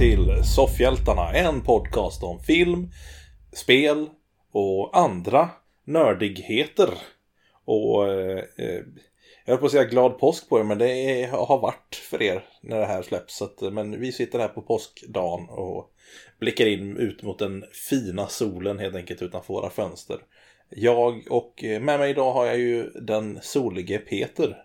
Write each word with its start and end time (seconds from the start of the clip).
till 0.00 0.44
Soffhjältarna, 0.44 1.32
en 1.32 1.60
podcast 1.60 2.22
om 2.22 2.40
film, 2.40 2.90
spel 3.52 4.10
och 4.52 4.98
andra 4.98 5.48
nördigheter. 5.84 6.88
Och 7.64 8.08
eh, 8.08 8.44
eh, 8.56 8.80
jag 9.44 9.52
höll 9.52 9.58
på 9.58 9.66
att 9.66 9.72
säga 9.72 9.84
glad 9.84 10.18
påsk 10.18 10.48
på 10.48 10.58
er, 10.60 10.64
men 10.64 10.78
det 10.78 10.90
är, 10.90 11.28
har 11.28 11.58
varit 11.58 11.94
för 12.10 12.22
er 12.22 12.44
när 12.62 12.78
det 12.78 12.86
här 12.86 13.02
släpps. 13.02 13.42
Att, 13.42 13.72
men 13.72 14.00
vi 14.00 14.12
sitter 14.12 14.38
här 14.38 14.48
på 14.48 14.62
påskdagen 14.62 15.48
och 15.48 15.90
blickar 16.38 16.66
in 16.66 16.96
ut 16.96 17.22
mot 17.22 17.38
den 17.38 17.64
fina 17.90 18.26
solen 18.26 18.78
helt 18.78 18.96
enkelt 18.96 19.22
utanför 19.22 19.54
våra 19.54 19.70
fönster. 19.70 20.18
Jag 20.68 21.22
och 21.30 21.64
eh, 21.64 21.80
med 21.80 21.98
mig 21.98 22.10
idag 22.10 22.32
har 22.32 22.46
jag 22.46 22.58
ju 22.58 22.90
den 22.90 23.38
solige 23.42 23.98
Peter. 23.98 24.56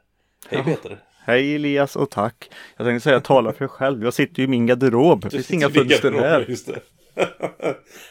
Hej 0.50 0.64
Peter! 0.64 1.00
Hej 1.28 1.56
Elias 1.56 1.96
och 1.96 2.10
tack. 2.10 2.50
Jag 2.78 2.88
tänkte 2.88 3.04
säga 3.04 3.20
tala 3.20 3.54
för 3.54 3.68
själv. 3.68 4.04
Jag 4.04 4.14
sitter 4.14 4.40
ju 4.40 4.44
i 4.44 4.48
min 4.48 4.66
garderob. 4.66 5.22
Det 5.22 5.30
finns 5.30 5.52
inga 5.52 5.70
fönster 5.70 6.12
här. 6.12 6.46
Just 6.50 6.68
det. 6.68 6.80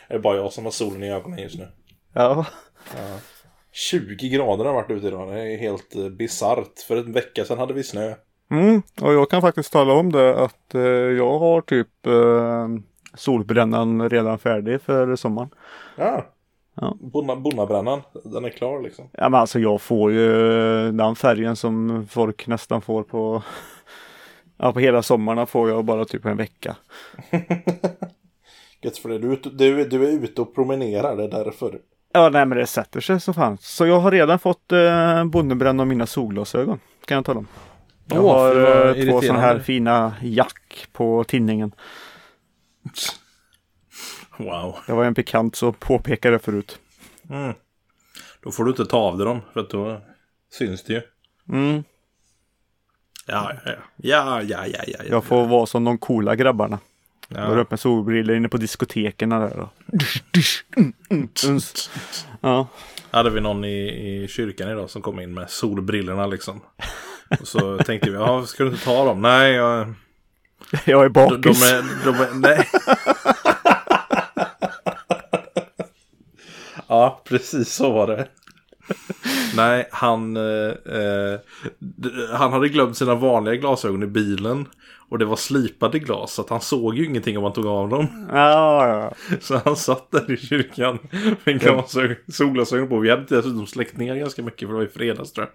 det 0.08 0.14
är 0.14 0.18
bara 0.18 0.36
jag 0.36 0.52
som 0.52 0.64
har 0.64 0.72
solen 0.72 1.02
i 1.02 1.12
ögonen 1.12 1.38
just 1.38 1.58
nu. 1.58 1.68
Ja. 2.12 2.46
Ja. 2.96 3.18
20 3.72 4.28
grader 4.28 4.64
har 4.64 4.72
varit 4.72 4.90
ute 4.90 5.06
idag. 5.06 5.28
Det 5.28 5.40
är 5.40 5.58
helt 5.58 5.96
eh, 5.96 6.08
bisarrt. 6.08 6.78
För 6.88 6.96
en 6.96 7.12
vecka 7.12 7.44
sedan 7.44 7.58
hade 7.58 7.74
vi 7.74 7.82
snö. 7.82 8.14
Mm, 8.50 8.82
och 9.00 9.12
jag 9.12 9.30
kan 9.30 9.40
faktiskt 9.40 9.72
tala 9.72 9.92
om 9.92 10.12
det 10.12 10.38
att 10.38 10.74
eh, 10.74 10.82
jag 10.90 11.38
har 11.38 11.60
typ 11.60 12.06
eh, 12.06 12.68
solbrännan 13.14 14.10
redan 14.10 14.38
färdig 14.38 14.80
för 14.80 15.16
sommaren. 15.16 15.50
Ja. 15.96 16.33
Ja. 16.74 16.96
Bonnabrännan, 17.36 18.02
den 18.24 18.44
är 18.44 18.50
klar 18.50 18.80
liksom. 18.82 19.08
Ja 19.12 19.28
men 19.28 19.40
alltså 19.40 19.58
jag 19.58 19.80
får 19.80 20.12
ju 20.12 20.28
den 20.92 21.16
färgen 21.16 21.56
som 21.56 22.06
folk 22.10 22.46
nästan 22.46 22.82
får 22.82 23.02
på 23.02 23.42
Ja 24.56 24.72
på 24.72 24.80
hela 24.80 25.02
sommarna 25.02 25.46
får 25.46 25.70
jag 25.70 25.84
bara 25.84 26.04
typ 26.04 26.24
en 26.24 26.36
vecka. 26.36 26.76
Gött 28.82 28.98
för 28.98 29.08
det. 29.08 29.18
Du, 29.18 29.28
är 29.28 29.32
ute- 29.32 29.50
du, 29.50 29.84
du 29.84 30.04
är 30.08 30.12
ute 30.24 30.42
och 30.42 30.54
promenerar, 30.54 31.16
det 31.16 31.24
är 31.24 31.28
därför. 31.44 31.78
Ja 32.12 32.28
nej 32.28 32.46
men 32.46 32.58
det 32.58 32.66
sätter 32.66 33.00
sig 33.00 33.20
så 33.20 33.32
fan. 33.32 33.58
Så 33.60 33.86
jag 33.86 34.00
har 34.00 34.10
redan 34.10 34.38
fått 34.38 34.72
eh, 34.72 35.24
bondebränna 35.24 35.82
av 35.82 35.86
mina 35.86 36.06
solglasögon. 36.06 36.78
Kan 37.04 37.14
jag 37.14 37.24
tala 37.24 37.38
om. 37.38 37.46
Jag 38.06 38.24
Åh, 38.24 38.32
har 38.32 38.56
eh, 38.96 39.10
två 39.10 39.20
sådana 39.20 39.40
här 39.40 39.58
fina 39.58 40.14
jack 40.22 40.86
på 40.92 41.24
tinningen. 41.24 41.72
Wow. 44.36 44.76
Det 44.86 44.92
var 44.92 45.04
en 45.04 45.12
bekant 45.12 45.56
som 45.56 45.72
påpekade 45.72 46.38
förut. 46.38 46.78
Mm. 47.30 47.54
Då 48.42 48.50
får 48.50 48.64
du 48.64 48.70
inte 48.70 48.86
ta 48.86 48.98
av 48.98 49.18
dig 49.18 49.26
dem, 49.26 49.40
för 49.52 49.60
att 49.60 49.70
då 49.70 50.00
syns 50.52 50.84
det 50.84 50.92
ju. 50.92 51.02
Mm. 51.52 51.84
Ja, 53.26 53.52
ja, 53.54 53.60
ja. 53.70 53.72
Ja, 53.96 54.42
ja, 54.42 54.66
ja, 54.66 54.78
ja. 54.86 54.98
ja. 54.98 55.04
Jag 55.10 55.24
får 55.24 55.46
vara 55.46 55.66
som 55.66 55.84
de 55.84 55.98
coola 55.98 56.36
grabbarna. 56.36 56.78
ja. 57.28 57.48
Går 57.48 57.58
upp 57.58 57.70
med 57.70 57.80
solbrillor 57.80 58.36
inne 58.36 58.48
på 58.48 58.56
diskoteken 58.56 59.28
där. 59.28 59.58
Och... 59.60 59.68
Mm, 60.76 60.92
mm, 61.10 61.28
uns. 61.48 61.90
Ja. 62.40 62.66
Hade 63.10 63.30
vi 63.30 63.40
någon 63.40 63.64
i, 63.64 63.78
i 64.22 64.28
kyrkan 64.28 64.70
idag 64.70 64.90
som 64.90 65.02
kom 65.02 65.20
in 65.20 65.34
med 65.34 65.50
solbrillorna 65.50 66.26
liksom. 66.26 66.60
Och 67.40 67.48
så 67.48 67.78
tänkte 67.78 68.10
vi, 68.10 68.16
ja, 68.16 68.46
ska 68.46 68.64
du 68.64 68.70
inte 68.70 68.84
ta 68.84 69.04
dem? 69.04 69.20
Nej, 69.22 69.52
jag, 69.52 69.94
Jag 70.84 71.04
är 71.04 71.08
de, 71.08 71.28
de, 71.30 71.42
bakis. 71.42 71.72
är, 71.72 71.84
de 72.04 72.14
är, 72.14 72.34
nej. 72.34 72.68
ja, 76.94 77.22
precis 77.24 77.74
så 77.74 77.92
var 77.92 78.06
det. 78.06 78.28
Nej, 79.56 79.88
han, 79.90 80.36
eh, 80.36 80.72
eh, 80.96 81.40
han 82.32 82.52
hade 82.52 82.68
glömt 82.68 82.96
sina 82.96 83.14
vanliga 83.14 83.54
glasögon 83.54 84.02
i 84.02 84.06
bilen. 84.06 84.66
Och 85.08 85.18
det 85.18 85.24
var 85.24 85.36
slipade 85.36 85.98
glas, 85.98 86.32
så 86.32 86.42
att 86.42 86.50
han 86.50 86.60
såg 86.60 86.98
ju 86.98 87.04
ingenting 87.04 87.38
om 87.38 87.44
han 87.44 87.52
tog 87.52 87.66
av 87.66 87.88
dem. 87.88 88.28
Ja, 88.32 88.88
ja. 88.88 89.36
Så 89.40 89.60
han 89.64 89.76
satt 89.76 90.10
där 90.10 90.30
i 90.30 90.36
kyrkan 90.36 90.98
med 91.44 91.60
glasögon, 91.60 92.16
solglasögon 92.28 92.88
på. 92.88 92.98
Vi 92.98 93.10
hade 93.10 93.22
dessutom 93.22 93.66
släckt 93.66 93.96
ner 93.96 94.16
ganska 94.16 94.42
mycket 94.42 94.60
för 94.60 94.66
det 94.66 94.74
var 94.74 94.84
i 94.84 94.88
fredags 94.88 95.32
tror 95.32 95.50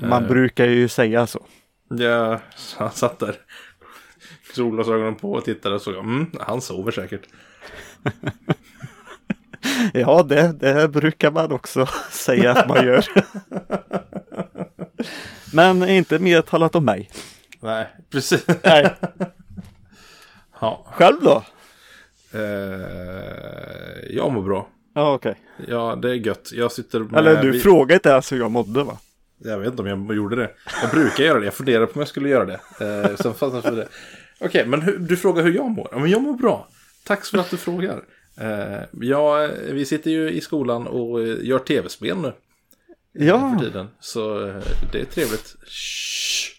jag. 0.00 0.08
Man 0.08 0.26
brukar 0.26 0.66
ju 0.66 0.88
säga 0.88 1.26
så. 1.26 1.46
Ja, 1.88 2.40
så 2.56 2.78
han 2.78 2.92
satt 2.92 3.18
där. 3.18 3.36
Solglasögonen 4.54 5.14
på 5.14 5.32
och 5.32 5.44
tittade 5.44 5.74
och 5.74 5.82
såg. 5.82 5.94
Mm, 5.94 6.26
han 6.40 6.60
sover 6.60 6.92
säkert. 6.92 7.22
Ja, 9.94 10.22
det, 10.22 10.52
det 10.52 10.88
brukar 10.88 11.30
man 11.30 11.52
också 11.52 11.86
säga 12.10 12.50
att 12.52 12.68
man 12.68 12.86
gör. 12.86 13.04
Men 15.54 15.88
inte 15.88 16.18
mer 16.18 16.42
talat 16.42 16.74
om 16.74 16.84
mig. 16.84 17.10
Nej, 17.60 17.86
precis. 18.10 18.46
Nej. 18.64 18.94
Ja, 20.60 20.86
Själv 20.92 21.16
då? 21.22 21.42
eh, 22.32 22.40
jag 24.10 24.32
mår 24.32 24.42
bra. 24.42 24.68
Ja, 24.94 25.14
okej. 25.14 25.34
Ja, 25.68 25.98
det 26.02 26.10
är 26.10 26.14
gött. 26.14 26.50
Jag 26.52 26.72
sitter 26.72 27.00
med... 27.00 27.18
Eller 27.18 27.42
du 27.42 27.50
vi- 27.50 27.60
frågade 27.60 27.94
inte 27.94 28.08
ens 28.08 28.32
hur 28.32 28.38
jag 28.38 28.50
mådde 28.50 28.82
va? 28.84 28.98
Jag 29.44 29.58
vet 29.58 29.68
inte 29.70 29.82
om 29.82 29.88
jag 30.06 30.16
gjorde 30.16 30.36
det. 30.36 30.50
Jag 30.82 30.90
brukar 30.90 31.24
göra 31.24 31.38
det. 31.38 31.44
Jag 31.44 31.54
funderar 31.54 31.86
på 31.86 31.92
om 31.94 32.00
jag 32.00 32.08
skulle 32.08 32.28
göra 32.28 32.44
det. 32.44 32.60
Eh, 33.10 33.16
sen 33.16 33.34
fastnade 33.34 33.54
jag 33.56 33.64
för 33.64 33.76
det. 33.76 33.88
Okej, 34.40 34.66
men 34.66 34.82
hur, 34.82 34.98
du 34.98 35.16
frågar 35.16 35.42
hur 35.42 35.54
jag 35.54 35.70
mår. 35.70 35.88
Ja, 35.92 35.98
men 35.98 36.10
jag 36.10 36.22
mår 36.22 36.32
bra. 36.34 36.68
Tack 37.06 37.24
för 37.24 37.38
att 37.38 37.50
du 37.50 37.56
frågar. 37.56 38.00
Eh, 38.36 38.80
ja, 39.00 39.48
vi 39.72 39.84
sitter 39.84 40.10
ju 40.10 40.30
i 40.30 40.40
skolan 40.40 40.86
och 40.86 41.20
eh, 41.22 41.36
gör 41.42 41.58
tv-spel 41.58 42.16
nu 42.18 42.32
Ja. 43.12 43.56
för 43.58 43.64
tiden. 43.66 43.86
Så 44.00 44.46
eh, 44.48 44.62
det 44.92 45.00
är 45.00 45.04
trevligt. 45.04 45.56
Shh. 45.66 46.50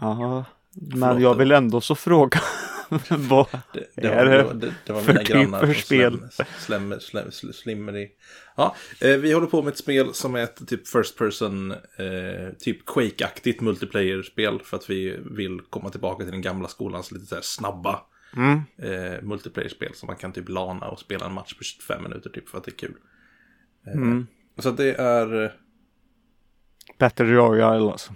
Ja. 0.00 0.44
Förlåt. 0.74 0.94
Men 0.98 1.20
jag 1.22 1.34
vill 1.34 1.52
ändå 1.52 1.80
så 1.80 1.94
fråga. 1.94 2.40
Vad 3.10 3.46
Det, 3.72 3.86
det, 3.94 4.08
är 4.08 4.26
var, 4.26 4.32
det 4.34 4.42
var- 4.42 4.54
det, 4.54 4.74
det 4.86 4.92
var 4.92 5.00
för 5.00 5.34
mina 5.34 5.60
typ 5.60 5.66
för 5.68 5.74
spel? 5.82 6.18
slem, 6.58 6.94
slem, 7.00 7.30
slem, 7.32 7.52
slimmer 7.52 7.96
i. 7.96 8.08
Ja, 8.56 8.76
vi 9.00 9.32
håller 9.32 9.46
på 9.46 9.62
med 9.62 9.70
ett 9.72 9.78
spel 9.78 10.14
som 10.14 10.34
är 10.34 10.42
ett 10.42 10.68
typ 10.68 10.88
first 10.88 11.18
person, 11.18 11.70
eh, 11.72 12.52
typ 12.58 12.84
Quake-aktigt 12.86 13.60
multiplayer-spel. 13.60 14.60
För 14.64 14.76
att 14.76 14.90
vi 14.90 15.16
vill 15.30 15.60
komma 15.70 15.90
tillbaka 15.90 16.22
till 16.24 16.32
den 16.32 16.42
gamla 16.42 16.68
skolans 16.68 17.12
lite 17.12 17.26
så 17.26 17.34
här 17.34 17.42
snabba 17.42 18.00
Mm. 18.36 18.60
eh, 18.78 19.22
multiplayer-spel. 19.22 19.94
Som 19.94 20.06
man 20.06 20.16
kan 20.16 20.32
typ 20.32 20.48
lana 20.48 20.86
och 20.88 20.98
spela 20.98 21.26
en 21.26 21.32
match 21.32 21.54
på 21.54 21.64
25 21.64 22.02
minuter 22.02 22.30
typ 22.30 22.48
för 22.48 22.58
att 22.58 22.64
det 22.64 22.70
är 22.70 22.76
kul. 22.76 22.94
Eh, 23.86 23.92
Mm. 23.92 24.26
Så 24.58 24.68
att 24.68 24.76
det 24.76 24.94
är... 24.94 25.44
eh, 25.44 25.50
Battle 26.98 27.26
Royale 27.26 27.90
alltså. 27.92 28.12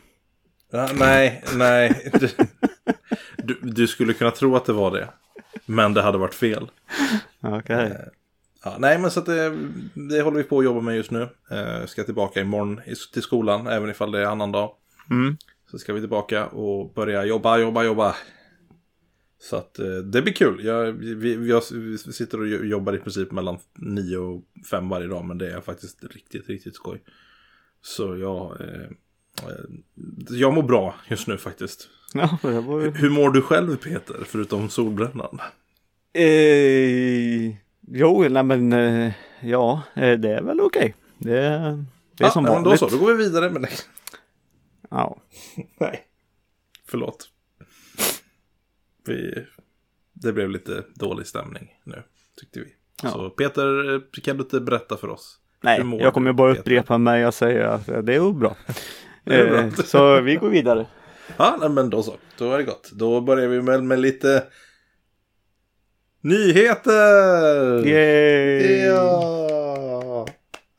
Ja, 0.71 0.89
nej, 0.99 1.45
nej. 1.57 2.11
Du, 2.21 2.29
du, 3.37 3.59
du 3.63 3.87
skulle 3.87 4.13
kunna 4.13 4.31
tro 4.31 4.57
att 4.57 4.65
det 4.65 4.73
var 4.73 4.91
det. 4.91 5.09
Men 5.67 5.95
det 5.95 6.03
hade 6.03 6.19
varit 6.19 6.35
fel. 6.35 6.71
Okej. 7.41 7.97
Ja, 8.65 8.77
nej, 8.79 8.99
men 8.99 9.11
så 9.11 9.21
att 9.21 9.27
det, 9.27 9.59
det 9.95 10.23
håller 10.23 10.37
vi 10.37 10.43
på 10.45 10.59
att 10.59 10.65
jobba 10.65 10.81
med 10.81 10.97
just 10.97 11.11
nu. 11.11 11.29
Eh, 11.51 11.59
jag 11.59 11.89
ska 11.89 12.05
tillbaka 12.05 12.41
imorgon 12.41 12.81
till 13.13 13.23
skolan, 13.23 13.67
även 13.67 13.91
ifall 13.91 14.11
det 14.13 14.21
är 14.21 14.25
annan 14.27 14.53
dag. 14.53 14.73
Mm. 15.11 15.37
Så 15.71 15.79
ska 15.79 15.93
vi 15.93 16.01
tillbaka 16.01 16.47
och 16.47 16.93
börja 16.95 17.25
jobba, 17.25 17.59
jobba, 17.59 17.83
jobba. 17.85 18.15
Så 19.39 19.57
att 19.57 19.79
eh, 19.79 19.87
det 19.97 20.23
blir 20.23 20.33
kul. 20.33 20.65
Jag, 20.65 20.93
vi, 20.93 21.49
jag 21.49 21.63
sitter 22.15 22.41
och 22.41 22.47
jo- 22.49 22.65
jobbar 22.65 22.93
i 22.95 22.99
princip 22.99 23.33
mellan 23.33 23.59
9 23.79 24.17
och 24.17 24.43
5 24.71 24.89
varje 24.89 25.07
dag, 25.07 25.25
men 25.25 25.39
det 25.39 25.51
är 25.53 25.61
faktiskt 25.61 26.05
riktigt, 26.05 26.49
riktigt 26.49 26.75
skoj. 26.75 27.03
Så 27.83 28.17
jag, 28.17 28.61
eh, 28.61 28.81
eh, 29.49 29.65
jag 30.31 30.55
mår 30.55 30.63
bra 30.63 30.95
just 31.09 31.27
nu 31.27 31.39
faktiskt. 31.39 31.89
Ja, 32.15 32.39
var. 32.43 32.99
Hur 32.99 33.11
mår 33.11 33.31
du 33.31 33.43
själv 33.43 33.77
Peter, 33.77 34.17
förutom 34.27 34.69
solbrännan? 34.69 35.41
Eh, 36.13 37.47
jo, 37.89 38.29
nej 38.29 38.43
men 38.43 38.73
eh, 38.73 39.13
ja, 39.43 39.83
eh, 39.95 40.19
det 40.19 40.31
är 40.31 40.43
väl 40.43 40.61
okej. 40.61 40.95
Det, 41.19 41.31
det 41.31 41.39
är 41.39 41.85
Ja, 42.19 42.31
som 42.31 42.45
vanligt. 42.45 42.81
Då 42.81 42.89
så, 42.89 42.97
då 42.97 43.05
går 43.05 43.15
vi 43.15 43.25
vidare 43.25 43.51
med 43.51 43.63
det. 43.63 43.69
Ja. 44.91 45.17
Nej. 45.81 46.01
Förlåt. 46.89 47.31
Vi... 49.09 49.47
Det 50.13 50.33
blev 50.33 50.51
lite 50.51 50.85
dålig 50.95 51.27
stämning 51.27 51.75
nu, 51.85 52.03
tyckte 52.41 52.61
vi. 52.61 52.67
Ja. 53.03 53.11
Så 53.11 53.31
Peter, 53.31 53.95
eh, 53.95 54.01
kan 54.23 54.37
du 54.37 54.43
inte 54.43 54.61
berätta 54.61 54.97
för 54.97 55.09
oss? 55.09 55.39
Nej, 55.63 55.83
jag 56.01 56.15
kommer 56.15 56.33
bara 56.33 56.51
Peter? 56.51 56.61
upprepa 56.61 56.99
mig 56.99 57.27
och 57.27 57.35
säga 57.35 57.71
att 57.71 57.89
eh, 57.89 57.99
det 57.99 58.15
är 58.15 58.21
nog 58.21 58.39
bra. 58.39 58.57
Det 59.25 59.35
är 59.35 59.51
bra. 59.51 59.59
Eh, 59.61 59.71
så 59.75 60.21
vi 60.21 60.37
går 60.37 60.49
vidare. 60.49 60.87
Ja, 61.37 61.57
nej, 61.61 61.69
men 61.69 61.91
då 61.91 62.03
så. 62.03 62.15
Då 62.39 62.53
är 62.53 62.59
det 62.59 62.65
gott. 62.65 62.91
Då 62.93 63.21
börjar 63.21 63.49
vi 63.49 63.63
med, 63.63 63.85
med 63.85 63.99
lite... 64.01 64.45
Nyheter! 66.21 67.87
Yay! 67.87 68.87
Ja! 68.87 70.27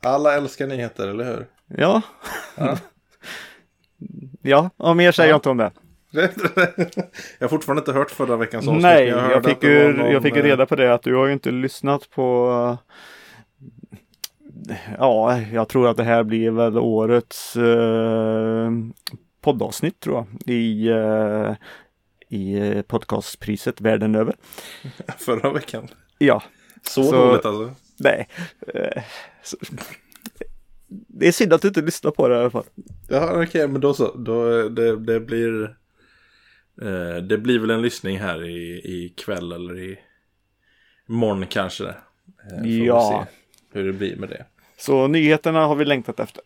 Alla 0.02 0.34
älskar 0.36 0.66
nyheter, 0.66 1.08
eller 1.08 1.24
hur? 1.24 1.46
Ja. 1.66 2.02
Ja. 2.56 2.78
ja, 4.42 4.70
och 4.76 4.96
mer 4.96 5.12
säger 5.12 5.28
Ja. 5.28 5.32
jag 5.32 5.36
inte 5.38 5.50
om 5.50 5.56
det. 5.56 5.72
jag 7.38 7.44
har 7.44 7.48
fortfarande 7.48 7.80
inte 7.80 7.92
hört 7.92 8.10
förra 8.10 8.36
veckans 8.36 8.68
avsnitt. 8.68 8.82
Nej, 8.82 9.06
jag 9.08 9.32
att 9.32 9.46
fick, 9.46 9.62
ju, 9.64 9.92
någon, 9.92 10.12
jag 10.12 10.22
fick 10.22 10.34
ju 10.34 10.40
eh, 10.40 10.44
reda 10.44 10.66
på 10.66 10.76
det 10.76 10.94
att 10.94 11.02
du 11.02 11.14
har 11.14 11.26
ju 11.26 11.32
inte 11.32 11.50
lyssnat 11.50 12.10
på 12.10 12.48
Ja, 14.98 15.40
jag 15.40 15.68
tror 15.68 15.88
att 15.88 15.96
det 15.96 16.04
här 16.04 16.22
blir 16.24 16.50
väl 16.50 16.78
årets 16.78 17.56
eh, 17.56 18.70
poddavsnitt 19.40 20.00
tror 20.00 20.16
jag. 20.16 20.54
I, 20.54 20.88
eh, 20.88 21.54
i 22.28 22.58
eh, 22.76 22.82
podcastpriset 22.82 23.80
världen 23.80 24.14
över. 24.14 24.34
Förra 25.18 25.52
veckan. 25.52 25.88
Ja, 26.18 26.42
Så, 26.82 27.04
Så- 27.04 27.12
dåligt 27.26 27.44
alltså. 27.44 27.74
nej. 27.98 28.28
Eh, 28.74 29.02
så- 29.42 29.56
Det 30.88 31.28
är 31.28 31.32
synd 31.32 31.52
att 31.52 31.62
du 31.62 31.68
inte 31.68 31.82
lyssnar 31.82 32.10
på 32.10 32.28
det 32.28 32.34
i 32.36 32.38
alla 32.38 32.50
fall. 32.50 32.64
Ja, 33.08 33.42
okej, 33.42 33.68
men 33.68 33.80
då 33.80 33.94
så. 33.94 34.14
Då, 34.16 34.68
det, 34.68 34.96
det 34.96 35.20
blir... 35.20 35.77
Eh, 36.82 37.16
det 37.22 37.38
blir 37.38 37.58
väl 37.58 37.70
en 37.70 37.82
lyssning 37.82 38.18
här 38.18 38.44
i, 38.44 38.80
i 38.84 39.14
kväll 39.16 39.52
eller 39.52 39.78
i 39.78 39.98
morgon 41.06 41.46
kanske. 41.46 41.84
Eh, 42.64 42.84
Ja. 42.84 43.26
se 43.26 43.78
hur 43.78 43.86
det 43.86 43.92
blir 43.92 44.16
med 44.16 44.28
det. 44.28 44.44
Så 44.76 45.06
nyheterna 45.06 45.66
har 45.66 45.74
vi 45.76 45.84
längtat 45.84 46.20
efter. 46.20 46.42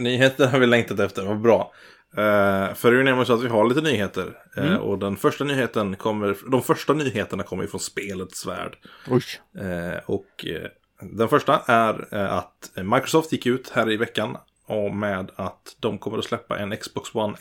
Nyheter 0.00 0.46
har 0.46 0.58
vi 0.58 0.66
längtat 0.66 1.00
efter, 1.00 1.24
vad 1.24 1.40
bra. 1.40 1.72
Uh, 2.18 2.74
för 2.74 2.90
det 2.90 2.96
är 2.96 2.98
ju 2.98 3.02
nämligen 3.04 3.26
så 3.26 3.32
att 3.34 3.44
vi 3.44 3.48
har 3.48 3.68
lite 3.68 3.80
nyheter. 3.80 4.38
Eh, 4.56 4.66
Mm. 4.66 4.80
och 4.80 4.98
den 4.98 5.16
första 5.16 5.44
nyheten 5.44 5.96
kommer, 5.96 6.36
de 6.50 6.62
första 6.62 6.92
nyheterna 6.92 7.42
kommer 7.42 7.62
ju 7.62 7.68
från 7.68 7.80
spelets 7.80 8.46
värld. 8.46 8.76
Eh, 9.60 9.98
och 10.06 10.46
eh, 10.46 10.68
den 11.00 11.28
första 11.28 11.62
är 11.66 12.14
eh, 12.14 12.32
att 12.32 12.70
Microsoft 12.76 13.32
gick 13.32 13.46
ut 13.46 13.70
här 13.74 13.90
i 13.90 13.96
veckan 13.96 14.36
med 14.94 15.30
att 15.36 15.76
de 15.80 15.98
kommer 15.98 16.18
att 16.18 16.24
släppa 16.24 16.58
en 16.58 16.76
Xbox 16.76 17.14
One 17.14 17.36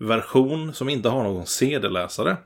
S-version 0.00 0.74
som 0.74 0.88
inte 0.88 1.08
har 1.08 1.22
någon 1.22 1.46
CD-läsare. 1.46 2.36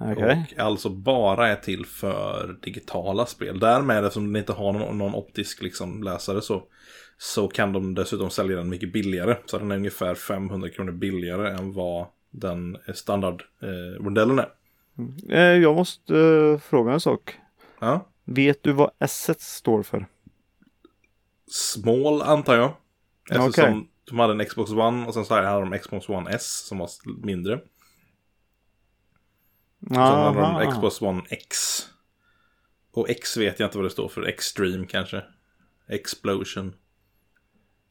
Okej. 0.00 0.46
Och 0.56 0.62
alltså 0.62 0.88
bara 0.90 1.48
är 1.48 1.56
till 1.56 1.86
för 1.86 2.56
digitala 2.62 3.26
spel. 3.26 3.58
Därmed 3.58 4.04
eftersom 4.04 4.32
den 4.32 4.36
inte 4.36 4.52
har 4.52 4.72
någon, 4.72 4.98
någon 4.98 5.14
optisk 5.14 5.62
liksom, 5.62 6.02
läsare 6.02 6.42
så, 6.42 6.62
så 7.18 7.48
kan 7.48 7.72
de 7.72 7.94
dessutom 7.94 8.30
sälja 8.30 8.56
den 8.56 8.68
mycket 8.68 8.92
billigare. 8.92 9.36
Så 9.46 9.58
den 9.58 9.70
är 9.70 9.76
ungefär 9.76 10.14
500 10.14 10.68
kronor 10.68 10.92
billigare 10.92 11.50
än 11.50 11.72
vad 11.72 12.06
den 12.30 12.76
standardmodellen 12.94 14.38
är. 14.38 14.48
Eh, 15.28 15.62
Jag 15.62 15.74
måste 15.74 16.18
eh, 16.18 16.58
fråga 16.58 16.92
en 16.92 17.00
sak. 17.00 17.36
Ja. 17.80 18.06
Vet 18.24 18.62
du 18.62 18.72
vad 18.72 18.90
S 18.98 19.30
står 19.38 19.82
för? 19.82 20.06
Small 21.50 22.22
antar 22.22 22.56
jag. 22.56 22.72
Eftersom 23.30 23.78
Okej. 23.78 23.88
De 24.08 24.18
hade 24.18 24.32
en 24.32 24.44
Xbox 24.44 24.70
One 24.70 25.06
och 25.06 25.14
sen 25.14 25.24
så 25.24 25.34
hade 25.34 25.70
de 25.70 25.78
Xbox 25.78 26.08
One 26.08 26.30
S 26.30 26.66
som 26.66 26.78
var 26.78 26.88
mindre. 27.26 27.60
Sen 29.88 29.96
hade 29.96 30.40
de 30.40 30.70
Xbox 30.70 31.02
One 31.02 31.22
X. 31.28 31.56
Och 32.92 33.10
X 33.10 33.36
vet 33.36 33.60
jag 33.60 33.66
inte 33.66 33.78
vad 33.78 33.86
det 33.86 33.90
står 33.90 34.08
för. 34.08 34.22
Extreme 34.22 34.86
kanske. 34.86 35.22
Explosion. 35.88 36.74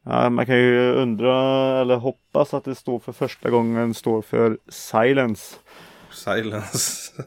Ja, 0.03 0.29
man 0.29 0.45
kan 0.45 0.57
ju 0.57 0.91
undra 0.93 1.35
eller 1.81 1.95
hoppas 1.95 2.53
att 2.53 2.63
det 2.63 2.75
står 2.75 2.99
för 2.99 3.11
första 3.11 3.49
gången 3.49 3.93
står 3.93 4.21
för 4.21 4.57
Silence. 4.69 5.55
Silence. 6.11 7.11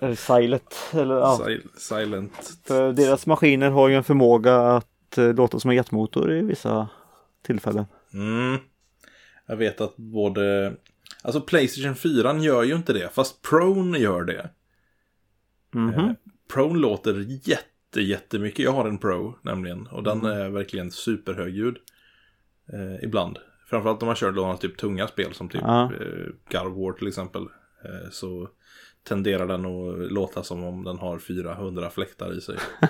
Eller 0.00 0.14
Silent. 0.14 0.74
Eller, 0.92 1.14
ja. 1.14 1.38
Sil- 1.42 1.76
silent. 1.78 2.58
För 2.64 2.92
deras 2.92 3.26
maskiner 3.26 3.70
har 3.70 3.88
ju 3.88 3.94
en 3.94 4.04
förmåga 4.04 4.56
att 4.56 5.18
eh, 5.18 5.34
låta 5.34 5.60
som 5.60 5.70
en 5.70 5.76
jetmotor 5.76 6.32
i 6.32 6.42
vissa 6.42 6.88
tillfällen. 7.46 7.84
Mm. 8.12 8.58
Jag 9.46 9.56
vet 9.56 9.80
att 9.80 9.96
både... 9.96 10.74
Alltså 11.22 11.40
Playstation 11.40 11.94
4 11.96 12.38
gör 12.38 12.62
ju 12.62 12.74
inte 12.74 12.92
det. 12.92 13.14
Fast 13.14 13.42
Prone 13.42 13.98
gör 13.98 14.24
det. 14.24 14.50
Mhm. 15.74 15.94
Eh, 15.94 16.12
Prone 16.54 16.78
låter 16.78 17.14
jätte, 17.48 18.00
jättemycket. 18.00 18.64
Jag 18.64 18.72
har 18.72 18.88
en 18.88 18.98
Pro 18.98 19.34
nämligen. 19.42 19.86
Och 19.86 20.02
den 20.02 20.24
är 20.24 20.48
verkligen 20.48 20.90
superhögljud. 20.90 21.76
Eh, 22.72 23.04
ibland. 23.04 23.38
Framförallt 23.66 24.02
om 24.02 24.06
man 24.06 24.16
kör 24.16 24.32
några 24.32 24.56
typ 24.56 24.76
tunga 24.78 25.08
spel 25.08 25.34
som 25.34 25.48
typ 25.48 25.60
Ja. 25.64 25.92
eh, 26.52 26.64
War 26.64 26.92
till 26.92 27.08
exempel. 27.08 27.42
Eh, 27.84 28.10
så 28.10 28.48
tenderar 29.02 29.46
den 29.46 29.66
att 29.66 30.12
låta 30.12 30.42
som 30.42 30.64
om 30.64 30.84
den 30.84 30.98
har 30.98 31.18
400 31.18 31.90
fläktar 31.90 32.38
i 32.38 32.40
sig. 32.40 32.56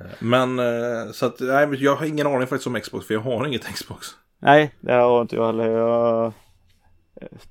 Eh, 0.00 0.06
Men 0.18 0.58
eh, 0.58 1.12
så 1.12 1.26
att, 1.26 1.40
nej, 1.40 1.68
jag 1.84 1.96
har 1.96 2.06
ingen 2.06 2.26
aning 2.26 2.46
faktiskt 2.46 2.66
om 2.66 2.80
Xbox 2.80 3.06
för 3.06 3.14
jag 3.14 3.20
har 3.20 3.46
inget 3.46 3.64
Xbox. 3.74 4.06
Nej, 4.38 4.74
det 4.80 4.92
har 4.92 5.22
inte 5.22 5.36
jag 5.36 5.46
heller. 5.46 5.70
Jag... 5.70 6.24
eh, 6.26 6.32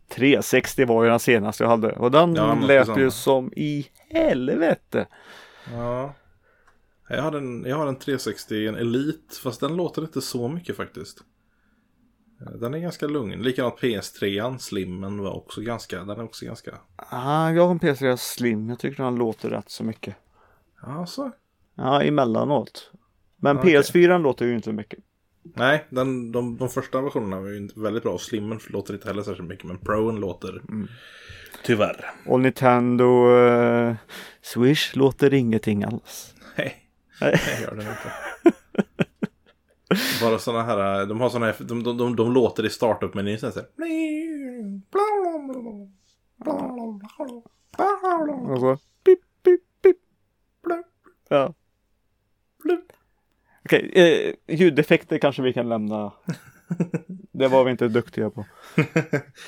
360 0.10 0.86
var 0.86 1.04
ju 1.04 1.10
den 1.10 1.20
senaste 1.20 1.64
jag 1.64 1.70
hade 1.70 1.92
och 1.92 2.12
den 2.12 2.36
Ja, 2.36 2.56
lät 2.62 2.98
ju 2.98 3.12
som 3.12 3.54
i 3.56 3.88
helvete. 4.10 5.08
Ja. 5.74 6.14
Jag 7.10 7.22
har 7.22 7.32
en, 7.32 7.66
jag 7.66 7.78
har 7.78 7.88
en 7.88 7.96
360, 7.96 8.68
en 8.68 8.76
Elite, 8.76 9.36
fast 9.44 9.60
den 9.60 9.76
låter 9.78 10.02
inte 10.02 10.22
så 10.22 10.48
mycket 10.48 10.76
faktiskt. 10.78 11.20
Eh, 12.42 12.52
Den 12.52 12.74
är 12.74 12.80
ganska 12.80 13.08
lugn. 13.08 13.42
Likadant 13.42 13.76
PS3, 13.80 14.58
Slimmen 14.58 15.22
var 15.24 15.36
också 15.38 15.62
ganska, 15.62 15.98
den 16.04 16.10
är 16.20 16.24
också 16.24 16.46
ganska... 16.46 16.72
Ah, 16.96 17.50
jag 17.52 17.64
har 17.64 17.72
en 17.72 17.80
PS3 17.80 18.16
Slim. 18.16 18.70
Jag 18.70 18.80
tycker 18.80 19.04
den 19.04 19.16
låter 19.16 19.50
rätt 19.50 19.70
så 19.70 19.84
mycket. 19.84 20.16
Alltså. 20.82 21.32
Ja, 21.80 22.02
emellanåt. 22.04 22.92
Men 23.36 23.58
Okej. 23.58 23.78
PS4 23.78 24.22
låter 24.22 24.46
ju 24.46 24.56
inte 24.56 24.74
mycket. 24.74 25.00
Nej, 25.44 25.86
den, 25.90 26.32
de, 26.32 26.58
de 26.58 26.70
första 26.70 27.02
versionerna 27.02 27.40
var 27.40 27.48
ju 27.48 27.58
inte 27.58 27.80
väldigt 27.80 28.04
bra. 28.04 28.18
Slimmen 28.18 28.60
låter 28.70 28.94
inte 28.94 29.08
heller 29.08 29.24
särskilt 29.24 29.50
mycket, 29.50 29.66
men 29.66 29.78
Proen 29.78 30.16
låter 30.16 30.62
tyvärr. 31.64 32.06
Och 32.26 32.40
Nintendo 32.40 33.36
eh, 33.38 33.96
Swish 34.42 34.96
låter 34.96 35.34
ingenting 35.34 35.84
alls. 35.84 36.36
Nej, 36.58 36.76
Nej. 37.22 37.42
det 37.46 37.62
gör 37.62 37.76
den 37.76 37.88
inte. 37.88 38.12
Bara 40.22 40.40
sådana 40.40 40.64
här, 40.64 41.06
de 41.06 41.22
har 41.22 41.30
sådana 41.30 41.46
här, 41.46 41.56
de, 41.60 41.84
de, 41.84 41.98
de, 41.98 42.16
de 42.16 42.32
låter 42.34 42.66
i 42.66 42.70
startup-menyn 42.70 43.40
så 43.40 43.46
här. 43.46 43.66
Och 48.52 48.60
så 48.60 48.78
pip, 49.04 49.20
pip, 49.44 49.62
pip. 49.82 49.98
Ja. 51.30 51.54
Okej, 53.66 53.92
eh, 53.96 54.56
ljudeffekter 54.58 55.18
kanske 55.18 55.42
vi 55.42 55.54
kan 55.54 55.70
lämna. 55.70 56.12
Det 57.32 57.48
var 57.48 57.64
vi 57.64 57.72
inte 57.72 57.88
duktiga 57.88 58.30
på. 58.30 58.46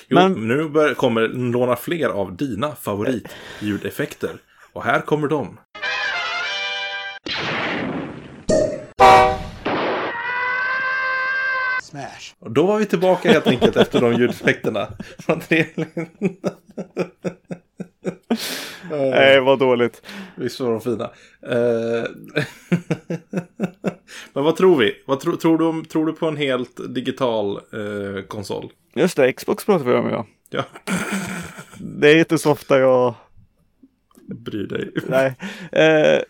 Jo, 0.07 0.15
Men- 0.17 0.47
nu 0.47 0.69
bör, 0.69 0.93
kommer 0.93 1.27
låna 1.27 1.75
fler 1.75 2.09
av 2.09 2.35
dina 2.35 2.75
favoritljudeffekter. 2.75 4.37
Och 4.73 4.83
här 4.83 5.01
kommer 5.01 5.27
de. 5.27 5.57
Smash. 11.81 12.33
Och 12.39 12.51
då 12.51 12.65
var 12.65 12.77
vi 12.79 12.85
tillbaka 12.85 13.31
helt 13.31 13.47
enkelt 13.47 13.75
efter 13.75 14.01
de 14.01 14.13
ljudeffekterna. 14.13 14.87
Från. 15.19 15.41
Nej, 18.91 19.39
vad 19.41 19.59
dåligt. 19.59 20.01
Visst 20.35 20.59
var 20.59 20.71
de 20.71 20.81
fina. 20.81 21.03
Eh, 21.47 22.03
Men 24.33 24.43
vad 24.43 24.55
tror 24.55 24.75
vi? 24.77 24.95
Vad 25.05 25.19
tro, 25.19 25.37
tror, 25.37 25.57
du 25.57 25.65
om, 25.65 25.85
tror 25.85 26.05
du 26.05 26.13
på 26.13 26.27
en 26.27 26.37
helt 26.37 26.79
digital 26.95 27.55
eh, 27.57 28.21
konsol? 28.27 28.71
Just 28.93 29.17
det, 29.17 29.33
Xbox 29.33 29.65
pratar 29.65 29.85
vi 29.85 29.93
om 29.93 30.09
ja. 30.09 30.25
Ja, 30.49 30.63
Det 31.79 32.09
är 32.09 32.19
inte 32.19 32.37
så 32.37 32.51
ofta 32.51 32.79
jag... 32.79 33.13
bryr 34.27 34.67
dig. 34.67 34.91
Nej. 35.07 35.33
Eh, 35.71 36.21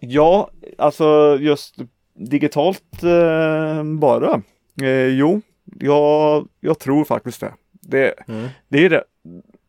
ja, 0.00 0.50
alltså 0.78 1.38
just 1.40 1.76
digitalt 2.14 3.02
eh, 3.02 3.82
bara. 3.84 4.42
Eh, 4.82 5.06
jo, 5.06 5.40
jag, 5.80 6.48
jag 6.60 6.78
tror 6.78 7.04
faktiskt 7.04 7.40
det. 7.40 7.54
Det, 7.72 8.14
Mm. 8.28 8.48
det 8.68 8.84
är 8.84 8.90
det. 8.90 9.04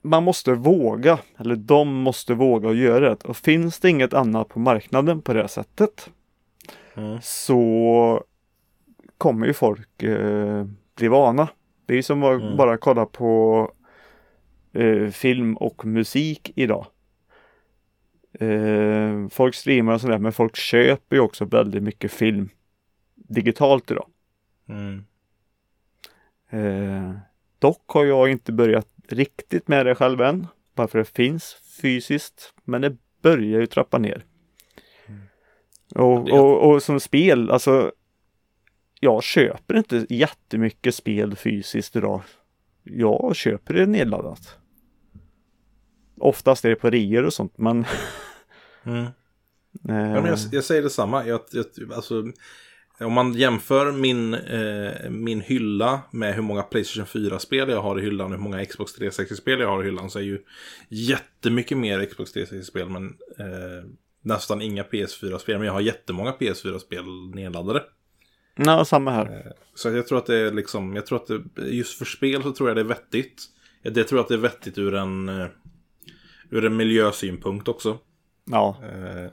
Man 0.02 0.24
måste 0.24 0.54
våga, 0.54 1.20
eller 1.38 1.56
de 1.56 1.94
måste 1.94 2.34
våga 2.34 2.68
och 2.68 2.76
göra 2.76 3.10
det. 3.10 3.26
Och 3.26 3.38
finns 3.38 3.80
det 3.80 3.90
inget 3.90 4.14
annat 4.14 4.48
på 4.48 4.60
marknaden 4.60 5.22
på 5.22 5.34
det 5.34 5.48
sättet 5.48 6.10
Mm. 6.96 7.20
så 7.22 8.24
kommer 9.18 9.48
ju 9.48 9.54
folk 9.54 10.04
eh, 10.04 10.66
bli 10.96 11.08
vana. 11.08 11.48
Det 11.86 11.94
är 11.94 11.96
ju 11.96 12.04
som 12.04 12.24
att 12.24 12.42
Mm. 12.42 12.58
bara 12.58 12.78
kolla 12.78 13.06
på 13.06 13.72
eh, 14.74 15.08
film 15.10 15.58
och 15.58 15.86
musik 15.86 16.52
idag. 16.56 16.86
Eh, 18.40 19.28
folk 19.30 19.56
streamar 19.56 19.94
och 19.94 20.02
sådär 20.02 20.18
men 20.18 20.32
folk 20.34 20.56
köper 20.56 21.16
ju 21.16 21.22
också 21.22 21.46
väldigt 21.46 21.84
mycket 21.84 22.12
film 22.12 22.50
digitalt 23.16 23.92
idag. 23.92 24.08
Mm. 24.70 25.06
Eh, 26.50 27.14
dock 27.60 27.84
har 27.88 28.06
jag 28.06 28.30
inte 28.32 28.52
börjat 28.52 28.88
riktigt 29.12 29.68
med 29.68 29.86
det 29.86 29.96
själv 29.96 30.22
än. 30.22 30.48
Bara 30.76 30.88
för 30.88 31.00
det 31.00 31.06
finns 31.06 31.56
fysiskt. 31.82 32.54
Men 32.64 32.82
det 32.82 32.98
börjar 33.22 33.60
ju 33.60 33.66
trappa 33.68 33.98
ner. 33.98 34.26
Och, 35.96 36.26
Det- 36.26 36.32
och, 36.32 36.72
och 36.72 36.84
som 36.84 37.00
spel, 37.00 37.52
alltså. 37.52 37.92
Jag 39.02 39.24
köper 39.24 39.78
inte 39.78 40.06
jättemycket 40.10 40.96
spel 40.96 41.36
fysiskt 41.36 41.96
idag. 41.96 42.22
Jag 42.84 43.36
köper 43.36 43.74
det 43.74 43.86
nedladdat. 43.86 44.58
Oftast 46.18 46.66
är 46.66 46.70
det 46.70 46.76
på 46.76 46.90
reor 46.90 47.24
och 47.26 47.34
sånt 47.34 47.58
men. 47.58 47.86
Mm. 48.84 49.04
eh, 49.04 49.10
Ja, 49.90 50.22
men 50.22 50.26
jag, 50.26 50.40
jag 50.52 50.64
säger 50.64 50.82
detsamma. 50.82 51.26
Jag, 51.28 51.42
jag, 51.52 51.66
alltså, 51.94 52.24
om 53.00 53.14
man 53.14 53.34
jämför 53.34 53.92
min, 53.92 54.34
eh, 54.34 55.10
min 55.10 55.42
hylla 55.42 56.02
med 56.12 56.36
hur 56.36 56.42
många 56.42 56.64
Playstation 56.64 57.06
4-spel 57.06 57.70
jag 57.70 57.82
har 57.82 58.00
i 58.00 58.02
hyllan 58.02 58.26
och 58.26 58.38
hur 58.38 58.44
många 58.44 58.66
Xbox 58.66 59.00
360-spel 59.00 59.60
jag 59.60 59.68
har 59.68 59.84
i 59.84 59.86
hyllan 59.86 60.10
så 60.10 60.20
är 60.20 60.24
ju 60.24 60.40
jättemycket 60.90 61.78
mer 61.78 62.06
Xbox 62.06 62.36
360-spel 62.36 62.90
men 62.90 63.06
eh, 63.40 63.90
nästan 64.22 64.62
inga 64.62 64.84
PS4-spel. 64.84 65.58
Men 65.58 65.66
jag 65.66 65.74
har 65.74 65.82
jättemånga 65.82 66.32
PS4-spel 66.32 67.06
nedladdade. 67.36 67.84
Ja, 68.56 68.86
samma 68.86 69.12
här. 69.12 69.54
Så 69.76 69.90
jag 69.90 70.08
tror 70.08 70.18
att 70.18 70.26
det 70.26 70.36
är 70.36 70.52
liksom, 70.52 70.96
jag 70.96 71.06
tror 71.06 71.18
att 71.18 71.28
det, 71.28 71.62
just 71.62 71.98
för 71.98 72.06
spel 72.06 72.44
så 72.44 72.52
tror 72.52 72.70
jag 72.70 72.78
det 72.78 72.82
är 72.82 72.86
vettigt. 72.86 73.44
Jag 73.82 74.08
tror 74.08 74.20
att 74.20 74.28
det 74.28 74.34
är 74.34 74.38
vettigt 74.38 74.78
ur 74.78 74.96
en, 74.96 75.30
eh, 75.30 75.48
ur 76.50 76.66
en 76.66 76.76
miljösynpunkt 76.76 77.68
också. 77.68 77.98
Ja, 78.46 78.78
Eh, 78.84 79.32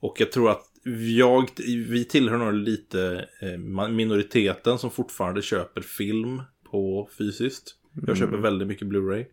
och 0.00 0.20
jag 0.20 0.32
tror 0.32 0.50
att 0.50 0.69
jag, 1.16 1.50
vi 1.66 2.04
tillhör 2.04 2.38
nog 2.38 2.54
lite 2.54 3.28
eh, 3.40 3.88
minoriteten 3.88 4.78
som 4.78 4.90
fortfarande 4.90 5.42
köper 5.42 5.80
film 5.80 6.42
på 6.70 7.08
fysiskt. 7.18 7.74
Jag 8.06 8.16
köper 8.16 8.36
väldigt 8.36 8.68
mycket 8.68 8.88
Blu-ray. 8.88 9.26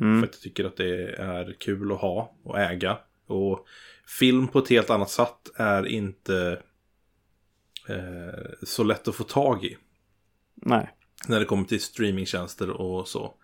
Mm. 0.00 0.20
För 0.20 0.28
att 0.28 0.34
jag 0.34 0.42
tycker 0.42 0.64
att 0.64 0.76
det 0.76 1.06
är 1.08 1.56
kul 1.58 1.92
att 1.92 2.00
ha 2.00 2.34
och 2.42 2.58
äga. 2.58 2.98
Och 3.26 3.66
film 4.20 4.48
på 4.48 4.58
ett 4.58 4.68
helt 4.68 4.90
annat 4.90 5.10
sätt 5.10 5.50
är 5.56 5.86
inte 5.86 6.62
eh, 7.88 8.52
så 8.62 8.84
lätt 8.84 9.08
att 9.08 9.14
få 9.14 9.24
tag 9.24 9.64
i. 9.64 9.76
nej. 10.54 10.92
När 11.28 11.40
det 11.40 11.46
kommer 11.46 11.64
till 11.64 11.80
streamingtjänster 11.80 12.70
och 12.70 13.08
så. 13.08 13.34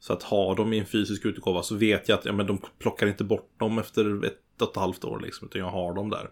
Så 0.00 0.12
att 0.12 0.22
ha 0.22 0.54
dem 0.54 0.72
i 0.72 0.78
en 0.78 0.86
fysisk 0.86 1.24
utgåva 1.24 1.62
så 1.62 1.74
vet 1.74 2.08
jag 2.08 2.18
att 2.18 2.24
ja, 2.24 2.32
men 2.32 2.46
de 2.46 2.60
plockar 2.78 3.06
inte 3.06 3.24
bort 3.24 3.50
dem 3.56 3.78
efter 3.78 4.24
ett 4.24 4.62
och 4.62 4.70
ett 4.70 4.76
halvt 4.76 5.04
år. 5.04 5.20
Liksom, 5.20 5.48
utan 5.48 5.60
jag 5.60 5.70
har 5.70 5.94
dem 5.94 6.10
där. 6.10 6.30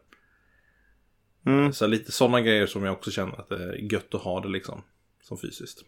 Mm. 1.46 1.72
Så 1.72 1.86
lite 1.86 2.12
sådana 2.12 2.40
grejer 2.40 2.66
som 2.66 2.84
jag 2.84 2.92
också 2.92 3.10
känner 3.10 3.40
att 3.40 3.48
det 3.48 3.54
är 3.64 3.92
gött 3.92 4.14
att 4.14 4.20
ha 4.22 4.40
det 4.40 4.48
liksom. 4.48 4.82
Som 5.22 5.38
fysiskt. 5.38 5.84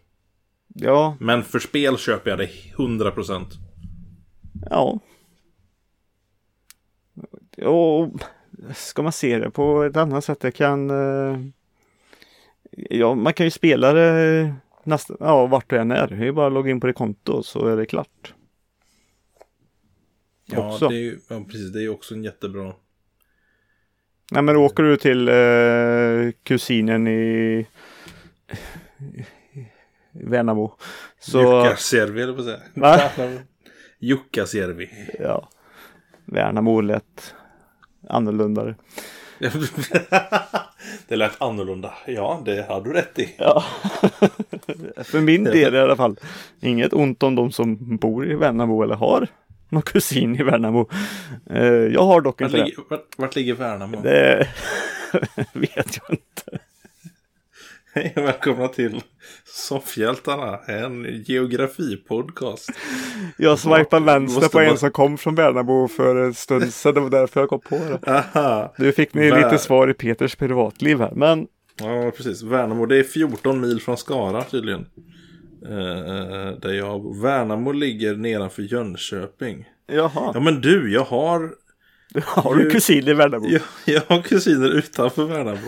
Ja, 0.67 1.17
Men 1.19 1.43
för 1.43 1.59
spel 1.59 1.97
köper 1.97 2.29
jag 2.29 2.39
det 2.39 2.49
100%. 2.75 3.45
ja. 4.69 4.99
Och 7.65 8.09
ska 8.75 9.03
man 9.03 9.11
se 9.11 9.39
det 9.39 9.49
på 9.51 9.83
ett 9.83 9.97
annat 9.97 10.25
sätt, 10.25 10.39
det 10.39 10.51
kan... 10.51 10.89
eh, 10.89 11.39
Ja, 12.89 13.15
man 13.15 13.33
kan 13.33 13.45
ju 13.45 13.49
spela 13.51 13.93
det 13.93 14.53
nästan, 14.83 15.17
ja, 15.19 15.45
vart 15.45 15.69
du 15.69 15.77
än 15.77 15.91
är. 15.91 16.07
Det 16.07 16.27
är 16.27 16.31
bara 16.31 16.47
att 16.47 16.53
logga 16.53 16.71
in 16.71 16.79
på 16.79 16.87
det 16.87 16.93
konto 16.93 17.43
så 17.43 17.67
är 17.67 17.77
det 17.77 17.85
klart. 17.85 18.33
Ja, 20.45 20.73
Också. 20.73 20.87
det 20.87 20.95
är 20.95 20.99
ju, 20.99 21.19
ja, 21.27 21.43
precis. 21.43 21.71
Det 21.73 21.79
är 21.79 21.81
ju 21.83 21.89
också 21.89 22.15
en 22.15 22.23
jättebra... 22.23 22.73
Nej 24.31 24.41
men 24.43 24.55
åker 24.55 24.83
du 24.83 24.97
till 24.97 25.27
eh, 25.27 26.31
kusinen 26.43 27.07
i, 27.07 27.65
Värnamo. 30.11 30.75
Så, 31.19 31.39
Jukkasjärvi, 31.41 32.21
eller 32.21 32.33
på 32.33 32.39
att 32.39 32.45
säga. 32.45 32.59
Va? 32.73 33.01
Jukkasjärvi. 33.99 34.89
ja. 35.19 35.49
Värnamo 36.25 36.81
lät 36.81 37.35
annorlunda. 38.09 38.75
det 41.07 41.15
lät 41.15 41.41
annorlunda. 41.41 41.93
Ja, 42.07 42.41
det 42.45 42.67
hade 42.67 42.89
du 42.89 42.93
rätt 42.93 43.19
i. 43.19 43.35
Ja. 43.37 43.63
För 45.03 45.21
min 45.21 45.43
del 45.43 45.75
i 45.75 45.79
alla 45.79 45.95
fall. 45.95 46.19
Inget 46.59 46.93
ont 46.93 47.23
om 47.23 47.35
de 47.35 47.51
som 47.51 47.97
bor 47.97 48.31
i 48.31 48.35
Värnamo 48.35 48.83
eller 48.83 48.95
har 48.95 49.27
någon 49.73 49.81
kusin 49.81 50.35
i 50.35 50.43
Värnamo. 50.43 50.89
Eh, 51.49 51.63
jag 51.67 52.03
har 52.03 52.21
dock 52.21 52.41
Vart 52.41 52.51
inte 52.51 52.63
ligger, 52.65 52.83
vart, 52.89 53.05
vart 53.17 53.35
ligger 53.35 53.53
Värnamo? 53.53 54.01
Det 54.01 54.47
vet 55.53 55.73
jag 55.75 56.09
inte. 56.09 56.59
Hej 57.95 58.13
och 58.15 58.23
välkomna 58.23 58.67
till 58.67 59.01
Soffhjältarna, 59.45 60.57
en 60.67 61.23
geografipodcast. 61.25 62.69
Jag 63.37 63.59
swipade 63.59 64.05
vänster 64.05 64.47
på 64.49 64.59
en 64.59 64.77
som 64.77 64.91
kom 64.91 65.17
från 65.17 65.35
Värnamo 65.35 65.87
för 65.87 66.15
en 66.15 66.33
stund 66.33 66.73
sedan. 66.73 66.93
Det 66.93 66.99
var 66.99 67.09
därför 67.09 67.39
jag 67.39 67.49
kom 67.49 67.59
på 67.59 67.75
det. 67.75 68.11
Aha. 68.11 68.73
Nu 68.77 68.91
fick 68.91 69.13
ni 69.13 69.29
Vär- 69.31 69.43
lite 69.43 69.57
svar 69.57 69.89
i 69.89 69.93
Peters 69.93 70.35
privatliv 70.35 70.99
här. 70.99 71.11
Men 71.15 71.47
Ja, 71.79 72.11
precis. 72.17 72.41
Värnamo, 72.43 72.85
det 72.85 72.97
är 72.97 73.03
14 73.03 73.61
mil 73.61 73.81
från 73.81 73.97
Skara 73.97 74.43
tydligen. 74.43 74.85
Eh, 75.65 76.51
där 76.59 76.73
jag, 76.73 77.21
Värnamo 77.21 77.71
ligger 77.71 78.15
nedanför 78.15 78.61
Jönköping. 78.61 79.69
jaha, 79.87 80.31
Ja 80.33 80.39
men 80.39 80.61
du, 80.61 80.93
jag 80.93 81.03
har, 81.03 81.55
har 82.25 82.55
du 82.55 82.69
kusin 82.69 83.07
i 83.07 83.13
Värnamo? 83.13 83.47
jag, 83.47 83.61
jag 83.85 84.01
har 84.07 84.21
kusiner 84.21 84.69
utanför 84.69 85.25
Värnamo. 85.25 85.67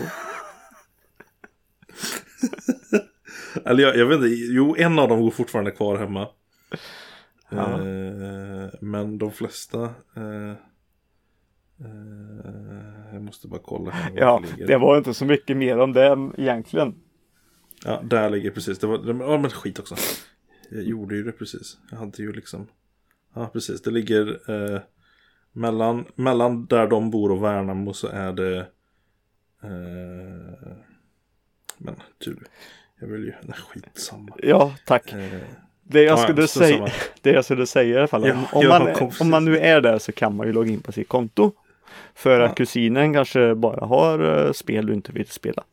Eller 3.64 3.82
jag, 3.82 3.96
jag 3.96 4.06
vet 4.06 4.16
inte, 4.16 4.28
jo 4.28 4.76
en 4.78 4.98
av 4.98 5.08
dem 5.08 5.20
går 5.20 5.30
fortfarande 5.30 5.70
kvar 5.70 5.98
hemma. 5.98 6.28
Ja. 7.48 7.72
Eh, 7.72 8.68
men 8.80 9.18
de 9.18 9.32
flesta... 9.32 9.82
Eh, 10.16 10.50
eh, 11.80 13.06
jag 13.12 13.22
måste 13.22 13.48
bara 13.48 13.60
kolla 13.64 13.90
här 13.90 14.12
Ja, 14.16 14.42
det 14.66 14.76
var 14.76 14.98
inte 14.98 15.14
så 15.14 15.24
mycket 15.24 15.56
mer 15.56 15.78
om 15.78 15.92
det 15.92 16.30
egentligen. 16.36 16.94
Ja, 17.86 18.00
där 18.04 18.30
ligger 18.30 18.50
precis. 18.50 18.78
Det 18.78 18.86
var, 18.86 18.98
det, 18.98 19.24
ja, 19.24 19.38
men 19.38 19.50
skit 19.50 19.78
också. 19.78 19.96
Jag 20.70 20.82
gjorde 20.82 21.14
ju 21.16 21.22
det 21.22 21.32
precis. 21.32 21.76
Jag 21.90 21.98
hade 21.98 22.22
ju 22.22 22.32
liksom. 22.32 22.66
Ja, 23.34 23.50
precis. 23.52 23.82
Det 23.82 23.90
ligger 23.90 24.50
eh, 24.50 24.80
mellan, 25.52 26.04
mellan 26.14 26.66
där 26.66 26.86
de 26.86 27.10
bor 27.10 27.32
och 27.32 27.42
Värnamo 27.44 27.92
så 27.92 28.06
är 28.08 28.32
det. 28.32 28.58
Eh, 29.62 30.76
men 31.78 31.94
du, 32.18 32.36
jag 33.00 33.06
vill 33.08 33.24
ju. 33.24 33.32
Nej, 33.42 33.56
skitsamma. 33.68 34.36
Ja, 34.42 34.74
tack. 34.86 35.12
Eh, 35.12 35.18
Det 35.82 36.02
jag 36.02 36.12
ja, 36.18 36.22
skulle 36.22 36.48
strunt 36.48 36.66
säga, 36.66 36.88
det 37.22 37.30
jag 37.30 37.44
skulle 37.44 37.66
säga 37.66 37.94
i 37.94 37.98
alla 37.98 38.08
fall. 38.08 38.22
Om, 38.22 38.28
Ja, 38.28 38.46
om, 38.52 38.62
ja, 38.62 38.78
man, 38.78 39.10
om 39.20 39.30
man 39.30 39.44
nu 39.44 39.58
är 39.58 39.80
där 39.80 39.98
så 39.98 40.12
kan 40.12 40.36
man 40.36 40.46
ju 40.46 40.52
logga 40.52 40.70
in 40.72 40.80
på 40.80 40.92
sitt 40.92 41.08
konto. 41.08 41.52
För 42.14 42.40
att 42.40 42.50
Ja. 42.50 42.54
kusinen 42.54 43.12
kanske 43.14 43.54
bara 43.54 43.86
har 43.86 44.46
eh, 44.46 44.52
spel 44.52 44.86
du 44.86 44.94
inte 44.94 45.12
vill 45.12 45.26
spela. 45.26 45.64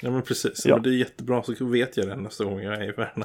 Ja 0.00 0.10
men 0.10 0.22
precis. 0.22 0.66
Ja. 0.66 0.74
Men 0.74 0.82
det 0.82 0.88
är 0.90 0.92
jättebra 0.92 1.42
så 1.42 1.64
vet 1.64 1.96
jag 1.96 2.08
det 2.08 2.16
nästa 2.16 2.44
gång 2.44 2.60
jag 2.60 2.74
är 2.74 2.82
i 2.88 2.92
Värnamo. 2.92 3.24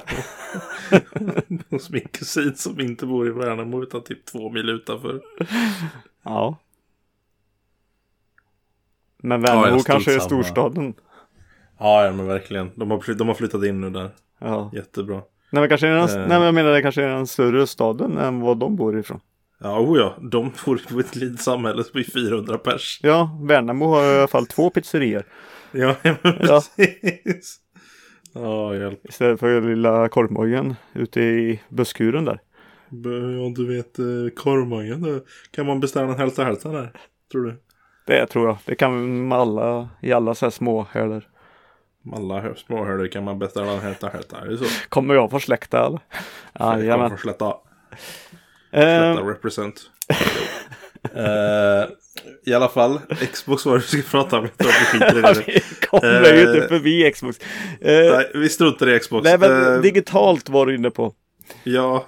Hos 1.70 1.90
min 1.90 2.08
kusin 2.12 2.54
som 2.56 2.80
inte 2.80 3.06
bor 3.06 3.26
i 3.28 3.30
Värnamo 3.30 3.82
utan 3.82 4.04
typ 4.04 4.24
två 4.24 4.50
mil 4.50 4.68
utanför. 4.68 5.20
Ja. 6.22 6.56
Men 9.16 9.40
Ja, 9.42 9.46
Värnamo 9.46 9.76
jag 9.76 9.86
kanske 9.86 10.14
är 10.14 10.18
storstaden. 10.18 10.94
Ja, 11.78 12.04
ja 12.04 12.12
men 12.12 12.26
verkligen. 12.26 12.70
De 12.74 12.90
har, 12.90 13.14
de 13.14 13.28
har 13.28 13.34
flyttat 13.34 13.64
in 13.64 13.80
nu 13.80 13.90
där. 13.90 14.10
Ja. 14.38 14.70
Jättebra. 14.74 15.22
Nej 15.50 15.60
men 15.60 15.68
kanske 15.68 15.86
är 15.88 15.90
den, 15.90 16.08
Eh. 16.08 16.16
nej 16.16 16.28
men 16.28 16.42
jag 16.42 16.54
menar 16.54 16.70
det 16.70 16.82
kanske 16.82 17.02
är 17.02 17.08
den 17.08 17.26
större 17.26 17.66
staden 17.66 18.18
än 18.18 18.40
vad 18.40 18.58
de 18.58 18.76
bor 18.76 18.98
ifrån. 18.98 19.20
Ja, 19.60 19.80
oh 19.80 19.98
ja. 19.98 20.14
De 20.30 20.52
bor 20.66 20.80
på 20.92 21.00
ett 21.00 21.16
litet 21.16 21.40
samhälle 21.40 21.84
som 21.84 22.00
är 22.00 22.04
400 22.04 22.58
pers. 22.58 23.00
Ja, 23.02 23.38
Värnamo 23.42 23.86
har 23.86 24.04
i 24.14 24.18
alla 24.18 24.28
fall 24.28 24.46
två 24.46 24.70
pizzerior. 24.70 25.24
Ja, 25.78 25.96
precis. 26.22 27.58
Ja, 28.32 28.74
hjälp. 28.74 29.06
Istället 29.08 29.40
för 29.40 29.60
lilla 29.60 30.08
korvmojen 30.08 30.74
ute 30.92 31.20
i 31.20 31.60
busskuren 31.68 32.24
där. 32.24 32.40
Ja, 33.38 33.52
du 33.56 33.76
vet 33.76 33.98
eh, 33.98 34.34
korvmojen. 34.36 35.02
då 35.02 35.20
Kan 35.50 35.66
man 35.66 35.80
beställa 35.80 36.12
en 36.12 36.18
hälta 36.18 36.44
hälta 36.44 36.68
där? 36.68 36.92
Tror 37.32 37.44
du? 37.44 37.62
Det 38.06 38.26
tror 38.26 38.46
jag. 38.46 38.58
Det 38.64 38.74
kan 38.74 39.26
man 39.28 39.40
alla 39.40 39.88
i 40.02 40.12
alla 40.12 40.34
så 40.34 40.46
här 40.46 40.50
små 40.50 40.86
härder. 40.90 41.28
Alla 42.12 42.54
småhörder 42.54 43.08
kan 43.08 43.24
man 43.24 43.38
beställa 43.38 43.72
en 43.72 43.80
hälta 43.80 44.08
hälta. 44.08 44.40
Är 44.40 44.46
det 44.46 44.58
så? 44.58 44.64
Kommer 44.88 45.14
jag 45.14 45.30
få 45.30 45.40
släkta 45.40 45.86
eller? 45.86 46.00
Jajamän. 46.60 47.18
Slätta. 47.18 47.54
Eh, 48.70 49.26
represent. 49.26 49.90
Eh, 51.16 51.88
I 52.46 52.54
alla 52.54 52.68
fall, 52.68 53.00
Xbox 53.32 53.66
var 53.66 53.72
det 53.72 53.78
vi 53.78 53.86
skulle 53.86 54.02
prata 54.02 54.38
om. 54.38 54.44
Vi 55.46 55.62
kommer 55.86 56.34
ju 56.34 56.40
inte 56.40 56.58
Eh, 56.62 56.68
förbi 56.68 57.10
Xbox. 57.12 57.38
Eh, 57.80 58.12
Nej, 58.14 58.30
vi 58.34 58.48
struntar 58.48 58.88
i 58.90 58.98
Xbox. 59.00 59.24
nej 59.24 59.38
men 59.38 59.82
digitalt 59.82 60.48
var 60.48 60.66
du 60.66 60.74
inne 60.74 60.90
på. 60.90 61.14
ja, 61.64 62.06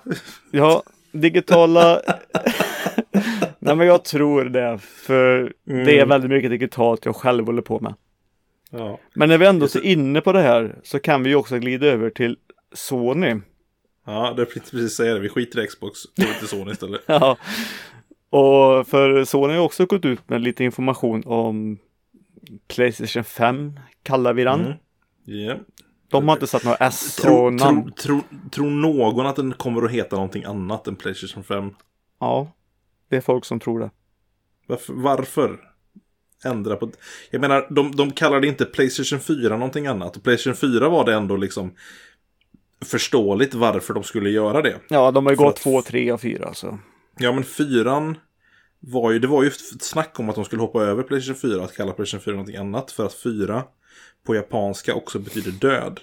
Ja, 0.50 0.82
digitala. 1.12 2.02
nej 3.58 3.76
men 3.76 3.86
jag 3.86 4.04
tror 4.04 4.44
det. 4.44 4.78
För 4.78 5.52
det 5.64 5.72
är 5.72 5.96
Mm. 5.96 6.08
väldigt 6.08 6.30
mycket 6.30 6.50
digitalt 6.50 7.04
jag 7.04 7.16
själv 7.16 7.46
håller 7.46 7.62
på 7.62 7.80
med. 7.80 7.94
ja. 8.70 9.00
Men 9.14 9.28
när 9.28 9.38
vi 9.38 9.46
ändå 9.46 9.66
är 9.66 9.84
inne 9.84 10.20
på 10.20 10.32
det 10.32 10.40
här 10.42 10.76
så 10.82 10.98
kan 10.98 11.22
vi 11.22 11.30
ju 11.30 11.36
också 11.36 11.58
glida 11.58 11.86
över 11.86 12.10
till 12.10 12.36
Sony. 12.74 13.36
Ja, 14.06 14.32
det 14.36 14.42
är 14.42 14.46
precis 14.46 14.96
säga 14.96 15.14
det. 15.14 15.20
Vi 15.20 15.28
skiter 15.28 15.64
i 15.64 15.66
Xbox. 15.66 15.98
Går 16.16 16.38
till 16.38 16.48
Sony 16.48 16.72
istället. 16.72 17.00
Ja. 17.06 17.36
Och 18.30 18.86
för 18.88 19.24
Sony 19.24 19.54
har 19.54 19.60
också 19.64 19.86
gått 19.86 20.04
ut 20.04 20.28
med 20.28 20.40
lite 20.40 20.64
information 20.64 21.22
om 21.26 21.78
Playstation 22.68 23.24
5 23.24 23.80
kallar 24.02 24.32
vi 24.34 24.44
den. 24.44 24.60
Mm. 24.60 24.76
Ja. 25.24 25.54
De 26.08 26.28
har 26.28 26.34
inte 26.36 26.46
satt 26.46 26.64
några 26.64 26.76
S 26.76 27.16
Tror 27.16 27.46
och 27.46 27.52
namn. 27.52 27.92
tro, 27.92 28.20
tro, 28.20 28.38
tror 28.50 28.70
någon 28.70 29.26
att 29.26 29.36
den 29.36 29.52
kommer 29.52 29.82
att 29.82 29.90
heta 29.90 30.16
någonting 30.16 30.44
annat 30.44 30.86
än 30.86 30.96
Playstation 30.96 31.44
5? 31.44 31.70
Ja, 32.20 32.52
det 33.08 33.16
är 33.16 33.20
folk 33.20 33.44
som 33.44 33.60
tror 33.60 33.80
det. 33.80 33.90
Varför? 34.66 34.92
varför? 34.94 35.60
ändra 36.44 36.76
på... 36.76 36.90
Jag 37.30 37.40
menar, 37.40 37.66
de, 37.70 37.96
de 37.96 38.10
kallade 38.10 38.46
inte 38.46 38.64
Playstation 38.64 39.20
4 39.20 39.56
någonting 39.56 39.86
annat. 39.86 40.16
Och 40.16 40.22
Playstation 40.22 40.56
4 40.56 40.88
var 40.88 41.04
det 41.04 41.14
ändå 41.14 41.36
liksom 41.36 41.72
förståeligt 42.84 43.54
varför 43.54 43.94
de 43.94 44.02
skulle 44.04 44.30
göra 44.30 44.62
det. 44.62 44.76
Ja, 44.88 45.10
de 45.10 45.26
har 45.26 45.32
ju 45.32 45.36
gått 45.36 45.54
att- 45.54 45.60
två, 45.60 45.82
tre 45.82 46.12
och 46.12 46.20
fyra 46.20 46.54
så. 46.54 46.78
Ja, 47.18 47.32
men 47.32 47.44
fyran 47.44 48.16
var 48.80 49.12
ju, 49.12 49.18
det 49.18 49.26
var 49.26 49.42
ju 49.42 49.48
ett 49.48 49.82
snack 49.82 50.20
om 50.20 50.28
att 50.28 50.34
de 50.34 50.44
skulle 50.44 50.62
hoppa 50.62 50.82
över 50.82 51.02
Playstation 51.02 51.50
4 51.50 51.64
att 51.64 51.76
kalla 51.76 51.92
Playstation 51.92 52.24
4 52.24 52.32
någonting 52.34 52.56
annat. 52.56 52.90
För 52.90 53.06
att 53.06 53.14
4 53.14 53.64
på 54.26 54.34
japanska 54.34 54.94
också 54.94 55.18
betyder 55.18 55.50
död. 55.50 56.00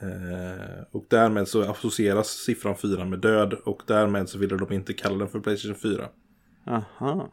Eh, 0.00 0.82
och 0.90 1.04
därmed 1.08 1.48
så 1.48 1.70
associeras 1.70 2.28
siffran 2.28 2.76
4 2.76 3.04
med 3.04 3.18
död. 3.18 3.52
Och 3.52 3.82
därmed 3.86 4.28
så 4.28 4.38
ville 4.38 4.56
de 4.56 4.72
inte 4.72 4.92
kalla 4.92 5.18
den 5.18 5.28
för 5.28 5.40
Playstation 5.40 5.76
4. 5.76 6.08
Aha. 6.66 7.30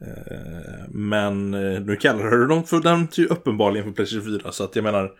Eh, 0.00 0.88
men 0.88 1.54
eh, 1.54 1.80
nu 1.80 1.96
kallar 1.96 2.30
du 2.30 2.46
dem 2.46 2.64
för 2.64 2.80
den 2.80 3.08
uppenbarligen 3.30 3.86
för 3.86 3.92
Playstation 3.92 4.40
4. 4.40 4.52
Så 4.52 4.64
att 4.64 4.76
jag 4.76 4.82
menar... 4.82 5.12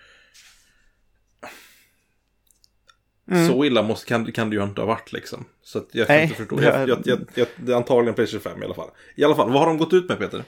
Mm. 3.30 3.48
Så 3.48 3.64
illa 3.64 3.82
måste, 3.82 4.06
kan, 4.06 4.32
kan 4.32 4.50
det 4.50 4.56
ju 4.56 4.62
inte 4.62 4.80
ha 4.80 4.86
varit 4.86 5.12
liksom. 5.12 5.44
Så 5.62 5.78
att 5.78 5.88
jag 5.92 6.06
kan 6.06 6.16
Nej, 6.16 6.24
inte 6.24 6.36
förstå. 6.36 6.56
det 6.56 6.64
Jag, 6.64 6.88
jag, 6.88 7.00
jag, 7.04 7.18
jag, 7.34 7.46
det 7.56 7.72
är 7.72 7.76
antagligen 7.76 8.14
Playstation 8.14 8.52
5 8.52 8.62
i 8.62 8.64
alla 8.64 8.74
fall. 8.74 8.90
I 9.14 9.24
alla 9.24 9.34
fall, 9.34 9.50
vad 9.50 9.58
har 9.58 9.66
de 9.66 9.78
gått 9.78 9.92
ut 9.92 10.08
med 10.08 10.18
Peter? 10.18 10.44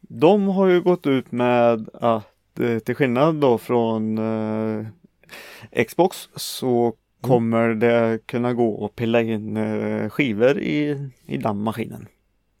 De 0.00 0.48
har 0.48 0.66
ju 0.66 0.80
gått 0.80 1.06
ut 1.06 1.32
med 1.32 1.88
att 1.92 2.60
eh, 2.60 2.78
till 2.78 2.94
skillnad 2.94 3.34
då 3.34 3.58
från 3.58 4.18
eh, 4.18 5.84
Xbox 5.86 6.28
så 6.36 6.94
kommer 7.20 7.68
det 7.68 8.18
kunna 8.26 8.54
gå 8.54 8.84
att 8.84 8.96
pilla 8.96 9.20
in 9.20 9.56
eh, 9.56 10.08
skivor 10.08 10.58
i, 10.58 11.10
i 11.26 11.36
den 11.36 11.62
maskinen. 11.62 12.06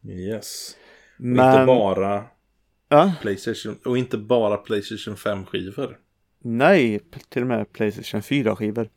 Yes. 0.08 0.76
Och 1.18 1.24
Men, 1.24 1.52
inte 1.52 1.66
bara 1.66 2.24
ja, 2.88 3.12
Playstation, 3.20 3.78
och 3.84 3.98
inte 3.98 4.18
bara 4.18 4.56
Playstation 4.56 5.14
5-skivor. 5.14 5.96
Nej, 6.40 7.00
till 7.28 7.42
och 7.42 7.48
med 7.48 7.72
Playstation 7.72 8.22
4 8.22 8.56
skivor. 8.56 8.88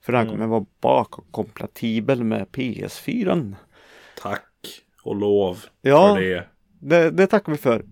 För 0.00 0.12
den 0.12 0.20
Mm. 0.22 0.32
kommer 0.34 0.46
vara 0.46 0.66
bakkompatibel 0.80 2.24
med 2.24 2.46
PS4. 2.52 3.54
Tack 4.22 4.82
och 5.02 5.16
lov 5.16 5.58
Ja. 5.82 6.14
för 6.14 6.22
det. 6.22 6.44
Det, 6.78 7.10
det 7.10 7.26
tackar 7.26 7.52
vi 7.52 7.58
för. 7.58 7.84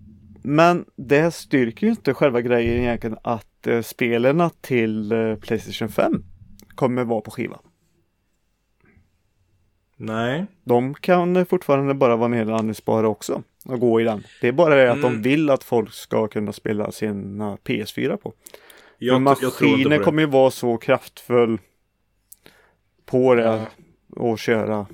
Men 0.43 0.85
det 0.95 1.31
styrker 1.31 1.87
ju 1.87 1.91
inte 1.91 2.13
själva 2.13 2.41
grejen 2.41 2.81
egentligen 2.81 3.17
att 3.23 3.67
eh, 3.67 3.81
spelarna 3.81 4.49
till 4.61 5.11
eh, 5.11 5.35
Playstation 5.35 5.89
5 5.89 6.23
kommer 6.75 7.03
vara 7.03 7.21
på 7.21 7.31
skiva. 7.31 7.59
Nej. 9.95 10.45
De 10.63 10.93
kan 10.93 11.45
fortfarande 11.45 11.93
bara 11.93 12.15
vara 12.15 12.27
nedladdningsbara 12.27 13.07
också 13.07 13.43
och 13.65 13.79
gå 13.79 14.01
i 14.01 14.03
den. 14.03 14.23
Det 14.41 14.47
är 14.47 14.51
bara 14.51 14.75
det 14.75 14.91
att 14.91 14.97
Mm. 14.97 15.13
de 15.23 15.29
vill 15.29 15.49
att 15.49 15.63
folk 15.63 15.93
ska 15.93 16.27
kunna 16.27 16.53
spela 16.53 16.91
sina 16.91 17.55
PS4 17.63 18.17
på. 18.17 18.33
Jag, 18.99 19.13
jag 19.13 19.21
maskinen 19.21 19.89
det. 19.89 19.99
kommer 19.99 20.21
ju 20.21 20.27
vara 20.27 20.51
så 20.51 20.77
kraftfull 20.77 21.59
på 23.05 23.35
det 23.35 23.43
Ja. 23.43 23.65
och 24.09 24.39
köra 24.39 24.87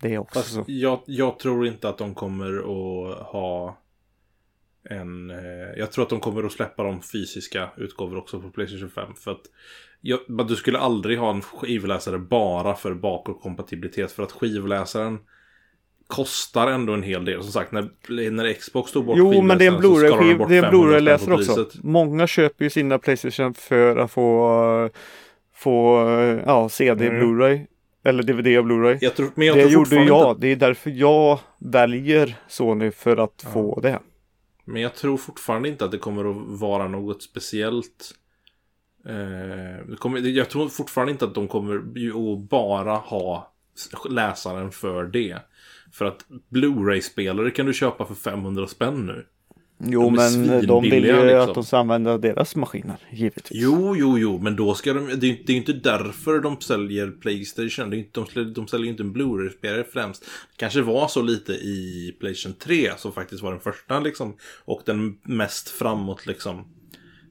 det 0.00 0.18
också. 0.18 0.38
Fast 0.40 0.58
jag, 0.66 1.00
jag 1.06 1.38
tror 1.38 1.66
inte 1.66 1.88
att 1.88 1.98
de 1.98 2.14
kommer 2.14 2.58
att 2.58 3.26
ha 3.26 3.78
en... 4.90 5.30
Eh, 5.30 5.38
jag 5.76 5.92
tror 5.92 6.04
att 6.04 6.10
de 6.10 6.20
kommer 6.20 6.44
att 6.44 6.52
släppa 6.52 6.82
de 6.82 7.02
fysiska 7.02 7.70
utgåvor 7.76 8.16
också 8.16 8.40
på 8.40 8.50
Playstation 8.50 8.90
5. 8.90 9.14
För 9.14 9.30
att 9.30 9.42
jag, 10.00 10.46
du 10.48 10.56
skulle 10.56 10.78
aldrig 10.78 11.18
ha 11.18 11.30
en 11.30 11.42
skivläsare 11.42 12.18
bara 12.18 12.74
för 12.74 12.94
bakåtkompatibilitet. 12.94 14.12
För 14.12 14.22
att 14.22 14.32
skivläsaren 14.32 15.18
kostar 16.10 16.66
ändå 16.66 16.92
en 16.92 17.02
hel 17.02 17.24
del. 17.24 17.42
Som 17.42 17.52
sagt, 17.52 17.72
när, 17.72 18.30
när 18.30 18.52
Xbox 18.52 18.92
tog 18.92 19.04
bort 19.06 19.16
Jo, 19.18 19.42
men 19.42 19.58
det 19.58 19.64
är 19.66 19.68
en 19.72 19.82
skivläsaren 19.82 20.10
så 20.10 20.16
skar 20.16 20.18
de 20.18 20.24
Blu-ray-skiv- 20.24 20.38
bort 20.38 20.48
det 20.48 20.56
är 20.56 20.62
en 20.64 20.70
500 20.70 20.70
spänn 20.70 20.70
på 20.70 20.86
Blu-ray-läsare 20.86 21.34
också. 21.34 21.64
priset. 21.64 21.84
Många 21.84 22.26
köper 22.26 22.64
ju 22.64 22.70
sina 22.70 22.98
Playstation 22.98 23.54
för 23.54 23.96
att 23.96 24.10
få, 24.10 24.90
få 25.54 26.00
ja, 26.46 26.68
CD, 26.68 27.06
Mm. 27.06 27.20
Blu-ray 27.22 27.66
eller 28.04 28.22
DVD 28.22 28.58
och 28.58 28.64
Blu-ray. 28.64 28.98
Jag 29.00 29.12
jag 29.46 29.56
det 29.56 29.60
tror 29.62 29.72
gjorde 29.72 29.96
jag. 30.04 30.30
Inte, 30.30 30.40
Det 30.40 30.52
är 30.52 30.56
därför 30.56 30.90
jag 30.90 31.38
väljer 31.58 32.36
Sony 32.48 32.90
för 32.90 33.16
att 33.16 33.40
Ja. 33.44 33.50
få 33.50 33.80
det. 33.80 33.98
men 34.64 34.82
jag 34.82 34.94
tror 34.94 35.16
fortfarande 35.16 35.68
inte 35.68 35.84
att 35.84 35.90
det 35.90 35.98
kommer 35.98 36.30
att 36.30 36.60
vara 36.60 36.88
något 36.88 37.22
speciellt. 37.22 38.12
Eh, 39.08 39.96
kommer, 39.96 40.20
jag 40.20 40.48
tror 40.48 40.68
fortfarande 40.68 41.12
inte 41.12 41.24
att 41.24 41.34
de 41.34 41.48
kommer 41.48 41.76
att 41.76 42.38
bara 42.50 42.94
ha 42.94 43.52
läsaren 44.10 44.70
för 44.70 45.04
det. 45.04 45.38
För 45.92 46.04
att 46.04 46.26
Blu-ray-spelare 46.48 47.50
kan 47.50 47.66
du 47.66 47.74
köpa 47.74 48.06
för 48.06 48.14
500 48.14 48.66
spänn 48.66 49.06
nu. 49.06 49.26
Jo, 49.84 50.02
De 50.02 50.14
men 50.14 50.66
de 50.66 50.82
vill 50.82 51.04
ju 51.04 51.24
liksom. 51.24 51.40
att 51.40 51.54
de 51.54 51.64
ska 51.64 51.78
använda 51.78 52.18
deras 52.18 52.56
maskiner, 52.56 52.96
givetvis. 53.10 53.62
Jo, 53.62 53.96
jo, 53.96 54.18
jo, 54.18 54.38
men 54.38 54.56
då 54.56 54.74
ska 54.74 54.92
de... 54.92 55.06
Det 55.06 55.26
är 55.26 55.50
ju 55.50 55.56
inte 55.56 55.72
därför 55.72 56.40
de 56.40 56.60
säljer 56.60 57.10
Playstation. 57.10 57.90
Det 57.90 57.96
är 57.96 57.98
inte, 57.98 58.20
de, 58.20 58.26
säljer, 58.26 58.54
de 58.54 58.68
säljer 58.68 58.84
ju 58.84 58.90
inte 58.90 59.02
en 59.02 59.12
Blu-ray-spelare 59.12 59.84
främst. 59.92 60.22
Det 60.22 60.56
kanske 60.56 60.82
var 60.82 61.08
så 61.08 61.22
lite 61.22 61.52
i 61.52 62.16
Playstation 62.20 62.58
3 62.58 62.90
som 62.96 63.12
faktiskt 63.12 63.42
var 63.42 63.50
den 63.50 63.60
första 63.60 64.00
liksom. 64.00 64.36
Och 64.64 64.82
den 64.86 65.18
mest 65.22 65.68
framåt 65.68 66.26
liksom 66.26 66.64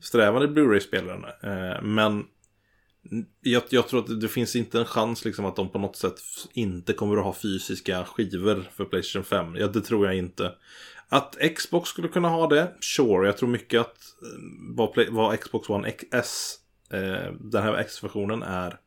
strävande 0.02 0.48
Blu-ray-spelaren. 0.48 1.24
Eh, 1.44 1.82
men 1.84 2.24
jag, 3.42 3.64
jag 3.70 3.88
tror 3.88 4.00
att 4.00 4.22
det 4.22 4.28
finns 4.28 4.56
inte 4.56 4.80
en 4.80 4.86
chans 4.86 5.26
liksom 5.26 5.46
att 5.46 5.56
de 5.56 5.70
på 5.70 5.80
något 5.80 5.96
sätt 5.96 6.20
inte 6.54 6.94
kommer 6.94 7.18
att 7.18 7.24
ha 7.24 7.34
fysiska 7.34 8.06
skivor 8.06 8.64
för 8.76 8.86
Playstation 8.86 9.24
5. 9.24 9.56
Ja, 9.56 9.68
det 9.68 9.82
tror 9.82 10.06
jag 10.06 10.16
inte. 10.16 10.52
Att 11.10 11.38
Xbox 11.56 11.90
skulle 11.90 12.08
kunna 12.08 12.30
ha 12.30 12.48
det, 12.48 12.72
sure. 12.80 13.28
Jag 13.28 13.38
tror 13.38 13.50
mycket 13.50 13.82
att 13.82 13.88
eh, 13.88 14.40
vad, 14.76 14.94
Play, 14.94 15.08
vad 15.10 15.40
Xbox 15.40 15.70
One 15.70 15.94
S, 16.12 16.56
eh, 16.92 17.34
den 17.40 17.64
här 17.64 17.78
X-versionen 17.78 18.44
är, 18.44 18.78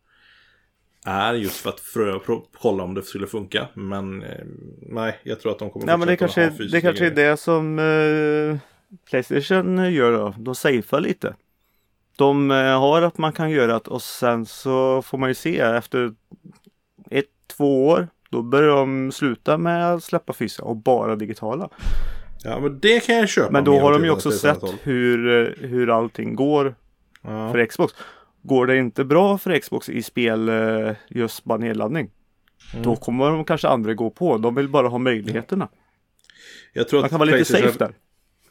är 1.05 1.35
just 1.35 1.57
för 1.57 1.71
att 1.71 1.81
frö, 1.81 2.19
kolla 2.59 2.85
om 2.85 2.95
det 2.95 3.03
skulle 3.03 3.27
funka. 3.27 3.69
Men 3.75 4.23
eh, 4.23 4.45
nej, 4.83 5.21
jag 5.23 5.41
tror 5.41 5.53
att 5.53 5.59
de 5.59 5.71
kommer 5.71 5.87
Nej, 5.87 5.99
men 5.99 6.09
det 6.09 6.17
kanske, 6.17 6.41
ha 6.45 6.51
det 6.51 6.57
fysiska 6.57 6.81
kanske 6.81 7.07
är 7.07 7.11
grejer. 7.11 7.31
det 7.31 7.37
som 7.37 7.79
eh, 7.79 8.59
Playstation 9.11 9.93
gör 9.93 10.13
då. 10.13 10.35
De 10.39 10.55
safear 10.55 11.01
lite. 11.01 11.35
De 12.17 12.51
eh, 12.51 12.81
har 12.81 13.03
att 13.03 13.19
man 13.19 13.33
kan 13.33 13.51
göra 13.51 13.73
det 13.73 13.79
och 13.91 14.03
sen 14.03 14.47
så 14.47 15.03
får 15.03 15.19
man 15.19 15.31
ju 15.31 15.35
se 15.35 15.59
efter 15.61 16.15
ett, 17.11 17.27
två 17.57 17.89
år. 17.89 18.09
Då 18.31 18.43
börjar 18.43 18.77
de 18.77 19.13
sluta 19.13 19.59
med 19.59 19.95
att 19.95 20.05
släppa 20.05 20.33
fysiska 20.33 20.65
och 20.65 20.77
bara 20.77 21.17
digitala. 21.17 21.69
Ja, 22.45 22.61
men 22.61 22.81
det 22.81 23.01
kan 23.07 23.15
jag 23.17 23.29
köpa. 23.29 23.51
Men 23.51 23.65
då 23.65 23.81
har 23.81 23.93
de 23.93 24.05
ju 24.05 24.11
också 24.11 24.31
sett 24.31 24.63
hur, 24.83 25.41
eh, 25.63 25.69
hur 25.69 25.91
allting 25.99 26.35
går 26.35 26.75
Ja. 27.23 27.53
för 27.53 27.67
Xbox. 27.67 27.95
Går 28.43 28.67
det 28.67 28.77
inte 28.77 29.05
bra 29.05 29.39
för 29.39 29.59
Xbox 29.59 29.89
i 29.89 30.03
spel 30.03 30.49
eh, 30.49 30.93
just 31.09 31.45
bara 31.45 31.59
nedladdning. 31.59 32.11
Mm. 32.73 32.85
Då 32.85 32.97
kommer 32.97 33.31
de 33.31 33.45
kanske 33.45 33.69
andra 33.69 33.95
gå 33.95 34.11
på. 34.11 34.39
De 34.39 34.55
vill 34.55 34.69
bara 34.69 34.89
ha 34.89 34.99
möjligheterna. 34.99 35.69
Jag 36.73 36.89
tror 36.89 36.99
Man 37.01 37.05
att 37.05 37.11
kan 37.11 37.19
vara 37.21 37.31
lite 37.31 37.45
safe 37.45 37.79
där. 37.79 37.95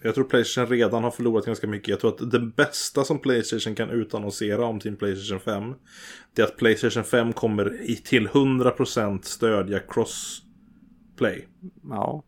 Jag 0.03 0.15
tror 0.15 0.25
Playstation 0.25 0.69
redan 0.69 1.03
har 1.03 1.11
förlorat 1.11 1.45
ganska 1.45 1.67
mycket. 1.67 1.87
Jag 1.87 1.99
tror 1.99 2.11
att 2.11 2.31
det 2.31 2.39
bästa 2.39 3.03
som 3.03 3.19
Playstation 3.19 3.75
kan 3.75 3.89
utannonsera 3.89 4.65
om 4.65 4.81
sin 4.81 4.95
Playstation 4.95 5.39
5 5.39 5.73
Det 6.33 6.41
är 6.41 6.45
att 6.45 6.57
Playstation 6.57 7.03
5 7.03 7.33
kommer 7.33 7.81
i, 7.81 7.95
till 7.95 8.27
100% 8.27 9.21
stödja 9.21 9.79
crossplay. 9.79 11.47
Ja. 11.89 12.23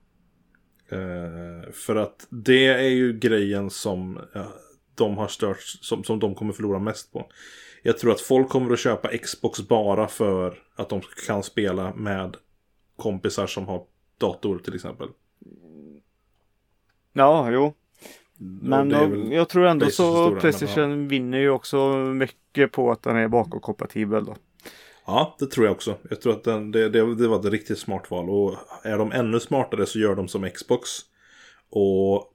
Eh, 0.90 1.72
för 1.72 1.96
att 1.96 2.28
det 2.30 2.68
är 2.68 2.90
ju 2.90 3.14
grejen 3.14 3.70
som 3.70 4.18
eh, 4.36 4.48
de 4.96 5.18
har 5.18 5.28
stört, 5.28 5.62
som, 5.62 6.04
som 6.04 6.20
de 6.20 6.36
kommer 6.36 6.54
förlora 6.54 6.80
mest 6.80 7.14
på. 7.14 7.30
Jag 7.84 7.98
tror 7.98 8.12
att 8.12 8.22
folk 8.22 8.50
kommer 8.50 8.74
att 8.74 8.80
köpa 8.80 9.18
Xbox 9.18 9.68
bara 9.68 10.08
för 10.08 10.60
att 10.76 10.90
de 10.90 11.02
kan 11.28 11.44
spela 11.44 11.94
med 11.94 12.38
kompisar 12.96 13.48
som 13.48 13.68
har 13.68 13.84
dator 14.18 14.60
till 14.60 14.76
exempel. 14.76 15.08
Ja, 17.14 17.52
jo. 17.52 17.74
Men 18.62 18.90
väl 18.90 19.32
jag 19.32 19.50
tror 19.50 19.66
ändå 19.66 19.90
så 19.90 20.36
Playstation 20.36 21.08
vinner 21.08 21.38
ju 21.38 21.50
också 21.50 21.96
mycket 21.96 22.72
på 22.72 22.92
att 22.92 23.04
den 23.04 23.16
är 23.16 23.28
bakåtkompatibel 23.28 24.26
då. 24.26 24.36
Ja, 25.06 25.36
det 25.40 25.46
tror 25.46 25.66
jag 25.66 25.76
också. 25.76 25.98
Jag 26.10 26.22
tror 26.22 26.34
att 26.34 26.44
den, 26.44 26.72
det, 26.72 26.90
det, 26.90 27.16
det 27.16 27.28
var 27.28 27.40
ett 27.40 27.46
riktigt 27.46 27.80
smart 27.80 28.12
val. 28.12 28.30
Och 28.30 28.56
är 28.84 28.98
de 28.98 29.12
ännu 29.12 29.40
smartare 29.40 29.86
så 29.86 30.00
gör 30.00 30.16
de 30.16 30.28
som 30.28 30.50
Xbox. 30.50 30.90
Och 31.70 32.30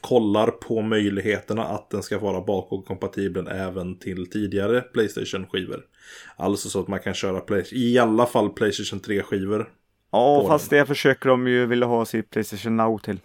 kollar 0.00 0.50
på 0.50 0.82
möjligheterna 0.82 1.64
att 1.64 1.90
den 1.90 2.02
ska 2.02 2.18
vara 2.18 2.40
bakåtkompatibel 2.40 3.48
även 3.48 3.98
till 3.98 4.30
tidigare 4.30 4.80
Playstation-skivor. 4.80 5.80
Alltså 6.36 6.68
så 6.68 6.80
att 6.80 6.88
man 6.88 7.00
kan 7.00 7.14
köra 7.14 7.40
Play, 7.40 7.64
i 7.72 7.98
alla 7.98 8.26
fall 8.26 8.50
Playstation 8.50 9.00
3-skivor. 9.00 9.68
Ja, 10.12 10.44
fast 10.48 10.70
det 10.70 10.86
försöker 10.86 11.28
de 11.28 11.48
ju 11.48 11.66
vilja 11.66 11.86
ha 11.86 12.04
sitt 12.04 12.30
Playstation 12.30 12.76
Now 12.76 12.98
till. 12.98 13.20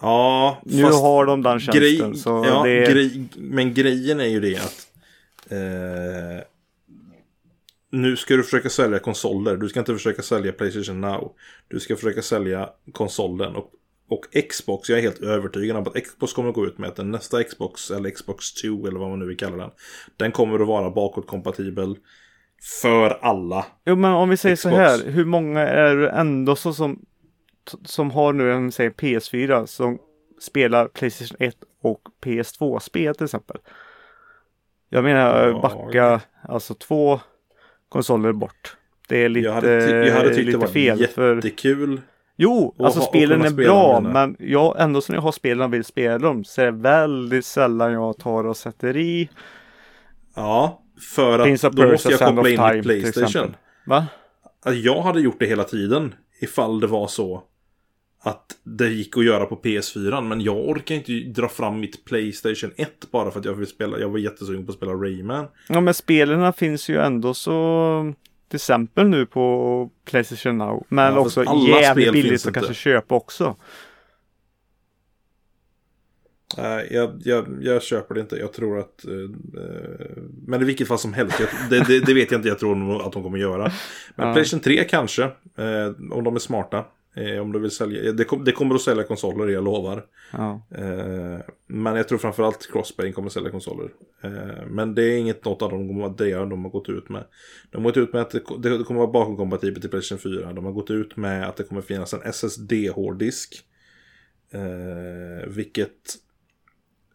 Ja, 0.00 0.62
Nu 0.64 0.82
har 0.84 1.26
de 1.26 1.42
den 1.42 1.60
tjänsten. 1.60 1.80
grej, 1.80 2.16
så 2.16 2.44
ja, 2.46 2.62
det 2.64 2.92
grej, 2.92 3.24
men 3.36 3.74
grejen 3.74 4.20
är 4.20 4.26
ju 4.26 4.40
det 4.40 4.56
att 4.56 4.88
eh, 5.50 6.44
nu 7.90 8.16
ska 8.16 8.36
du 8.36 8.42
försöka 8.42 8.70
sälja 8.70 8.98
konsoler. 8.98 9.56
Du 9.56 9.68
ska 9.68 9.80
inte 9.80 9.92
försöka 9.92 10.22
sälja 10.22 10.52
Playstation 10.52 11.00
Now. 11.00 11.32
Du 11.68 11.80
ska 11.80 11.96
försöka 11.96 12.22
sälja 12.22 12.70
konsolen. 12.92 13.56
Och, 13.56 13.70
och 14.08 14.24
Xbox, 14.50 14.88
jag 14.88 14.98
är 14.98 15.02
helt 15.02 15.22
övertygad 15.22 15.76
om 15.76 15.82
att 15.86 16.04
Xbox 16.04 16.32
kommer 16.32 16.48
att 16.48 16.54
gå 16.54 16.66
ut 16.66 16.78
med 16.78 16.88
att 16.88 16.96
den 16.96 17.10
nästa 17.10 17.44
Xbox, 17.44 17.90
eller 17.90 18.10
Xbox 18.10 18.52
2 18.52 18.86
eller 18.86 18.98
vad 18.98 19.10
man 19.10 19.18
nu 19.18 19.26
vill 19.26 19.36
kalla 19.36 19.56
den. 19.56 19.70
Den 20.16 20.32
kommer 20.32 20.60
att 20.60 20.66
vara 20.68 20.90
bakåtkompatibel 20.90 21.96
för 22.82 23.18
alla. 23.22 23.66
Jo 23.84 23.96
men 23.96 24.12
om 24.12 24.28
vi 24.28 24.36
säger 24.36 24.56
så 24.56 24.68
Xbox. 24.68 24.78
här, 24.78 25.10
hur 25.10 25.24
många 25.24 25.60
är 25.60 25.96
det 25.96 26.10
ändå 26.10 26.56
så 26.56 26.72
som, 26.74 27.04
som 27.84 28.10
har 28.10 28.32
nu 28.32 28.52
en 28.52 28.72
säg 28.72 28.88
PS4 28.88 29.66
som 29.66 29.98
spelar 30.40 30.88
Playstation 30.88 31.36
1 31.40 31.56
och 31.82 32.00
PS2-spel 32.24 33.14
till 33.14 33.24
exempel? 33.24 33.56
Jag 34.88 35.04
menar 35.04 35.48
Ja. 35.48 35.60
backa 35.60 36.20
alltså 36.48 36.74
två 36.74 37.20
konsoler 37.88 38.32
bort. 38.32 38.76
Det 39.08 39.24
är 39.24 39.28
lite, 39.28 39.46
Jag 39.46 39.52
hade, 39.54 39.86
ty- 39.86 39.92
jag 40.08 40.14
hade 40.14 40.28
tyckt 40.28 40.38
det 40.38 40.44
lite 40.44 40.58
var 40.58 40.66
fel. 40.66 41.06
För, 41.06 41.34
jättekul. 41.36 42.00
jo, 42.36 42.74
och 42.78 42.84
alltså 42.86 43.00
ha- 43.00 43.06
spelen 43.06 43.42
är 43.42 43.50
bra 43.50 44.00
men 44.00 44.36
jag 44.38 44.80
ändå 44.80 45.00
så 45.00 45.12
när 45.12 45.16
jag 45.16 45.22
har 45.22 45.32
spelen 45.32 45.60
och 45.64 45.74
vill 45.74 45.84
spela 45.84 46.18
dem 46.18 46.44
så 46.44 46.60
är 46.60 46.64
det 46.64 46.70
väldigt 46.72 47.44
sällan 47.44 47.92
jag 47.92 48.18
tar 48.18 48.44
och 48.46 48.56
sätter 48.56 48.96
i 48.96 49.30
Ja, 50.34 50.81
för 51.00 51.38
att 51.38 51.72
då 51.72 51.88
måste 51.88 52.10
jag 52.10 52.20
koppla 52.20 52.48
in 52.48 52.56
Time 52.56 52.74
mitt 52.74 52.82
Playstation. 52.82 53.56
Va? 53.86 54.06
Alltså, 54.62 54.80
jag 54.80 55.02
hade 55.02 55.20
gjort 55.20 55.36
det 55.38 55.46
hela 55.46 55.64
tiden. 55.64 56.14
Ifall 56.40 56.80
det 56.80 56.86
var 56.86 57.06
så 57.06 57.42
att 58.24 58.46
det 58.64 58.88
gick 58.88 59.16
att 59.16 59.24
göra 59.24 59.46
på 59.46 59.56
PS4. 59.56 60.20
Men 60.20 60.40
jag 60.40 60.68
orkar 60.68 60.94
inte 60.94 61.12
dra 61.12 61.48
fram 61.48 61.80
mitt 61.80 62.04
Playstation 62.04 62.72
1 62.76 62.90
bara 63.10 63.30
för 63.30 63.38
att 63.38 63.44
jag 63.44 63.54
vill 63.54 63.66
spela. 63.66 63.98
Jag 63.98 64.08
var 64.08 64.18
jättesugen 64.18 64.66
på 64.66 64.72
att 64.72 64.76
spela 64.76 64.92
Rayman. 64.92 65.46
Ja 65.68 65.80
men 65.80 65.94
spelen 65.94 66.52
finns 66.52 66.88
ju 66.88 66.98
ändå 66.98 67.34
så 67.34 68.14
till 68.48 68.56
exempel 68.56 69.08
nu 69.08 69.26
på 69.26 69.90
Playstation 70.04 70.58
Now. 70.58 70.86
Men 70.88 71.14
Ja, 71.14 71.20
också 71.20 71.44
jävligt 71.68 72.12
billigt 72.12 72.46
att 72.46 72.54
kanske 72.54 72.74
köpa 72.74 73.14
också. 73.14 73.56
Nej, 76.56 76.88
jag, 76.90 77.20
jag, 77.24 77.58
jag 77.60 77.82
köper 77.82 78.14
det 78.14 78.20
inte. 78.20 78.36
Jag 78.36 78.52
tror 78.52 78.78
att... 78.78 79.04
eh, 79.04 79.14
eh, 79.62 80.22
men 80.46 80.62
i 80.62 80.64
vilket 80.64 80.88
fall 80.88 80.98
som 80.98 81.12
helst. 81.12 81.40
Jag, 81.40 81.48
det, 81.70 81.84
det, 81.88 82.06
det 82.06 82.14
vet 82.14 82.30
jag 82.30 82.38
inte. 82.38 82.48
Jag 82.48 82.58
tror 82.58 83.06
att 83.06 83.12
de 83.12 83.22
kommer 83.22 83.38
göra. 83.38 83.72
Men 84.14 84.28
Ja. 84.28 84.34
Playstation 84.34 84.60
3 84.60 84.84
kanske. 84.84 85.22
Eh, 85.56 86.12
om 86.12 86.24
de 86.24 86.34
är 86.34 86.38
smarta. 86.40 86.84
Eh, 87.14 87.38
om 87.38 87.52
de 87.52 87.62
vill 87.62 87.70
sälja. 87.70 88.12
Det, 88.12 88.24
kom, 88.24 88.44
det 88.44 88.52
kommer 88.52 88.74
att 88.74 88.80
sälja 88.80 89.04
konsoler, 89.04 89.48
jag 89.48 89.64
lovar. 89.64 90.04
Ja. 90.32 90.66
Eh, 90.70 91.40
men 91.66 91.96
jag 91.96 92.08
tror 92.08 92.18
framförallt 92.18 92.72
Crossbane 92.72 93.12
kommer 93.12 93.26
att 93.26 93.32
sälja 93.32 93.50
konsoler. 93.50 93.90
Eh, 94.22 94.66
men 94.66 94.94
det 94.94 95.02
är 95.02 95.18
inget 95.18 95.44
något 95.44 95.62
av 95.62 96.02
att 96.04 96.18
det 96.18 96.34
de 96.34 96.64
har 96.64 96.70
gått 96.70 96.88
ut 96.88 97.08
med. 97.08 97.24
De 97.70 97.76
har 97.76 97.84
gått 97.84 97.96
ut 97.96 98.12
med 98.12 98.22
att 98.22 98.30
det, 98.30 98.38
det 98.38 98.68
kommer 98.68 98.80
att 98.80 98.88
vara 98.88 99.06
bakåtkompatibelt 99.06 99.80
till 99.80 99.90
Playstation 99.90 100.18
4. 100.18 100.52
De 100.52 100.64
har 100.64 100.72
gått 100.72 100.90
ut 100.90 101.16
med 101.16 101.48
att 101.48 101.56
det 101.56 101.64
kommer 101.64 101.82
finnas 101.82 102.14
en 102.14 102.22
SSD-hårddisk. 102.32 103.64
Vilket 105.46 106.14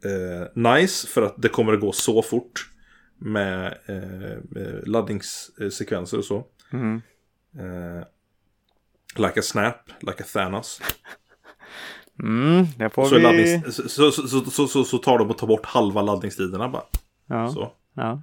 eh, 0.06 0.72
nice 0.74 1.08
för 1.08 1.22
att 1.22 1.36
det 1.38 1.50
kommer 1.50 1.74
att 1.74 1.80
gå 1.82 1.92
så 1.92 2.22
fort 2.22 2.70
med 3.18 3.78
eh, 3.86 4.32
eh, 4.64 4.84
laddningssekvenser 4.86 6.18
och 6.18 6.26
så. 6.26 6.46
Mm. 6.74 7.02
Eh, 7.60 8.04
like 9.16 9.40
a 9.40 9.44
snap, 9.44 9.76
like 10.02 10.24
a 10.24 10.26
Thanos. 10.34 10.82
Mm, 12.24 12.66
det 12.78 12.90
får 12.90 13.06
Så, 13.06 13.16
vi. 13.16 13.22
laddnings, 13.22 13.94
så, 13.94 14.12
så, 14.12 14.68
så, 14.68 14.84
så, 14.86 14.98
tar 14.98 15.18
de 15.18 15.30
och 15.30 15.38
tar 15.38 15.48
bort 15.48 15.66
halva 15.66 16.02
laddningstiderna 16.02 16.70
bara. 16.70 16.84
Ja, 17.28 17.52
Så. 17.52 17.72
ja. 17.94 18.22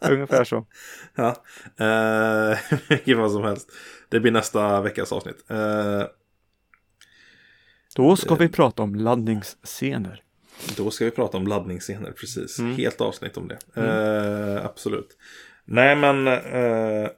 Ungefär 0.10 0.44
så. 0.44 0.66
Ja. 1.14 1.28
Eh, 1.76 2.58
Vilket 2.88 3.16
fall 3.16 3.30
som 3.30 3.42
helst. 3.44 3.70
Det 4.08 4.20
blir 4.20 4.32
nästa 4.32 4.80
veckas 4.80 5.12
avsnitt. 5.12 5.50
Eh, 5.50 6.02
Då 7.96 8.16
ska 8.16 8.34
vi 8.34 8.48
prata 8.48 8.82
om 8.82 8.94
laddningsscener. 8.94 10.22
Då 10.76 10.90
ska 10.90 11.04
vi 11.04 11.10
prata 11.10 11.36
om 11.36 11.46
laddningsscener, 11.46 12.12
precis. 12.12 12.58
Mm. 12.58 12.76
Helt 12.76 13.00
avsnitt 13.00 13.36
om 13.36 13.48
det. 13.48 13.58
Eh, 13.82 14.64
absolut. 14.64 15.16
Nej 15.64 15.96
men... 15.96 16.26
Eh, 16.26 17.08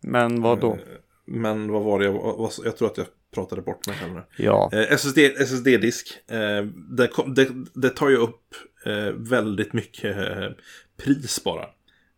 Men 0.00 0.42
vad 0.42 0.60
då? 0.60 0.78
men 1.24 1.72
vad 1.72 1.82
var 1.82 1.98
det 1.98 2.04
jag... 2.04 2.12
Vad, 2.12 2.52
jag 2.64 2.76
tror 2.76 2.88
att 2.90 2.96
jag 2.96 3.06
pratade 3.34 3.62
bort 3.62 3.86
mig 3.86 3.96
själv 3.96 4.14
nu. 4.14 4.22
Ja. 4.36 4.70
Eh, 4.72 4.92
SSD, 4.92 5.18
SSD-disk. 5.18 6.30
Eh, 6.30 6.64
det, 6.96 7.10
det, 7.34 7.48
det 7.74 7.90
tar 7.90 8.08
ju 8.08 8.16
upp 8.16 8.54
eh, 8.86 9.12
väldigt 9.16 9.72
mycket 9.72 10.16
eh, 10.16 10.48
pris 10.96 11.44
bara. 11.44 11.66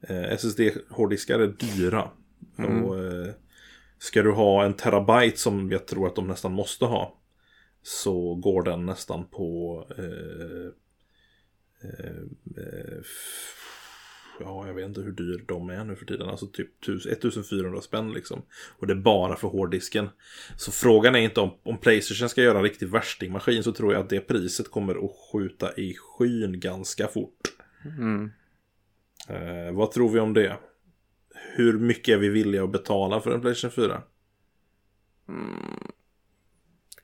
Eh, 0.09 0.33
SSD-hårddiskar 0.33 1.39
är 1.39 1.47
dyra. 1.47 2.11
Mm. 2.59 2.85
Och, 2.85 2.99
eh, 2.99 3.29
ska 3.99 4.23
du 4.23 4.33
ha 4.33 4.65
en 4.65 4.75
terabyte 4.75 5.39
som 5.39 5.71
jag 5.71 5.87
tror 5.87 6.07
att 6.07 6.17
de 6.17 6.27
nästan 6.27 6.53
måste 6.53 6.85
ha. 6.85 7.19
Så 7.83 8.35
går 8.35 8.63
den 8.63 8.87
nästan 8.87 9.25
på... 9.25 9.87
Eh, 9.99 10.69
eh, 11.89 12.17
eh, 12.57 13.03
Ja, 14.41 14.67
jag 14.67 14.75
vet 14.75 14.85
inte 14.85 15.01
hur 15.01 15.13
dyr 15.13 15.45
de 15.47 15.71
är 15.71 15.85
nu 15.85 15.97
för 15.97 16.07
tiden. 16.07 16.29
Alltså 16.29 16.47
typ 16.47 16.83
1000 16.83 17.13
1400 17.13 17.81
spänn 17.81 18.13
liksom. 18.13 18.43
Och 18.79 18.87
det 18.87 18.93
är 18.93 18.97
bara 18.97 19.37
för 19.37 19.49
hårddisken. 19.49 20.09
Så 20.57 20.73
frågan 20.73 21.15
är 21.15 21.21
inte 21.21 21.41
om, 21.41 21.51
om 21.63 21.79
Playstation 21.79 22.29
ska 22.29 22.43
göra 22.43 22.59
en 22.59 22.65
riktig 22.65 22.89
värstingmaskin 22.89 23.63
så 23.63 23.73
tror 23.73 23.93
jag 23.93 24.03
att 24.03 24.11
det 24.11 24.21
priset 24.21 24.71
kommer 24.71 25.05
att 25.05 25.11
skjuta 25.33 25.75
i 25.77 25.95
skyn 25.95 26.61
ganska 26.61 27.09
fort. 27.09 27.41
Mm. 27.85 28.31
Eh, 29.29 29.73
vad 29.73 29.91
tror 29.91 30.11
vi 30.11 30.21
om 30.21 30.35
det? 30.35 30.57
Hur 31.55 31.79
mycket 31.79 32.15
är 32.15 32.19
vi 32.19 32.29
villiga 32.29 32.65
att 32.65 32.73
betala 32.73 33.21
för 33.21 33.31
en 33.31 33.41
Playstation 33.41 33.85
4? 33.85 34.03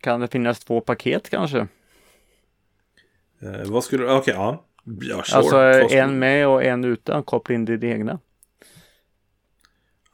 Kan 0.01 0.21
det 0.21 0.29
finnas 0.29 0.59
två 0.61 0.81
paket 0.81 1.31
kanske? 1.31 1.67
Eh, 3.41 3.65
vad 3.65 3.85
skulle... 3.85 4.13
Okej, 4.13 4.35
ja. 4.35 4.65
Ja, 4.85 5.23
sure. 5.25 5.37
Alltså 5.39 5.89
skulle- 5.89 6.03
en 6.03 6.19
med 6.19 6.49
och 6.49 6.65
en 6.65 6.85
utan. 6.85 7.23
Koppla 7.23 7.55
in 7.55 7.65
det 7.65 7.85
egna. 7.85 8.19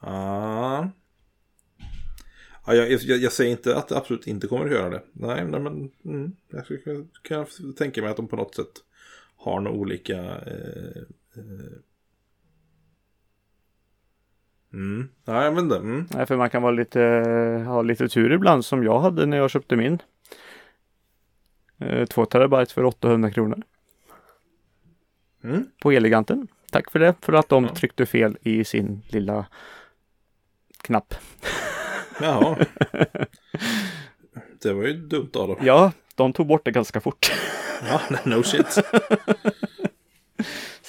Ja. 0.01 0.91
Ja, 2.67 2.73
jag, 2.73 2.91
jag, 2.91 3.17
jag 3.17 3.31
säger 3.31 3.51
inte 3.51 3.75
att 3.75 3.87
det 3.87 3.97
absolut 3.97 4.27
inte 4.27 4.47
kommer 4.47 4.65
att 4.65 4.71
göra 4.71 4.89
det. 4.89 5.01
Nej, 5.13 5.45
nej 5.45 5.59
men 5.59 5.91
mm, 6.05 6.35
jag 6.51 6.65
skulle 6.65 6.79
kunna 7.23 7.45
tänka 7.77 8.01
mig 8.01 8.11
att 8.11 8.17
de 8.17 8.27
på 8.27 8.35
något 8.35 8.55
sätt 8.55 8.71
har 9.37 9.59
några 9.59 9.77
olika... 9.77 10.17
Eh, 10.23 11.01
eh, 11.35 11.77
mm. 14.75 15.09
Ja, 15.25 15.43
jag 15.43 15.51
vet 15.51 15.61
inte. 15.63 15.75
Mm. 15.77 16.07
Nej, 16.15 16.25
för 16.25 16.37
man 16.37 16.49
kan 16.49 16.61
vara 16.61 16.71
lite, 16.71 16.99
ha 17.67 17.81
lite 17.81 18.07
tur 18.07 18.31
ibland 18.31 18.65
som 18.65 18.83
jag 18.83 18.99
hade 18.99 19.25
när 19.25 19.37
jag 19.37 19.49
köpte 19.49 19.75
min. 19.75 20.01
Eh, 21.79 22.05
Två 22.05 22.25
terabyte 22.25 22.73
för 22.73 22.83
800 22.83 23.31
kronor 23.31 23.61
Mm. 25.43 25.65
på 25.81 25.91
Eleganten. 25.91 26.47
Tack 26.71 26.91
för 26.91 26.99
det, 26.99 27.13
för 27.21 27.33
att 27.33 27.49
de 27.49 27.63
Ja. 27.63 27.75
tryckte 27.75 28.05
fel 28.05 28.37
i 28.41 28.63
sin 28.63 29.01
lilla 29.07 29.45
knapp. 30.81 31.13
Jaha. 32.21 32.57
Det 34.61 34.73
var 34.73 34.83
ju 34.83 34.93
dumt 34.93 35.29
av 35.35 35.47
dem. 35.47 35.57
Ja, 35.61 35.91
de 36.15 36.33
tog 36.33 36.47
bort 36.47 36.65
det 36.65 36.71
ganska 36.71 36.99
fort. 37.01 37.31
Ja, 37.89 38.01
no 38.23 38.43
shit. 38.43 38.65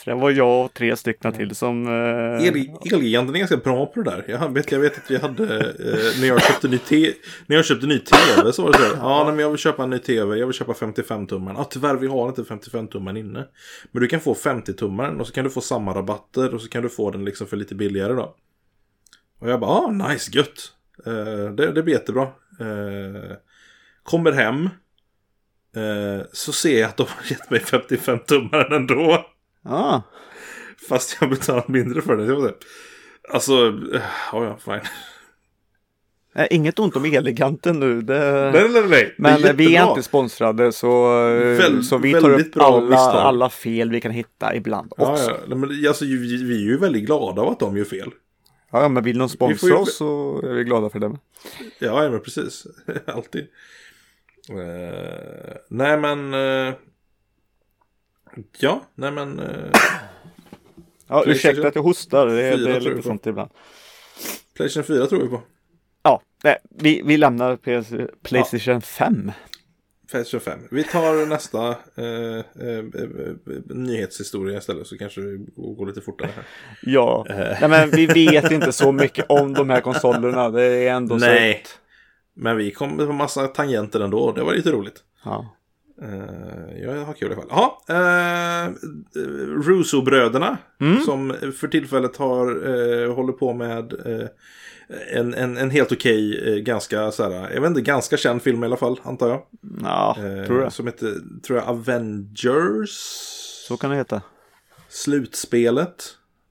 Så 0.07 0.11
det 0.11 0.16
var 0.16 0.31
jag 0.31 0.64
och 0.64 0.75
tre 0.75 0.97
stycken 0.97 1.33
till 1.33 1.55
som... 1.55 1.87
Eh, 1.87 2.47
El- 2.49 2.71
Elgiganten 2.92 3.35
är 3.35 3.38
ganska 3.38 3.57
bra 3.57 3.87
på 3.87 4.03
det 4.03 4.11
där. 4.11 4.25
Jag 4.29 4.55
vet, 4.55 4.73
jag 4.73 4.81
vet 4.81 4.99
att 4.99 5.11
vi 5.11 5.16
hade, 5.16 5.55
eh, 5.55 6.21
när 6.21 6.27
jag 6.27 6.42
köpte 6.42 6.69
ny, 6.69 6.79
te- 6.79 7.12
när 7.47 7.57
jag 7.57 7.64
köpte 7.64 7.87
ny 7.87 7.99
tv 7.99 8.53
så 8.53 8.62
var 8.62 8.73
det 8.73 8.79
så 8.79 8.85
här, 8.85 8.95
ja 8.97 9.23
nej, 9.25 9.33
men 9.33 9.42
jag 9.42 9.51
vill 9.51 9.59
köpa 9.59 9.83
en 9.83 9.90
ny 9.90 9.99
tv, 9.99 10.37
jag 10.37 10.47
vill 10.47 10.55
köpa 10.55 10.73
55-tummaren. 10.73 11.55
Ja 11.57 11.64
tyvärr 11.64 11.95
vi 11.95 12.07
har 12.07 12.29
inte 12.29 12.42
55-tummaren 12.42 13.19
inne. 13.19 13.45
Men 13.92 14.03
du 14.03 14.09
kan 14.09 14.21
få 14.21 14.35
50-tummaren 14.35 15.21
och 15.21 15.27
så 15.27 15.33
kan 15.33 15.45
du 15.45 15.51
få 15.51 15.61
samma 15.61 15.95
rabatter 15.95 16.55
och 16.55 16.61
så 16.61 16.69
kan 16.69 16.83
du 16.83 16.88
få 16.88 17.11
den 17.11 17.25
liksom 17.25 17.47
för 17.47 17.57
lite 17.57 17.75
billigare 17.75 18.12
då. 18.12 18.35
Och 19.40 19.51
jag 19.51 19.61
bara, 19.61 19.71
ah 19.71 19.90
nice, 19.90 20.31
gött. 20.35 20.73
Eh, 21.07 21.53
det, 21.55 21.73
det 21.73 21.83
blir 21.83 21.95
jättebra. 21.95 22.23
Eh, 22.61 23.37
kommer 24.03 24.33
hem. 24.33 24.64
Eh, 25.77 26.27
så 26.33 26.53
ser 26.53 26.81
jag 26.81 26.88
att 26.88 26.97
de 26.97 27.07
har 27.09 27.31
gett 27.31 27.51
mig 27.51 27.61
55-tummaren 27.61 28.75
ändå. 28.77 29.27
Ah, 29.68 30.00
Fast 30.88 31.16
jag 31.20 31.31
betalat 31.31 31.68
mindre 31.68 32.02
för 32.02 32.16
det. 32.16 32.55
Alltså, 33.33 33.52
eh, 33.94 34.00
ja 34.33 34.44
ja, 34.44 34.57
fine. 34.64 34.81
nej, 36.35 36.48
inget 36.50 36.79
ont 36.79 36.96
om 36.96 37.05
Eleganten 37.05 37.81
nu. 37.81 38.02
Det... 38.02 38.50
Nej, 38.55 38.68
nej, 38.68 38.83
nej. 38.88 39.14
Men 39.18 39.44
är 39.44 39.52
vi 39.52 39.76
är 39.76 39.88
inte 39.88 40.02
sponsrade 40.02 40.72
så, 40.72 41.18
eh, 41.29 41.59
Väl- 41.59 41.83
så 41.85 41.98
vi 41.98 42.12
tar 42.12 42.31
upp 42.40 42.57
alla, 42.57 42.96
alla 42.98 43.50
fel 43.50 43.90
vi 43.90 44.00
kan 44.00 44.11
hitta 44.12 44.55
ibland 44.55 44.92
Ja, 44.96 45.12
också. 45.12 45.31
ja. 45.31 45.37
Nej, 45.48 45.59
men 45.59 45.88
alltså, 45.88 46.05
vi, 46.05 46.44
vi 46.44 46.55
är 46.55 46.64
ju 46.64 46.79
väldigt 46.79 47.07
glada 47.07 47.42
av 47.42 47.48
att 47.48 47.61
de 47.61 47.76
gör 47.76 47.85
fel. 47.85 48.11
Ja, 48.72 48.83
ja, 48.83 48.88
men 48.88 49.05
vill 49.05 49.18
någon 49.18 49.29
sponsra 49.29 49.68
ju- 49.68 49.74
oss 49.74 49.96
så 49.96 50.40
är 50.44 50.52
vi 50.55 50.64
glada 50.64 50.90
för 50.90 50.98
det. 50.98 51.16
Ja, 51.79 52.05
ja 52.05 52.11
men 52.11 52.20
precis. 52.20 52.66
Alltid. 53.07 53.46
Eh, 54.50 55.57
nej, 55.68 55.98
men... 55.98 56.35
eh, 56.35 56.74
ja, 58.59 58.83
nej, 58.94 59.11
men... 59.12 59.38
eh, 59.38 59.70
Ja, 61.09 61.25
ursäkta 61.27 61.68
att 61.68 61.75
jag 61.75 61.83
hostar. 61.83 62.27
Det, 62.27 62.42
är- 62.42 62.57
det 62.57 62.77
är 62.77 62.81
lite 62.81 63.03
sånt 63.03 63.27
ibland. 63.27 63.51
Playstation 64.57 64.85
4 64.96 65.07
tror 65.07 65.22
vi 65.22 65.29
på. 65.29 65.42
Ja, 66.03 66.22
nej, 66.44 66.59
vi, 66.70 67.03
vi 67.05 67.16
lämnar 67.16 67.57
PS, 67.57 67.92
Playstation 68.22 68.81
5. 68.83 69.33
Playstation 70.11 70.40
5. 70.40 70.59
Vi 70.70 70.85
tar 70.85 71.27
nästa 71.27 71.68
eh, 71.68 72.37
eh, 72.68 72.79
eh, 72.79 73.35
nyhetshistoria 73.66 74.59
istället 74.59 74.87
så 74.87 74.99
kanske 74.99 75.20
det 75.20 75.38
går 75.57 75.87
lite 75.87 76.01
fortare 76.01 76.31
här. 76.37 76.44
Ja, 76.83 77.27
Eh. 77.31 77.37
nej 77.61 77.68
men 77.70 77.90
vi 77.90 78.07
vet 78.07 78.51
inte 78.51 78.72
så 78.72 78.92
mycket 78.92 79.27
om 79.29 79.55
de 79.55 79.70
här 79.70 79.81
konsolerna. 79.81 80.51
Det 80.51 80.62
är 80.64 80.92
ändå 80.94 81.14
Nej. 81.14 81.62
så. 81.64 81.70
Men 82.35 82.57
vi 82.57 82.70
kom 82.70 82.96
på 82.99 83.12
massa 83.12 83.46
tangenter 83.46 84.01
ändå. 84.01 84.33
Det 84.33 84.42
var 84.42 84.55
lite 84.55 84.70
roligt. 84.70 85.05
Ja. 85.25 85.57
Uh, 86.02 86.82
jag 86.82 87.04
har 87.04 87.12
kul 87.14 87.32
i 87.32 87.35
alla 87.35 87.42
fall. 87.42 87.72
Jaha, 87.88 88.68
uh, 88.68 88.74
Russo-bröderna 89.62 90.59
Mm. 90.80 91.00
som 91.00 91.35
för 91.56 91.68
tillfället 91.68 92.16
har, 92.16 92.46
eh, 93.04 93.14
håller 93.14 93.32
på 93.32 93.54
med 93.54 93.92
en, 95.12 95.35
en, 95.35 95.56
en 95.56 95.70
helt 95.70 95.92
okej, 95.92 96.48
eh, 96.54 96.59
ganska 96.62 97.11
så 97.12 97.22
här, 97.30 97.50
jag 97.54 97.61
vet 97.61 97.68
inte, 97.68 97.80
ganska 97.80 98.16
känd 98.16 98.42
film 98.42 98.62
i 98.62 98.66
alla 98.66 98.76
fall, 98.76 99.00
antar 99.02 99.28
jag. 99.28 99.42
ja, 99.82 100.16
tror 100.46 100.62
jag. 100.62 100.72
Som 100.72 100.87
heter, 100.87 101.14
tror 101.46 101.59
jag, 101.59 101.68
Avengers. 101.68 102.90
Så 103.68 103.76
kan 103.76 103.90
det 103.90 103.96
heta. 103.96 104.22
Slutspelet. 104.88 106.04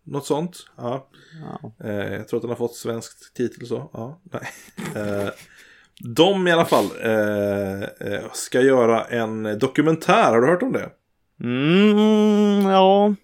Något 0.03 0.25
sånt. 0.25 0.57
Ja. 0.77 1.09
Ja. 1.41 1.85
Jag 1.87 2.27
tror 2.27 2.37
att 2.37 2.41
den 2.41 2.49
har 2.49 2.55
fått 2.57 2.75
svensk 2.75 3.33
titel 3.33 3.67
så. 3.67 3.89
Ja, 3.93 4.21
nej. 4.23 4.51
De 6.03 6.47
i 6.47 6.51
alla 6.51 6.65
fall 6.65 6.85
eh, 7.01 7.83
eh, 7.83 8.31
ska 8.33 8.61
göra 8.61 9.03
en 9.03 9.59
dokumentär. 9.59 10.31
Har 10.31 10.41
du 10.41 10.47
hört 10.47 10.63
om 10.63 10.71
det? 10.71 10.89
Mm, 11.43 12.69
ja. 12.69 13.15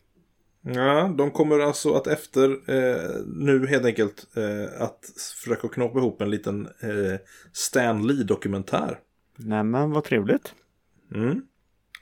Ja, 0.64 1.14
de 1.18 1.32
kommer 1.32 1.60
alltså 1.60 1.94
att 1.94 2.08
efter 2.08 2.50
eh, 2.50 3.10
nu 3.26 3.68
helt 3.68 3.86
enkelt 3.86 4.28
eh, 4.36 4.82
att 4.82 5.00
försöka 5.44 5.68
knåpa 5.68 6.00
ihop 6.00 6.22
en 6.22 6.30
liten 6.30 6.66
eh, 6.66 7.20
Stan 7.54 8.08
Lee-dokumentär. 8.08 9.00
Nej 9.36 9.64
men 9.64 9.92
vad 9.92 10.04
trevligt. 10.04 10.54
Mm. 11.16 11.42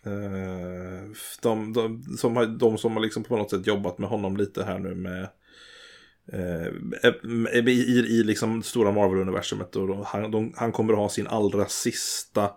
Eh, 0.06 1.10
de, 1.42 1.74
de, 1.74 2.04
som 2.18 2.36
har, 2.36 2.46
de 2.46 2.78
som 2.78 2.94
har 2.94 3.02
liksom 3.02 3.24
på 3.24 3.38
något 3.38 3.50
sätt 3.50 3.68
jobbat 3.68 3.98
med 3.98 4.10
honom 4.10 4.38
lite 4.38 4.64
här 4.64 4.80
nu 4.80 4.96
med 4.96 5.28
i, 7.54 7.70
i, 7.70 8.00
i 8.20 8.24
liksom 8.24 8.64
stora 8.64 8.92
Marvel-universumet. 8.92 9.76
Och 9.76 10.06
han, 10.06 10.32
de, 10.32 10.54
han 10.58 10.72
kommer 10.72 10.94
att 10.94 11.00
ha 11.00 11.10
sin 11.10 11.28
allra 11.28 11.66
sista 11.66 12.52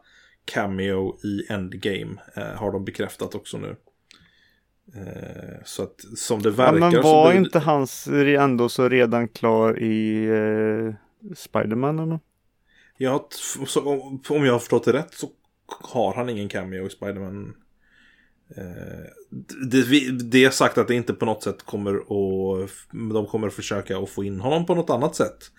cameo 0.45 1.19
i 1.25 1.53
Endgame. 1.53 2.17
Eh, 2.37 2.43
har 2.43 2.73
de 2.73 2.85
bekräftat 2.85 3.35
också 3.35 3.59
nu. 3.59 3.77
Eh, 4.95 5.63
så 5.65 5.83
att 5.83 6.01
som 6.17 6.43
det 6.43 6.49
Ja, 6.49 6.55
verkar 6.55 6.79
men 6.79 6.93
så 6.93 7.03
var 7.03 7.31
blir- 7.31 7.39
inte 7.41 7.59
hans 7.59 8.07
ändå 8.09 8.69
så 8.69 8.89
redan 8.89 9.29
klar 9.29 9.79
i 9.83 10.25
eh, 10.27 10.95
Spiderman 11.37 11.99
eller? 11.99 12.21
Ja, 12.99 13.29
så, 13.67 13.81
om, 14.03 14.23
om 14.29 14.45
jag 14.45 14.53
har 14.53 14.59
förstått 14.59 14.85
det 14.85 14.93
rätt 14.93 15.15
så 15.15 15.29
har 15.83 16.15
han 16.15 16.29
ingen 16.29 16.49
cameo 16.49 16.87
i 16.87 16.91
Spiderman. 16.91 17.55
Eh, 18.57 19.05
det, 19.67 20.11
det 20.11 20.45
är 20.45 20.51
sagt 20.51 20.79
att 20.79 20.88
det 20.88 20.95
inte 20.95 21.15
på 21.15 21.27
något 21.27 21.43
sätt 21.43 21.62
kommer 21.62 21.95
att... 21.95 22.71
De 23.12 23.27
kommer 23.27 23.47
att 23.47 23.55
försöka 23.55 23.99
att 23.99 24.11
få 24.11 24.25
in 24.25 24.41
honom 24.41 24.67
på 24.67 24.75
något 24.75 24.91
annat 24.91 25.17
sätt. 25.17 25.51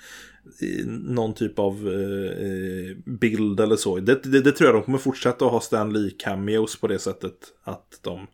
Någon 0.87 1.33
typ 1.33 1.59
av 1.59 1.87
eh, 1.87 2.47
eh, 2.47 2.97
bild 3.05 3.59
eller 3.59 3.75
så. 3.75 3.99
Det, 3.99 4.23
det, 4.23 4.41
det 4.41 4.51
tror 4.51 4.67
jag 4.67 4.75
de 4.75 4.83
kommer 4.83 4.97
fortsätta 4.97 5.45
att 5.45 5.51
ha 5.51 5.61
Stan 5.61 5.93
Lee 5.93 6.11
cameos 6.19 6.79
på 6.79 6.87
det 6.87 6.99
sättet. 6.99 7.33
Att 7.63 7.99
de 8.01 8.27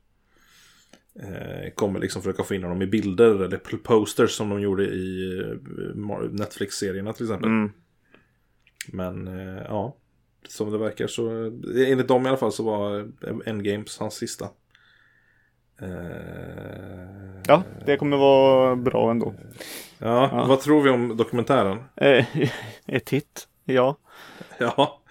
kommer 1.75 1.99
liksom 1.99 2.21
försöka 2.21 2.43
få 2.43 2.55
in 2.55 2.63
honom 2.63 2.81
i 2.81 2.87
bilder 2.87 3.43
eller 3.43 3.57
posters 3.57 4.31
som 4.31 4.49
de 4.49 4.61
gjorde 4.61 4.83
i 4.83 5.43
Netflix-serierna 6.31 7.13
till 7.13 7.25
exempel. 7.25 7.49
Mm. 7.49 7.71
Men 8.87 9.27
ja, 9.57 9.97
som 10.47 10.71
det 10.71 10.77
verkar 10.77 11.07
så, 11.07 11.29
enligt 11.87 12.07
dem 12.07 12.25
i 12.25 12.29
alla 12.29 12.37
fall 12.37 12.51
så 12.51 12.63
var 12.63 13.11
Endgames 13.45 13.97
hans 13.99 14.13
sista. 14.15 14.45
Eh, 15.81 15.89
Ja, 17.47 17.63
det 17.85 17.97
kommer 17.97 18.17
vara 18.17 18.75
bra 18.75 19.11
ändå. 19.11 19.33
ja, 19.97 20.29
Ja. 20.31 20.45
vad 20.47 20.59
tror 20.61 20.81
vi 20.81 20.89
om 20.89 21.17
dokumentären? 21.17 21.77
Eh, 21.95 22.25
ett 22.87 23.09
hit, 23.09 23.47
ja. 23.65 23.97
Ja. 24.59 25.01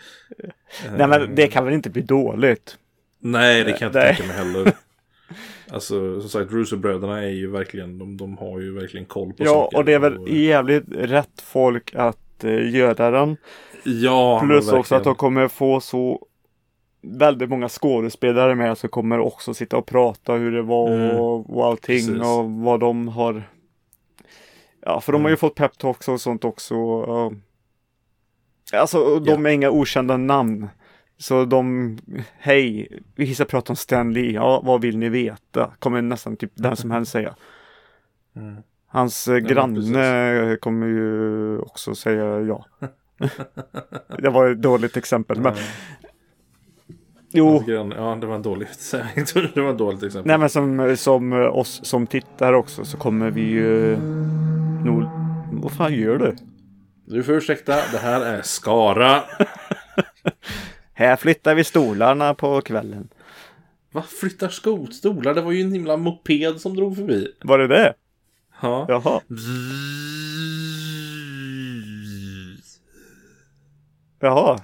Nej 0.97 1.09
men 1.09 1.35
det 1.35 1.47
kan 1.49 1.65
väl 1.65 1.75
inte 1.75 1.91
bli 1.91 2.03
dåligt. 2.03 2.79
Nej, 3.19 3.65
det 3.65 3.73
kan 3.73 3.79
jag 3.81 3.89
inte 3.89 3.99
Nej. 3.99 4.17
tänka 4.17 4.29
mig 4.29 4.37
heller. 4.37 4.73
Alltså, 5.71 6.21
som 6.21 6.31
sagt, 6.31 6.53
Russo-bröderna 6.53 7.23
är 7.23 7.29
ju 7.29 7.51
verkligen, 7.51 7.99
de, 7.99 8.17
de 8.17 8.39
har 8.39 8.61
ju 8.61 8.75
verkligen 8.75 9.07
koll 9.07 9.33
på 9.33 9.45
Ja, 9.45 9.71
och 9.75 9.85
det 9.85 9.93
är 9.93 9.99
väl 9.99 10.19
jävligt 10.37 10.85
rätt 10.89 11.41
folk 11.43 11.95
att 11.95 12.19
eh, 12.45 12.75
göra 12.75 13.11
den. 13.11 13.37
Ja, 13.85 14.41
Plus 14.41 14.73
också 14.73 14.95
att 14.95 15.05
de 15.05 15.15
kommer 15.15 15.49
få 15.49 15.81
så 15.81 16.27
väldigt 17.03 17.49
många 17.51 17.69
skådespelare 17.69 18.55
med 18.55 18.79
som 18.79 18.89
kommer 18.91 19.19
också 19.19 19.55
sitta 19.55 19.77
och 19.77 19.87
prata 19.87 20.33
hur 20.33 20.53
det 20.53 20.63
var 20.63 20.89
Mm. 20.95 21.17
och, 21.17 21.57
och 21.57 21.67
allting 21.67 21.97
Precis. 22.07 22.23
och 22.23 22.51
vad 22.51 22.81
de 22.81 23.09
har. 23.09 23.43
Ja, 24.81 25.01
för 25.01 25.13
de 25.13 25.23
har 25.23 25.29
ju 25.29 25.33
Mm. 25.33 25.39
fått 25.39 25.55
peptalks 25.55 26.09
och 26.09 26.21
sånt 26.21 26.45
också. 26.45 26.75
Alltså, 28.73 29.19
de 29.21 29.47
är 29.47 29.51
inga 29.51 29.71
okända 29.71 30.17
namn. 30.17 30.69
Så 31.21 31.45
de, 31.45 31.99
hej, 32.39 32.89
vi 33.15 33.35
ska 33.35 33.45
prata 33.45 33.73
om 33.73 33.77
Stan 33.77 34.13
Lee. 34.13 34.33
Ja, 34.33 34.61
vad 34.65 34.81
vill 34.83 34.99
ni 34.99 35.09
veta? 35.09 35.73
Kommer 35.79 36.03
nästan 36.03 36.37
typ 36.37 36.53
den 36.55 36.77
som 36.77 36.91
helst 36.91 37.13
säga. 37.13 37.35
Mm. 38.37 38.57
Hans 38.89 39.29
eh, 39.29 39.35
men 39.35 39.45
granne 39.47 40.57
kommer 40.61 40.87
ju 40.87 41.59
också 41.59 41.95
säga 41.95 42.41
ja. 42.41 42.67
det 44.19 44.31
var 44.31 44.51
ett 44.51 44.63
dåligt 44.63 44.97
exempel. 44.97 45.41
Men, 45.41 45.55
jo, 47.31 47.65
Ja, 47.67 48.19
det 48.21 48.27
var 48.27 48.35
en 48.35 48.43
dålig 48.43 48.69
Det 49.55 49.61
var 49.61 49.71
ett 49.71 49.79
dåligt 49.79 50.03
exempel. 50.03 50.29
nej 50.29 50.39
men 50.39 50.51
som, 50.51 50.97
som 50.97 51.33
eh, 51.33 51.57
oss 51.57 51.81
som 51.83 52.07
tittar 52.07 52.53
också 52.53 52.85
så 52.85 52.97
kommer 52.97 53.31
vi 53.31 53.41
ju 53.41 53.97
nog... 54.85 55.05
Vad 55.53 55.73
fan 55.73 55.95
gör 55.95 56.19
du? 56.19 56.37
Du 57.05 57.23
får 57.23 57.35
ursäkta, 57.35 57.75
det 57.93 57.99
här 57.99 58.21
är 58.21 58.43
Skara. 58.43 59.23
Här 60.93 61.17
flyttar 61.17 61.55
vi 61.55 61.65
stolarna 61.65 62.35
på 62.35 62.61
kvällen. 62.61 63.09
Vad 63.93 64.07
flyttar 64.07 64.49
skotstolar? 64.49 65.35
Det 65.35 65.41
var 65.41 65.53
ju 65.53 65.61
en 65.61 65.73
himla 65.73 65.97
moped 65.97 66.61
som 66.61 66.77
drog 66.77 66.97
förbi. 66.97 67.29
Var 67.43 67.59
det 67.59 67.69
det? 67.69 67.95
Ja. 68.61 68.87
Jaha. 68.89 69.21
Jaha. 74.21 74.59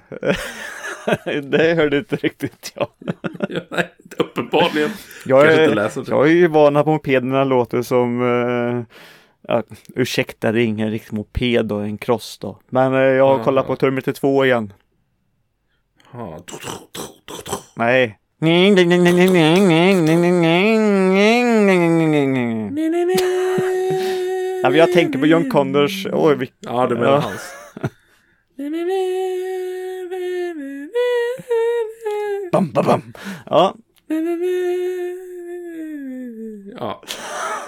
det 1.43 1.73
hörde 1.75 1.97
inte 1.97 2.15
riktigt 2.15 2.71
jag. 2.75 2.87
Ja, 3.49 3.59
nej, 3.71 3.89
uppenbarligen. 4.17 4.89
Jag 5.25 5.51
inte 5.51 5.63
är, 5.63 5.75
läser 5.75 6.01
det. 6.01 6.11
jag 6.11 6.27
är 6.27 6.31
ju 6.31 6.47
van 6.47 6.75
att 6.75 6.85
mopederna 6.85 7.43
låter 7.43 7.81
som 7.81 8.21
uh, 8.21 8.83
ja, 9.47 9.63
Ursäkta, 9.95 10.51
det 10.51 10.61
är 10.61 10.65
ingen 10.65 10.91
riktig 10.91 11.13
moped 11.13 11.71
och 11.71 11.83
en 11.83 11.97
cross 11.97 12.37
då. 12.41 12.59
Men 12.69 12.93
eh, 12.93 12.99
jag 12.99 13.27
har 13.27 13.37
Ja. 13.37 13.43
kollat 13.43 13.67
på 13.67 13.75
Terminator 13.75 14.11
2 14.11 14.45
igen. 14.45 14.73
Ja. 16.13 16.39
Nej. 17.75 18.19
Ja, 24.65 24.69
men 24.69 24.79
jag 24.79 24.91
tänker 24.93 25.19
på 25.19 25.25
John 25.25 25.49
Connors. 25.49 26.07
Oj, 26.13 26.35
vi... 26.35 26.51
Ja, 26.59 26.87
du 26.87 26.95
menar 26.95 27.11
Ja. 27.11 27.19
hans. 27.19 27.41
Bam, 32.51 32.71
bam, 32.71 32.85
bam. 32.85 33.13
Ja, 33.45 33.75
Ja. 36.79 37.01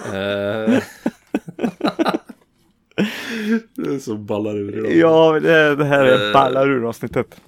Eh. 0.06 0.82
Det 3.74 3.94
är 3.94 3.98
så 3.98 4.16
ballar 4.16 4.56
ur 4.56 4.78
idag. 4.78 4.92
ja 4.92 5.40
det, 5.40 5.76
det 5.76 5.84
här 5.84 6.04
är 6.04 6.26
Eh. 6.28 6.32
ballar 6.32 6.68
ur 6.70 6.88
avsnittet. 6.88 7.40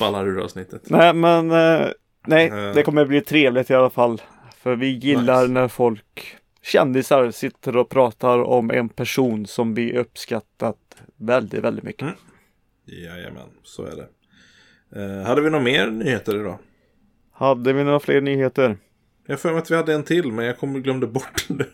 Ballar 0.00 0.26
ur 0.28 0.40
avsnittet. 0.44 0.82
Nej, 0.90 1.14
men 1.14 1.50
eh, 1.50 1.86
nej, 2.26 2.50
det 2.74 2.82
kommer 2.82 3.04
bli 3.04 3.20
trevligt 3.20 3.70
i 3.70 3.74
alla 3.74 3.90
fall. 3.90 4.22
För 4.62 4.76
vi 4.76 4.86
gillar 4.88 5.40
Nice. 5.42 5.52
när 5.52 5.68
folk, 5.68 6.36
kändisar, 6.68 7.30
sitter 7.30 7.76
och 7.76 7.88
pratar 7.88 8.38
om 8.38 8.70
en 8.70 8.88
person 8.88 9.46
som 9.46 9.74
vi 9.74 9.98
uppskattat 9.98 10.96
väldigt, 11.16 11.64
väldigt 11.64 11.84
mycket. 11.84 12.02
Mm. 12.02 12.14
Jajamän, 12.84 13.48
så 13.62 13.84
är 13.84 13.96
det. 13.96 14.08
Eh, 15.02 15.26
hade 15.26 15.40
vi 15.40 15.50
några 15.50 15.64
mer 15.64 15.86
nyheter 15.86 16.40
idag? 16.40 16.58
Hade 17.32 17.72
vi 17.72 17.84
några 17.84 18.00
fler 18.00 18.20
nyheter? 18.20 18.76
Jag 19.26 19.40
för 19.40 19.50
mig 19.50 19.58
att 19.58 19.70
vi 19.70 19.76
hade 19.76 19.94
en 19.94 20.02
till, 20.04 20.32
men 20.32 20.44
jag 20.44 20.58
kommer 20.58 20.78
glömde 20.80 21.06
bort 21.06 21.44
den 21.48 21.56
nu. 21.56 21.64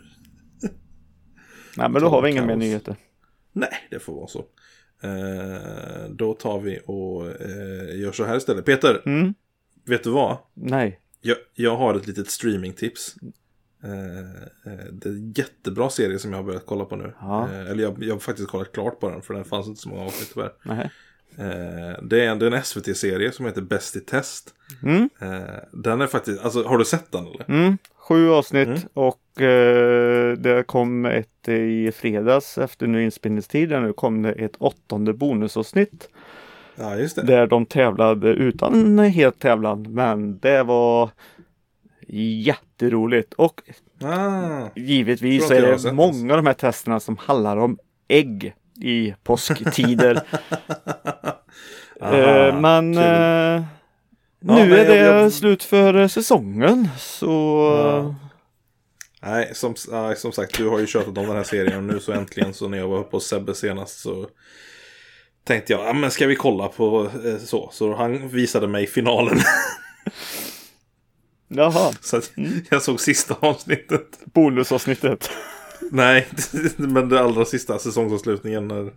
Nej, 1.77 1.89
men 1.91 2.03
då 2.03 2.09
har 2.09 2.23
vi 2.23 2.31
inga 2.31 2.47
mer 2.47 2.57
nyheter. 2.57 2.97
Nej, 3.53 3.71
det 3.91 3.99
får 3.99 4.15
vara 4.15 4.27
så. 4.27 4.39
Eh, 5.03 6.11
då 6.11 6.35
tar 6.35 6.61
vi 6.61 6.81
och 6.87 7.27
eh, 7.27 8.01
gör 8.01 8.13
så 8.13 8.25
här 8.25 8.37
istället. 8.37 8.65
Peter, 8.65 9.03
Mm? 9.07 9.35
vet 9.85 10.05
du 10.05 10.11
vad? 10.11 10.37
Nej. 10.55 11.01
Jag, 11.21 11.37
jag 11.55 11.77
har 11.77 11.95
ett 11.95 12.07
litet 12.07 12.31
streamingtips. 12.31 13.15
Eh, 13.85 14.73
eh, 14.73 14.85
det 14.93 15.09
är 15.09 15.13
en 15.13 15.33
jättebra 15.33 15.91
serie 15.91 16.19
som 16.19 16.31
jag 16.31 16.39
har 16.39 16.45
börjat 16.45 16.67
kolla 16.67 16.85
på 16.85 16.97
nu. 16.97 17.13
Ja. 17.21 17.49
Eh, 17.51 17.71
eller 17.71 17.83
jag, 17.83 18.05
jag 18.05 18.15
har 18.15 18.21
faktiskt 18.21 18.49
kollat 18.49 18.73
klart 18.73 19.01
på 19.01 19.11
den 19.11 19.23
för 19.23 19.35
den 19.35 19.45
fanns 19.45 19.67
inte 19.67 19.81
så 19.81 19.89
många 19.89 20.03
avsnitt 20.05 20.31
tyvärr. 20.35 20.53
Nej. 20.63 20.91
Det, 22.03 22.25
är 22.25 22.29
en, 22.31 22.39
det 22.39 22.47
är 22.47 22.51
en 22.51 22.63
SVT-serie 22.63 23.33
som 23.33 23.47
heter 23.47 23.63
Bäst 23.63 23.97
i 23.97 24.01
test. 24.01 24.55
Mm. 24.83 25.09
Den 25.73 26.01
är 26.01 26.07
faktiskt, 26.07 26.45
alltså 26.45 26.63
har 26.63 26.79
du 26.79 26.85
sett 26.85 27.13
den 27.13 27.27
eller? 27.27 27.45
Mm. 27.49 27.79
Sju 27.97 28.31
avsnitt 28.31 28.69
Mm. 28.69 28.81
och 28.95 29.41
eh, 29.43 30.33
det 30.33 30.67
kom 30.67 31.05
ett 31.05 31.49
i 31.49 31.93
fredags 31.93 32.59
efter 32.59 32.87
nu 32.87 33.05
inspelningstiden. 33.05 33.83
Nu 33.83 33.93
kom 33.93 34.23
det 34.23 34.33
ett 34.33 34.57
åttonde 34.59 35.13
bonusavsnitt. 35.13 36.09
Ja, 36.77 36.97
just 36.97 37.17
det. 37.17 37.23
Där 37.23 37.47
de 37.47 37.67
tävlade 37.67 38.29
utan 38.29 38.99
helt 38.99 39.39
tävlan. 39.39 39.87
Men 39.91 40.39
det 40.39 40.63
var 40.63 41.11
jätteroligt. 42.09 43.35
Och 43.35 43.61
Ah, 44.03 44.69
givetvis 44.77 45.47
Tror 45.49 45.59
är 45.59 45.79
det 45.79 45.93
många 45.93 46.33
av 46.35 46.37
de 46.43 46.47
här 46.47 46.55
testerna 46.55 47.01
som 47.01 47.17
handlar 47.17 47.57
om 47.57 47.79
ägg 48.09 48.55
i 48.83 49.15
påsktider. 49.25 50.21
Aha, 52.01 52.17
Eh, 52.17 52.61
men 52.61 52.95
kul. 52.95 53.03
eh, 53.03 53.63
Ja, 54.47 54.55
nu 54.55 54.69
men 54.69 54.73
är 54.73 54.85
det 54.89 54.97
jag- 54.97 55.33
slut 55.33 55.63
för 55.63 55.95
eh, 55.95 56.09
säsongen. 56.09 56.89
Så 56.99 57.27
Ja. 57.87 58.15
Nej, 59.31 59.51
som, 59.55 59.75
nej, 59.91 60.17
som 60.17 60.33
sagt, 60.33 60.59
du 60.59 60.69
har 60.69 60.79
ju 60.79 60.87
tjatat 60.87 61.19
om 61.19 61.27
den 61.27 61.37
här 61.37 61.43
serien 61.45 61.77
och 61.77 61.85
nu 61.95 62.01
så 62.01 62.13
äntligen 62.13 62.55
så 62.55 62.69
när 62.69 62.79
jag 62.79 62.89
var 62.89 62.99
uppe 62.99 63.17
hos 63.17 63.27
Sebbe 63.27 63.55
senast 63.55 63.99
så 64.01 64.27
tänkte 65.45 65.73
jag, 65.73 65.87
ja 65.87 65.93
men 65.93 66.11
ska 66.11 66.27
vi 66.27 66.37
kolla 66.37 66.69
på 66.69 67.11
eh, 67.27 67.37
så. 67.39 67.69
Så 67.73 67.95
han 67.95 68.29
visade 68.29 68.67
mig 68.69 68.87
finalen. 68.87 69.39
jaha, 71.57 71.93
så 72.01 72.17
att 72.17 72.33
jag 72.71 72.83
såg 72.83 73.01
sista 73.01 73.37
avsnittet. 73.41 74.19
bonusavsnittet. 74.25 75.31
Nej, 75.91 76.29
men 76.77 77.09
det 77.09 77.21
allra 77.21 77.45
sista 77.45 77.79
säsongsavslutningen 77.79 78.69
när 78.69 78.93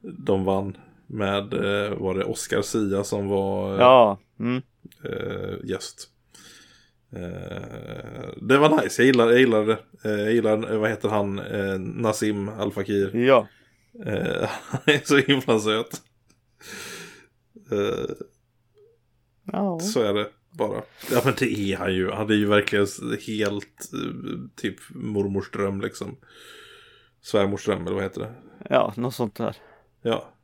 de 0.00 0.44
vann 0.44 0.76
med, 1.06 1.54
eh, 1.54 1.94
var 1.98 2.14
det 2.14 2.24
Oscar 2.24 2.62
Sia 2.62 3.04
som 3.04 3.28
var 3.28 3.74
eh, 3.74 3.80
Ja, 3.80 4.18
mm. 4.40 4.62
eh, 5.04 5.54
gäst. 5.64 6.08
Det 8.36 8.58
var 8.58 8.82
nice, 8.82 9.02
jag 9.02 9.06
gillar, 9.06 9.30
jag 9.30 9.38
gillar 9.38 9.66
det. 9.66 9.78
Jag 10.02 10.32
gillar, 10.32 10.72
eh, 10.72 10.78
vad 10.78 10.90
heter 10.90 11.08
han, 11.08 11.34
Nassim 11.78 12.48
Al 12.48 12.72
Fakir. 12.72 13.16
ja. 13.16 13.48
Han 14.68 14.80
är 14.86 15.06
så 15.06 15.16
himla 15.16 15.60
söt. 15.60 16.02
Ja. 19.52 19.80
så 19.80 20.02
är 20.02 20.14
det 20.14 20.26
bara. 20.58 20.82
Ja 21.12 21.22
men 21.24 21.34
det 21.38 21.52
är 21.72 21.76
han 21.76 21.94
ju. 21.94 22.10
Han 22.10 22.30
är 22.30 22.34
ju 22.34 22.46
verkligen 22.46 22.86
helt 23.26 23.92
eh, 23.94 24.40
typ 24.56 24.76
mormors 24.90 25.50
dröm 25.50 25.80
liksom. 25.80 26.16
Svärmors 27.20 27.64
dröm 27.64 27.82
eller 27.86 27.94
vad 27.94 28.02
heter 28.04 28.20
det? 28.20 28.34
Ja, 28.70 28.94
något 28.96 29.14
sånt 29.14 29.34
där. 29.34 29.56
Ja. 30.02 30.34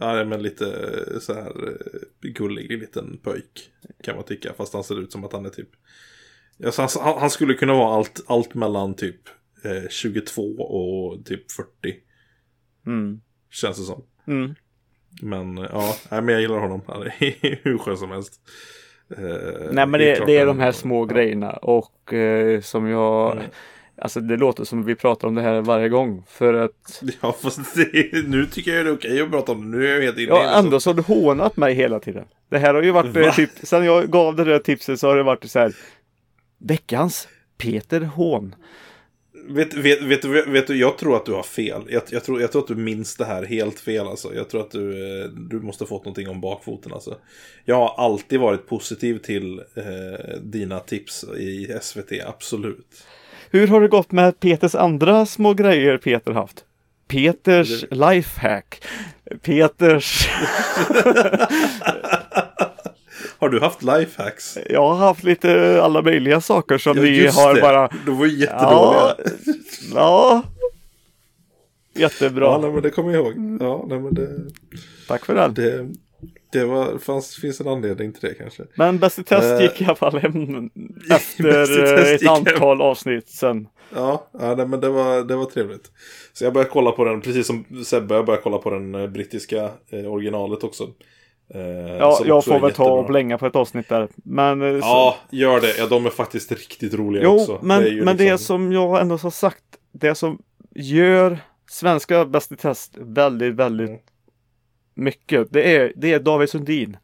Ja, 0.00 0.24
men 0.24 0.42
lite 0.42 0.66
eh, 1.12 1.18
så 1.20 1.34
här 1.34 1.68
eh, 1.68 2.30
gullig 2.30 2.70
liten 2.80 3.18
pöjk. 3.22 3.70
Kan 4.02 4.16
man 4.16 4.24
tycka. 4.24 4.52
Fast 4.56 4.72
han 4.74 4.84
ser 4.84 5.00
ut 5.00 5.12
som 5.12 5.24
att 5.24 5.32
han 5.32 5.46
är 5.46 5.50
typ. 5.50 5.68
Alltså, 6.64 6.82
han, 7.00 7.18
han- 7.18 7.30
skulle 7.30 7.54
kunna 7.54 7.72
vara 7.74 7.94
allt, 7.96 8.24
allt 8.26 8.54
mellan 8.54 8.94
typ 8.94 9.20
eh, 9.64 9.88
22 9.90 10.42
och 10.42 11.24
typ 11.26 11.50
40. 11.52 11.68
Mm. 12.86 13.20
Känns 13.50 13.78
det 13.78 13.84
som. 13.84 14.02
Mm. 14.26 14.54
Men 15.22 15.56
ja, 15.56 15.96
nej, 16.10 16.22
men 16.22 16.32
jag 16.32 16.42
gillar 16.42 16.58
honom. 16.58 16.82
Han 16.86 17.02
är 17.02 17.10
hur 17.64 17.78
skön 17.78 17.96
som 17.96 18.10
helst. 18.10 18.40
Eh, 19.16 19.72
Nej 19.72 19.86
men 19.86 20.00
det, 20.00 20.26
det 20.26 20.36
är 20.36 20.46
de 20.46 20.60
här 20.60 20.72
små 20.72 21.04
grejerna 21.04 21.50
och 21.52 22.12
eh, 22.14 22.60
som 22.60 22.88
jag 22.88 23.32
Mm. 23.32 23.44
Alltså 24.00 24.20
det 24.20 24.36
låter 24.36 24.64
som 24.64 24.84
vi 24.84 24.94
pratar 24.94 25.28
om 25.28 25.34
det 25.34 25.42
här 25.42 25.60
varje 25.60 25.88
gång 25.88 26.22
för 26.28 26.54
att 26.54 27.02
Ja, 27.20 27.32
fast 27.42 27.74
det, 27.74 28.28
nu 28.28 28.46
tycker 28.46 28.74
jag 28.76 28.86
det 28.86 28.90
är 28.90 28.94
okej 28.94 29.20
att 29.20 29.30
prata 29.30 29.52
om 29.52 29.70
det. 29.70 29.78
Nu 29.78 29.86
är 29.88 29.94
jag 29.94 30.02
helt 30.02 30.18
inne 30.18 30.28
Ja, 30.28 30.58
ändå 30.58 30.80
så 30.80 30.90
har 30.90 30.94
du 30.94 31.02
hånat 31.02 31.56
mig 31.56 31.74
hela 31.74 32.00
tiden. 32.00 32.24
Det 32.48 32.58
här 32.58 32.74
har 32.74 32.82
ju 32.82 32.90
varit, 32.90 33.14
Va? 33.16 33.20
eh, 33.20 33.34
typ, 33.34 33.50
sen 33.62 33.84
jag 33.84 34.10
gav 34.10 34.36
det 34.36 34.44
där 34.44 34.58
tipset 34.58 35.00
så 35.00 35.08
har 35.08 35.16
det 35.16 35.22
varit 35.22 35.50
så 35.50 35.58
här. 35.58 35.72
Veckans 36.58 37.28
Peter 37.58 38.00
Hån. 38.00 38.54
Vet, 39.50 39.74
vet, 39.74 40.02
vet, 40.02 40.24
vet 40.24 40.66
du, 40.66 40.76
jag 40.76 40.98
tror 40.98 41.16
att 41.16 41.26
du 41.26 41.32
har 41.32 41.42
fel. 41.42 41.82
Jag, 41.88 42.02
jag, 42.10 42.24
tror, 42.24 42.40
jag 42.40 42.52
tror 42.52 42.62
att 42.62 42.68
du 42.68 42.76
minns 42.76 43.16
det 43.16 43.24
här 43.24 43.44
helt 43.44 43.80
fel 43.80 44.06
alltså. 44.06 44.34
Jag 44.34 44.50
tror 44.50 44.60
att 44.60 44.70
du, 44.70 44.90
eh, 45.22 45.28
du 45.28 45.60
måste 45.60 45.84
ha 45.84 45.88
fått 45.88 46.04
någonting 46.04 46.28
om 46.28 46.40
bakfoten 46.40 46.92
alltså. 46.92 47.18
Jag 47.64 47.76
har 47.76 48.04
alltid 48.04 48.40
varit 48.40 48.66
positiv 48.66 49.18
till 49.18 49.58
eh, 49.58 50.40
dina 50.42 50.80
tips 50.80 51.24
i 51.24 51.78
SVT, 51.82 52.12
absolut. 52.26 53.06
Hur 53.50 53.66
har 53.66 53.80
det 53.80 53.88
gått 53.88 54.12
med 54.12 54.40
Peters 54.40 54.74
andra 54.74 55.26
små 55.26 55.54
grejer 55.54 55.96
Peter 55.96 56.32
haft? 56.32 56.64
Peters 57.08 57.84
lifehack. 57.90 58.84
Peters... 59.42 60.28
Har 63.38 63.48
du 63.48 63.60
haft 63.60 63.82
lifehacks? 63.82 64.58
Jag 64.70 64.88
har 64.88 64.94
haft 64.94 65.24
lite 65.24 65.80
alla 65.82 66.02
möjliga 66.02 66.40
saker 66.40 66.78
som 66.78 66.96
Ja, 66.96 67.04
just 67.04 67.38
har 67.38 67.54
det. 67.54 67.60
bara... 67.60 67.88
De 68.06 68.18
var 68.18 68.26
ju 68.26 68.32
Ja, 68.32 68.40
jättedåliga. 68.40 69.14
ja. 69.94 70.42
Jättebra. 71.94 72.44
Ja, 72.46 72.58
nej, 72.62 72.70
men 72.70 72.82
det 72.82 72.90
kommer 72.90 73.12
jag 73.12 73.24
ihåg. 73.26 73.58
Ja, 73.60 73.84
nej, 73.88 73.98
men 74.00 74.14
det, 74.14 74.28
Tack 75.08 75.24
för 75.26 75.34
den. 75.34 75.54
det, 75.54 75.88
det 76.52 76.64
var, 76.64 76.98
fanns, 76.98 77.36
finns 77.36 77.60
en 77.60 77.68
anledning 77.68 78.12
till 78.12 78.28
det 78.28 78.34
kanske. 78.34 78.62
Men 78.74 78.98
Bäst 78.98 79.18
i 79.18 79.22
test 79.24 79.44
Eh, 79.60 79.62
gick 79.62 79.80
i 79.80 79.84
alla 79.84 79.94
fall 79.94 80.18
hem 80.18 80.70
efter 81.10 81.98
eh, 81.98 82.02
ett 82.14 82.20
gick 82.22 82.30
hem. 82.30 82.34
antal 82.36 82.82
avsnitt 82.82 83.28
sen. 83.28 83.68
Ja, 83.94 84.28
ja 84.40 84.54
nej, 84.54 84.66
men 84.66 84.80
det 84.80 84.88
var, 84.88 85.22
det 85.24 85.36
var 85.36 85.44
trevligt. 85.44 85.90
Så 86.32 86.44
jag 86.44 86.52
började 86.52 86.70
kolla 86.70 86.90
på 86.92 87.04
den, 87.04 87.20
precis 87.20 87.46
som 87.46 87.64
Sebbe, 87.84 88.14
jag 88.14 88.26
började 88.26 88.42
kolla 88.42 88.58
på 88.58 88.70
den 88.70 88.94
eh, 88.94 89.06
brittiska 89.06 89.70
eh, 89.90 90.12
originalet 90.12 90.64
också. 90.64 90.88
Eh, 91.54 91.60
Ja, 91.96 92.20
jag 92.26 92.44
får 92.44 92.60
väl 92.60 92.72
ta 92.72 92.90
och 92.90 93.06
blänga 93.06 93.38
på 93.38 93.46
ett 93.46 93.56
avsnitt 93.56 93.88
där. 93.88 94.08
Men, 94.16 94.62
eh, 94.62 94.80
så, 94.80 94.86
Ja, 94.86 95.16
gör 95.30 95.60
det. 95.60 95.78
Ja, 95.78 95.86
de 95.86 96.06
är 96.06 96.10
faktiskt 96.10 96.52
riktigt 96.52 96.94
roliga 96.94 97.22
jo, 97.24 97.30
också. 97.40 97.58
men, 97.62 97.84
ju 97.86 98.04
men 98.04 98.16
det 98.16 98.22
liksom- 98.30 98.38
som 98.46 98.72
jag 98.72 99.00
ändå 99.00 99.16
har 99.16 99.30
sagt, 99.30 99.64
det 99.92 100.14
som 100.14 100.42
gör 100.74 101.38
svenska 101.70 102.24
Bäst 102.24 102.52
i 102.52 102.56
test 102.56 102.94
väldigt, 103.00 103.54
väldigt 103.54 103.88
Mm. 103.88 104.00
mycket, 104.94 105.48
det 105.52 105.76
är, 105.76 105.92
det 105.96 106.12
är 106.12 106.20
David 106.20 106.48
Sundin. 106.50 106.96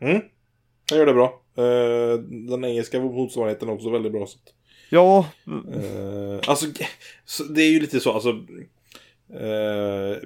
Mm, 0.00 0.20
jag 0.90 0.98
gör 0.98 1.06
det 1.06 1.14
bra. 1.14 1.40
Eh, 1.56 2.18
den 2.48 2.64
engelska 2.64 3.00
motsvarigheten 3.00 3.68
är 3.68 3.72
också 3.72 3.90
väldigt 3.90 4.12
bra. 4.12 4.26
Så. 4.26 4.38
Ja, 4.90 5.26
Eh, 5.46 6.40
alltså, 6.50 6.66
så 7.24 7.44
det 7.44 7.62
är 7.62 7.70
ju 7.70 7.80
lite 7.80 8.00
så, 8.00 8.12
alltså. 8.12 8.28
eh, 9.34 10.16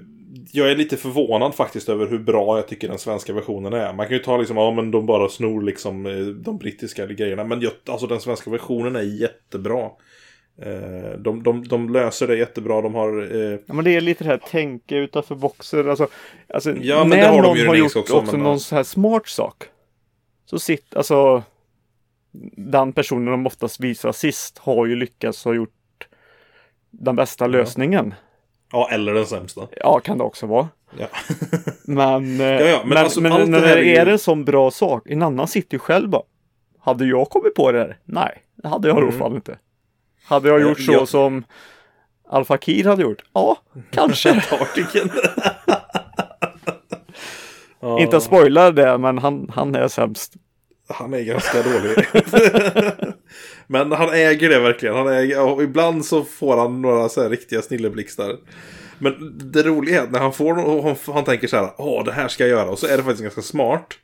jag 0.52 0.70
är 0.70 0.76
lite 0.76 0.96
förvånad 0.96 1.54
faktiskt 1.54 1.88
över 1.88 2.06
hur 2.06 2.18
bra 2.18 2.56
jag 2.56 2.68
tycker 2.68 2.88
den 2.88 2.98
svenska 2.98 3.32
versionen 3.32 3.72
är. 3.72 3.92
Man 3.92 4.06
kan 4.06 4.16
ju 4.16 4.22
ta 4.22 4.36
liksom, 4.36 4.56
ja 4.56 4.70
men 4.70 4.90
de 4.90 5.06
bara 5.06 5.28
snor 5.28 5.62
liksom 5.62 6.06
eh, 6.06 6.26
de 6.26 6.58
brittiska 6.58 7.06
grejerna. 7.06 7.44
Men 7.44 7.60
jag, 7.60 7.72
alltså 7.86 8.06
den 8.06 8.20
svenska 8.20 8.50
versionen 8.50 8.96
är 8.96 9.02
jättebra. 9.02 9.90
Eh, 10.62 11.18
de, 11.18 11.42
de, 11.42 11.68
de 11.68 11.92
löser 11.92 12.26
det 12.26 12.36
jättebra, 12.36 12.80
de 12.80 12.94
har... 12.94 13.36
Eh, 13.36 13.58
Ja, 13.66 13.74
men 13.74 13.84
det 13.84 13.96
är 13.96 14.00
lite 14.00 14.24
det 14.24 14.30
här 14.30 14.38
tänka 14.38 14.96
utanför 14.96 15.34
boxen. 15.34 15.90
Alltså, 15.90 16.08
alltså 16.54 16.76
Ja, 16.76 17.04
men 17.04 17.18
när 17.18 17.28
har 17.28 17.42
någon 17.42 17.66
har 17.66 17.74
gjort 17.74 17.96
också, 17.96 18.14
också, 18.14 18.32
men 18.36 18.44
någon 18.44 18.52
ja. 18.52 18.58
så 18.58 18.74
här 18.74 18.82
smart 18.82 19.28
sak. 19.28 19.64
Så 20.44 20.58
sitt, 20.58 20.96
alltså 20.96 21.42
den 22.56 22.92
personen 22.92 23.26
de 23.26 23.46
oftast 23.46 23.80
visar 23.80 24.12
sist 24.12 24.58
har 24.58 24.86
ju 24.86 24.96
lyckats 24.96 25.44
ha 25.44 25.54
gjort 25.54 26.08
den 26.90 27.16
bästa 27.16 27.46
lösningen. 27.46 28.14
Ja, 28.72 28.88
eller 28.92 29.14
den 29.14 29.26
sämsta. 29.26 29.68
Ja, 29.76 30.00
kan 30.00 30.18
det 30.18 30.24
också 30.24 30.46
vara. 30.46 30.68
Ja. 30.98 31.06
Men, 31.84 32.40
eh, 32.40 32.46
ja, 32.46 32.78
men 32.80 32.88
men, 32.88 32.98
alltså, 32.98 33.20
men 33.20 33.50
när 33.50 33.60
det 33.60 33.72
är, 33.72 33.76
är 33.76 34.06
ju- 34.06 34.12
en 34.12 34.18
sån 34.18 34.44
bra 34.44 34.70
sak, 34.70 35.02
en 35.06 35.22
annan 35.22 35.48
sitter 35.48 35.74
ju 35.74 35.78
själv 35.78 36.08
bara. 36.08 36.22
Hade 36.80 37.04
jag 37.06 37.30
kommit 37.30 37.54
på 37.54 37.72
det 37.72 37.78
här? 37.78 37.98
Nej, 38.04 38.38
det 38.62 38.68
hade 38.68 38.88
jag 38.88 38.94
i 38.94 38.98
alla 38.98 39.06
Mm. 39.08 39.18
fall 39.18 39.34
inte. 39.34 39.58
Hade 40.24 40.48
jag 40.48 40.60
Ja, 40.60 40.68
gjort 40.68 40.80
så 40.80 40.92
jag- 40.92 41.08
som 41.08 41.44
Al 42.28 42.44
Fakir 42.44 42.84
hade 42.84 43.02
gjort? 43.02 43.22
Ja, 43.32 43.56
kanske. 43.90 44.42
Ja, 47.80 47.98
Inte 48.00 48.16
att 48.16 48.22
spoila 48.22 48.70
det, 48.70 48.98
men 48.98 49.18
han, 49.18 49.50
han 49.54 49.74
är 49.74 49.88
sämst. 49.88 50.32
Han 50.88 51.14
är 51.14 51.20
ganska 51.20 51.58
dålig. 51.62 52.06
Men 53.66 53.92
han 53.92 54.08
äger 54.08 54.48
det 54.48 54.60
verkligen. 54.60 54.94
Han 54.94 55.08
äger, 55.08 55.40
och 55.40 55.62
ibland 55.62 56.04
så 56.04 56.24
får 56.24 56.56
han 56.56 56.82
några 56.82 57.08
så 57.08 57.22
här 57.22 57.30
riktiga 57.30 57.62
snilleblixtar. 57.62 58.36
Men 58.98 59.38
det 59.52 59.62
roliga 59.62 60.00
är 60.00 60.04
att 60.04 60.10
när 60.10 60.18
han 60.18 60.32
får 60.32 60.54
han, 60.54 60.96
han 61.14 61.24
tänker 61.24 61.46
så 61.46 61.56
här, 61.56 61.70
åh 61.78 62.04
det 62.04 62.12
här 62.12 62.28
ska 62.28 62.44
jag 62.46 62.50
göra. 62.50 62.70
Och 62.70 62.78
så 62.78 62.86
är 62.86 62.96
det 62.96 63.02
faktiskt 63.02 63.22
ganska 63.22 63.42
smart. 63.42 63.94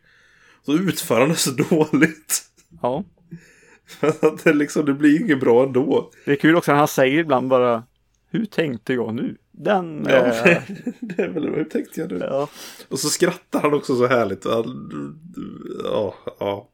Så 0.66 0.72
utför 0.72 1.20
han 1.20 1.28
det 1.28 1.34
så 1.34 1.50
dåligt. 1.70 2.42
Ja. 2.82 3.04
Det, 4.44 4.52
liksom, 4.52 4.84
det 4.84 4.94
blir 4.94 5.20
inget 5.20 5.40
bra 5.40 5.64
ändå. 5.64 6.10
Det 6.24 6.32
är 6.32 6.36
kul 6.36 6.56
också 6.56 6.72
när 6.72 6.78
han 6.78 6.88
säger 6.88 7.18
ibland 7.18 7.48
bara 7.48 7.82
Hur 8.30 8.44
tänkte 8.44 8.92
jag 8.94 9.14
nu? 9.14 9.36
Den... 9.52 10.06
Ja, 10.08 10.16
eh, 10.16 10.62
det 11.00 11.22
är 11.22 11.28
väl, 11.28 11.54
hur 11.54 11.64
tänkte 11.64 12.00
jag 12.00 12.12
nu? 12.12 12.18
ja. 12.18 12.48
Och 12.88 12.98
så 12.98 13.08
skrattar 13.08 13.60
han 13.60 13.74
också 13.74 13.96
så 13.96 14.06
härligt. 14.06 14.44
Ja, 15.84 16.14
ja. 16.38 16.68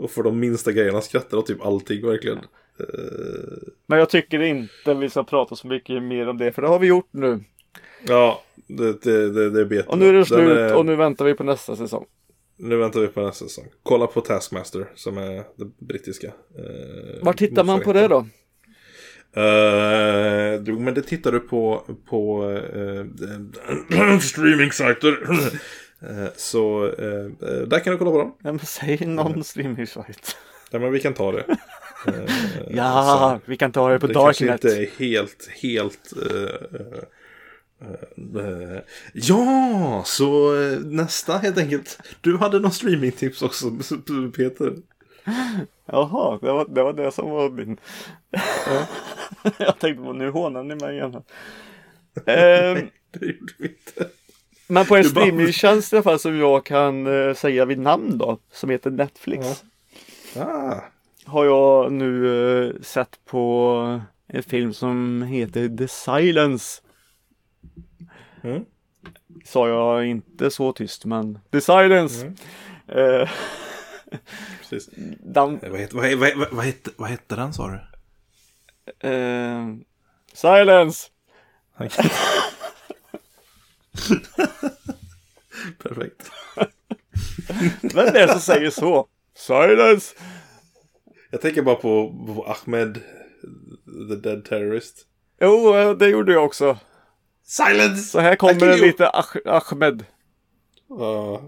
Och 0.00 0.10
för 0.10 0.22
de 0.22 0.40
minsta 0.40 0.72
grejerna 0.72 1.00
skrattar 1.00 1.38
och 1.38 1.46
typ 1.46 1.64
allting 1.66 2.06
verkligen. 2.06 2.38
Eh, 2.38 2.44
Men 3.86 3.98
jag 3.98 4.10
tycker 4.10 4.42
inte 4.42 4.94
vi 4.94 5.10
ska 5.10 5.24
prata 5.24 5.56
så 5.56 5.66
mycket 5.66 6.02
mer 6.02 6.28
om 6.28 6.38
det 6.38 6.52
för 6.52 6.62
det 6.62 6.68
har 6.68 6.78
vi 6.78 6.86
gjort 6.86 7.08
nu. 7.10 7.40
ja, 8.06 8.42
det, 8.66 9.02
det, 9.02 9.30
det, 9.30 9.50
det 9.50 9.64
vet 9.64 9.86
Och 9.86 9.98
nu 9.98 10.08
är 10.08 10.12
det 10.12 10.24
slut 10.24 10.72
och 10.72 10.86
nu 10.86 10.96
väntar 10.96 11.24
vi 11.24 11.34
på 11.34 11.44
nästa 11.44 11.76
säsong. 11.76 12.06
Nu 12.58 12.76
väntar 12.76 13.00
vi 13.00 13.08
på 13.08 13.20
nästa 13.20 13.44
säsong. 13.44 13.64
Kolla 13.82 14.06
på 14.06 14.20
Taskmaster 14.20 14.86
som 14.94 15.18
är 15.18 15.34
det 15.56 15.70
brittiska. 15.78 16.26
Eh, 16.26 17.22
Var 17.24 17.32
tittar 17.32 17.64
man 17.64 17.80
på 17.80 17.92
det 17.92 18.08
då? 18.08 18.26
Uh, 19.36 20.78
men 20.78 20.94
det 20.94 21.02
tittar 21.02 21.32
du 21.32 21.40
på 21.40 21.82
på 22.08 22.44
uh, 22.44 24.18
streamingsajter. 24.20 25.18
Eh, 26.02 26.28
så 26.36 26.92
eh, 26.98 27.24
eh, 27.50 27.62
där 27.66 27.78
kan 27.80 27.92
du 27.92 27.98
kolla 27.98 28.10
på 28.10 28.18
dem. 28.18 28.34
Ja, 28.42 28.52
men 28.52 28.58
säg 28.58 29.06
någon 29.06 29.44
streaming-sajt. 29.44 30.36
Ja, 30.70 30.78
men 30.78 30.92
vi 30.92 31.00
kan 31.00 31.14
ta 31.14 31.32
det. 31.32 31.44
Ja, 32.70 33.40
vi 33.44 33.56
kan 33.56 33.72
ta 33.72 33.88
det 33.88 33.98
på 34.00 34.06
det 34.06 34.14
kanske 34.14 34.46
Darknet. 34.46 34.64
inte 34.64 34.82
är 34.82 34.90
helt, 34.98 35.48
helt... 35.62 36.12
eh, 36.30 36.98
eh, 38.42 38.78
ja, 39.12 40.02
så 40.06 40.52
nästa 40.84 41.38
helt 41.38 41.58
enkelt. 41.58 41.98
Du 42.20 42.36
hade 42.36 42.58
någon 42.58 42.70
streamingtips 42.72 43.42
också, 43.42 43.70
Peter. 44.36 44.72
Jaha, 45.86 46.38
det 46.42 46.52
var, 46.52 46.64
det 46.68 46.82
var 46.82 46.92
det 46.92 47.10
som 47.12 47.30
var 47.30 47.50
min. 47.50 47.76
jag 49.58 49.78
tänkte 49.78 50.02
på 50.04 50.12
nu 50.12 50.30
hånar 50.30 50.62
ni 50.64 50.74
mig 50.74 50.94
igen. 50.96 51.14
Ehm, 52.26 52.88
Det 53.10 53.26
gjorde 53.26 53.52
vi 53.58 53.68
inte. 53.68 54.08
Men 54.66 54.86
på 54.86 54.96
en 54.96 55.04
streamingtjänst 55.04 55.92
i 55.92 55.96
alla 55.96 56.02
fall 56.02 56.18
som 56.18 56.36
jag 56.38 56.64
kan 56.66 57.06
eh, 57.28 57.34
säga 57.34 57.64
vid 57.64 57.78
namn 57.78 58.18
då. 58.18 58.38
Som 58.52 58.70
heter 58.70 58.90
Netflix. 58.90 59.64
Ah, 60.36 60.80
Har 61.24 61.44
jag 61.44 61.92
nu 61.92 62.66
eh, 62.68 62.74
sett 62.82 63.18
på 63.24 64.00
en 64.26 64.42
film 64.42 64.74
som 64.74 65.22
heter 65.22 65.76
The 65.76 65.88
Silence. 65.88 66.82
mm. 68.42 68.64
Sa 69.44 69.68
jag 69.68 70.06
inte 70.06 70.50
så 70.50 70.72
tyst 70.72 71.04
men 71.04 71.38
The 71.52 71.60
Silence. 71.60 72.26
Eh, 72.88 73.30
Precis. 74.60 74.88
den, 75.20 75.60
Eh, 75.62 75.70
Vad 75.70 75.80
heter, 75.80 75.96
vad, 75.96 76.36
vad, 76.38 76.48
vad, 76.52 76.64
hette, 76.64 76.90
vad 76.96 77.08
hette 77.10 77.36
den 77.36 77.52
sa 77.52 77.68
du? 77.68 77.80
eh, 79.08 79.66
silence! 80.32 81.08
Perfekt. 85.82 86.30
Vem 87.82 88.06
är 88.06 88.12
det 88.12 88.28
som 88.28 88.40
säger 88.40 88.70
så? 88.70 89.08
Silence! 89.36 90.14
Jag 91.30 91.40
tänker 91.40 91.62
bara 91.62 91.74
på, 91.74 92.12
på 92.26 92.44
Ahmed, 92.44 92.94
the 94.08 94.16
dead 94.16 94.44
terrorist. 94.44 95.06
Jo, 95.40 95.94
det 95.94 96.08
gjorde 96.08 96.32
jag 96.32 96.44
också. 96.44 96.78
Silence! 97.44 98.02
Så 98.02 98.20
här 98.20 98.36
kommer 98.36 98.78
lite 98.78 99.08
Ach- 99.08 99.46
Ahmed. 99.46 100.04
Uh, 100.90 101.40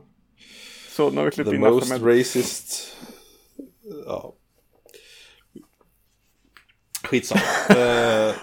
Så 0.91 1.11
nu 1.11 1.17
har 1.17 1.25
vi 1.25 1.31
klippt 1.31 1.51
the 1.51 1.57
in 1.57 1.61
most 1.61 1.93
Ahmed. 1.93 2.19
racist... 2.19 2.97
Ja. 4.07 4.35
Skitsamma. 7.03 7.41
Eh, 7.77 8.35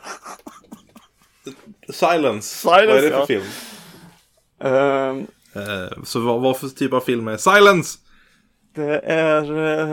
Silence. 1.90 2.68
Vad 2.68 2.80
är 2.84 2.88
det 2.88 3.02
för 3.02 3.10
ja. 3.10 3.26
film? 3.26 3.44
Eh, 4.60 6.04
så 6.04 6.20
vad, 6.20 6.42
vad 6.42 6.58
för 6.58 6.68
typ 6.68 6.94
av 6.94 7.00
film 7.00 7.28
är 7.28 7.38
Silence? 7.38 8.00
det 8.76 9.00
är, 9.00 9.44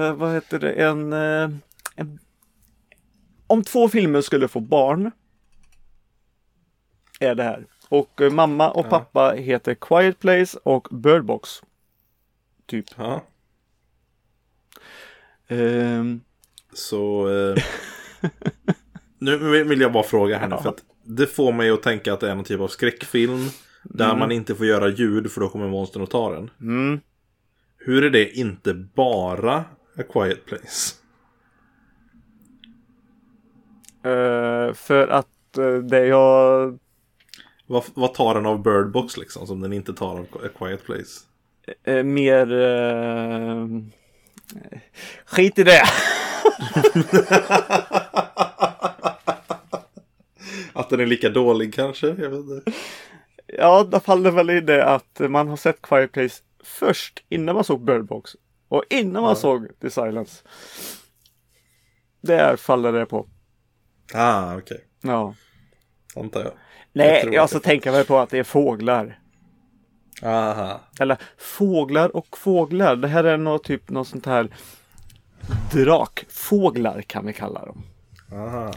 eh, 0.07 0.15
vad 0.15 0.35
heter 0.35 0.59
det, 0.59 0.73
en, 0.73 1.13
eh, 1.13 1.51
en... 1.97 2.19
Om 3.47 3.65
två 3.65 3.89
filmer 3.89 4.21
skulle 4.21 4.49
få 4.49 4.61
barn. 4.61 5.11
Är 7.21 7.35
det 7.35 7.43
här. 7.43 7.67
Och 7.89 8.21
mamma 8.33 8.71
och 8.71 8.89
pappa 8.89 9.31
heter 9.31 9.75
Quiet 9.75 10.19
Place 10.19 10.59
och 10.63 10.89
Bird 10.91 11.25
Box. 11.25 11.51
Typ. 12.67 12.87
Ja. 12.97 13.25
Ehm, 15.49 16.21
Så... 16.73 17.29
Eh, 17.29 17.65
nu 19.19 19.65
vill 19.65 19.81
jag 19.81 19.93
bara 19.93 20.03
fråga 20.03 20.39
här 20.39 20.49
nu. 20.49 20.57
För 20.63 20.69
att 20.69 20.85
det 21.05 21.27
får 21.27 21.53
mig 21.53 21.71
att 21.71 21.83
tänka 21.83 22.13
att 22.13 22.21
det 22.21 22.31
är 22.31 22.35
någon 22.35 22.45
typ 22.45 22.61
av 22.61 22.69
skräckfilm. 22.69 23.49
Där 23.85 24.17
man 24.17 24.33
inte 24.33 24.55
får 24.55 24.67
göra 24.67 24.89
ljud 24.89 25.31
för 25.31 25.41
då 25.41 25.49
kommer 25.49 25.69
monstern 25.69 26.03
att 26.03 26.11
ta 26.11 26.35
den. 26.35 26.51
mm. 26.61 27.01
Hur 27.79 28.05
är 28.05 28.11
det 28.11 28.31
inte 28.31 28.75
bara 28.75 29.57
A 29.99 30.03
Quiet 30.13 30.45
Place? 30.47 30.95
Eh, 34.05 34.75
för 34.75 35.09
att 35.09 35.59
eh, 35.59 35.75
det 35.75 36.07
jag 36.07 36.79
Vad, 37.67 37.85
vad 37.95 38.15
tar 38.15 38.35
den 38.35 38.47
av 38.47 38.63
Bird 38.63 38.91
Box 38.93 39.17
liksom 39.17 39.47
som 39.47 39.61
den 39.61 39.73
inte 39.73 39.93
tar 39.93 40.19
av 40.19 40.27
A 40.45 40.49
Quiet 40.59 40.85
Place? 40.85 41.21
är 41.85 42.03
mer 42.03 42.47
Skit 45.25 45.59
i 45.59 45.65
det! 45.65 45.83
Att 50.73 50.91
den 50.91 51.01
är 51.01 51.07
lika 51.07 51.29
dålig 51.29 51.75
kanske? 51.75 52.07
Jag 52.07 52.31
vet 52.31 52.39
inte. 52.39 52.73
Ja, 53.59 53.85
det 53.85 54.01
faller 54.01 54.31
väl 54.31 54.51
i 54.51 54.61
det 54.61 54.85
att 54.85 55.19
man 55.29 55.49
har 55.49 55.57
sett 55.57 55.83
Quiet 55.83 56.13
Place 56.13 56.43
först 56.65 57.25
innan 57.29 57.55
man 57.55 57.65
såg 57.65 57.85
Bird 57.85 58.05
Box. 58.07 58.31
Och 58.69 58.85
innan 58.91 59.23
man 59.23 59.37
såg 59.37 59.69
The 59.81 59.91
Silence. 59.91 60.43
Där 62.21 62.57
faller 62.57 62.93
det 62.93 63.07
på. 63.07 63.27
Ah, 64.15 64.57
okej. 64.57 64.85
Ja. 65.03 65.35
Antar 66.17 66.41
jag. 66.41 66.53
Jag 66.93 67.07
Nej, 67.07 67.29
jag 67.33 67.45
att 67.45 67.51
så 67.51 67.59
det- 67.59 67.65
tänker 67.65 67.93
väl 67.93 68.05
på 68.05 68.19
att 68.19 68.31
det 68.31 68.39
är 68.39 68.45
fåglar. 68.45 69.19
Aha. 70.23 70.81
Eller 71.01 71.19
fåglar 71.39 72.17
och 72.17 72.37
fåglar. 72.39 72.97
Det 72.97 73.09
här 73.09 73.25
är 73.25 73.37
något 73.37 73.65
typ 73.65 73.91
något 73.91 74.09
sånt 74.09 74.27
här 74.27 74.49
drakfåglar 75.73 77.03
kan 77.03 77.27
vi 77.27 77.33
kalla 77.33 77.65
dem. 77.67 77.83
Aha. 78.33 78.73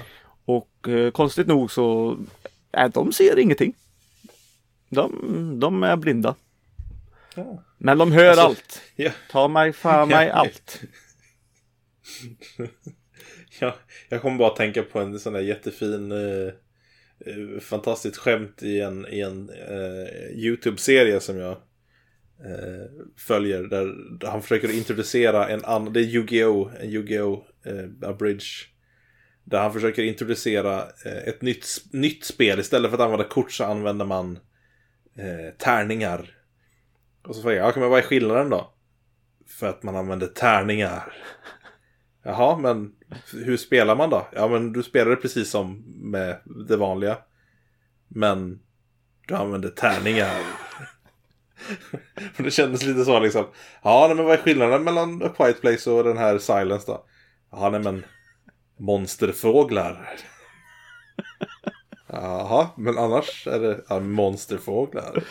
Och 0.45 0.87
eh, 0.87 1.11
konstigt 1.11 1.47
nog 1.47 1.71
så 1.71 2.17
äh, 2.71 2.89
de 2.89 3.11
ser 3.13 3.39
ingenting. 3.39 3.73
De, 4.95 5.59
de 5.59 5.83
är 5.83 5.95
blinda. 5.95 6.35
Ja. 7.35 7.63
Men 7.77 7.97
de 7.97 8.11
hör 8.11 8.27
Alltså, 8.29 8.45
allt. 8.45 8.81
Ja. 8.95 9.11
Ta 9.31 9.47
mig 9.47 9.73
fan 9.73 10.09
mig 10.09 10.27
Ja. 10.27 10.33
allt. 10.33 10.81
Ja, 13.59 13.75
jag 14.09 14.21
kommer 14.21 14.37
bara 14.37 14.49
tänka 14.49 14.83
på 14.83 14.99
en 14.99 15.19
sån 15.19 15.33
där 15.33 15.39
jättefin 15.41 16.11
eh, 16.11 16.47
eh, 17.25 17.59
fantastiskt 17.61 18.17
skämt 18.17 18.63
i 18.63 18.79
en, 18.81 19.05
i 19.09 19.19
en 19.21 19.49
eh, 19.49 20.31
YouTube-serie 20.37 21.19
som 21.19 21.37
jag 21.37 21.51
eh, 22.45 22.85
följer. 23.17 23.63
Där, 23.63 24.17
där 24.19 24.27
han 24.27 24.41
försöker 24.41 24.71
introducera 24.71 25.49
en 25.49 25.65
annan, 25.65 25.93
det 25.93 25.99
är 25.99 26.03
Yu-Gi-Oh! 26.03 26.71
En 26.79 26.89
Yu-Gi-Oh! 26.89 27.43
Eh, 27.65 28.09
Abridge. 28.09 28.45
Där 29.43 29.59
han 29.61 29.73
försöker 29.73 30.03
introducera 30.03 30.81
eh, 31.05 31.27
ett 31.27 31.41
nytt, 31.41 31.65
nytt 31.91 32.25
spel. 32.25 32.59
Istället 32.59 32.91
för 32.91 32.97
att 32.97 33.03
använda 33.03 33.25
kort 33.27 33.51
så 33.51 33.63
använder 33.63 34.05
man 34.05 34.39
eh, 35.17 35.57
tärningar. 35.57 36.37
Och 37.27 37.35
så 37.35 37.41
frågar 37.41 37.57
jag, 37.57 37.69
ja, 37.69 37.79
men 37.79 37.89
vad 37.89 37.99
är 37.99 38.03
skillnaden 38.03 38.49
då? 38.49 38.73
För 39.47 39.69
att 39.69 39.83
man 39.83 39.95
använder 39.95 40.27
tärningar. 40.27 41.13
Jaha, 42.23 42.57
men 42.57 42.91
hur 43.33 43.57
spelar 43.57 43.95
man 43.95 44.09
då? 44.09 44.27
Ja, 44.33 44.47
men 44.47 44.73
du 44.73 44.83
spelar 44.83 45.11
det 45.11 45.15
precis 45.15 45.49
som 45.49 45.83
med 46.11 46.37
det 46.67 46.77
vanliga. 46.77 47.17
Men 48.07 48.59
du 49.27 49.35
använder 49.35 49.69
tärningar. 49.69 50.41
det 52.37 52.51
kändes 52.51 52.83
lite 52.83 53.05
så 53.05 53.19
liksom. 53.19 53.45
Ja, 53.83 54.05
nej, 54.07 54.15
men 54.15 54.25
vad 54.25 54.33
är 54.33 54.41
skillnaden 54.41 54.83
mellan 54.83 55.23
A 55.23 55.33
Quiet 55.37 55.61
Place 55.61 55.91
och 55.91 56.03
den 56.03 56.17
här 56.17 56.37
Silence 56.37 56.91
då? 56.91 57.05
Ja, 57.51 57.69
nej 57.69 57.79
men 57.79 58.05
monsterfåglar. 58.77 60.09
Jaha, 62.21 62.67
men 62.75 62.97
annars 62.97 63.47
är 63.47 63.59
det 63.59 63.81
ja, 63.89 63.99
monsterfåglar. 63.99 65.23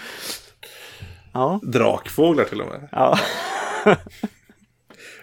Ja. 1.33 1.61
Drakfåglar 1.63 2.45
till 2.45 2.61
och 2.61 2.69
med. 2.69 2.89
ja. 2.93 3.19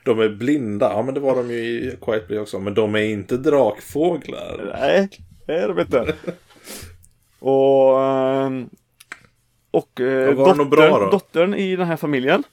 De 0.06 0.20
är 0.20 0.30
blinda. 0.30 0.92
Ja, 0.94 1.02
men 1.02 1.14
det 1.14 1.20
var 1.20 1.36
de 1.36 1.52
ju 1.52 1.58
i 1.60 1.98
Quiet 2.02 2.28
Place 2.28 2.42
också. 2.42 2.60
Men 2.60 2.74
de 2.74 2.96
är 2.96 3.00
inte 3.00 3.38
drakfåglar. 3.38 4.76
Nej, 4.80 5.10
det 5.48 5.54
är 5.54 5.68
de 5.68 5.80
inte. 5.80 6.16
Och, 7.40 8.04
ehm, 8.04 8.70
och 9.72 10.00
eh, 10.00 10.06
Ja, 10.06 10.54
dottern, 10.54 11.10
dottern 11.12 11.54
i 11.54 11.76
den 11.76 11.88
här 11.88 11.98
familjen. 11.98 12.44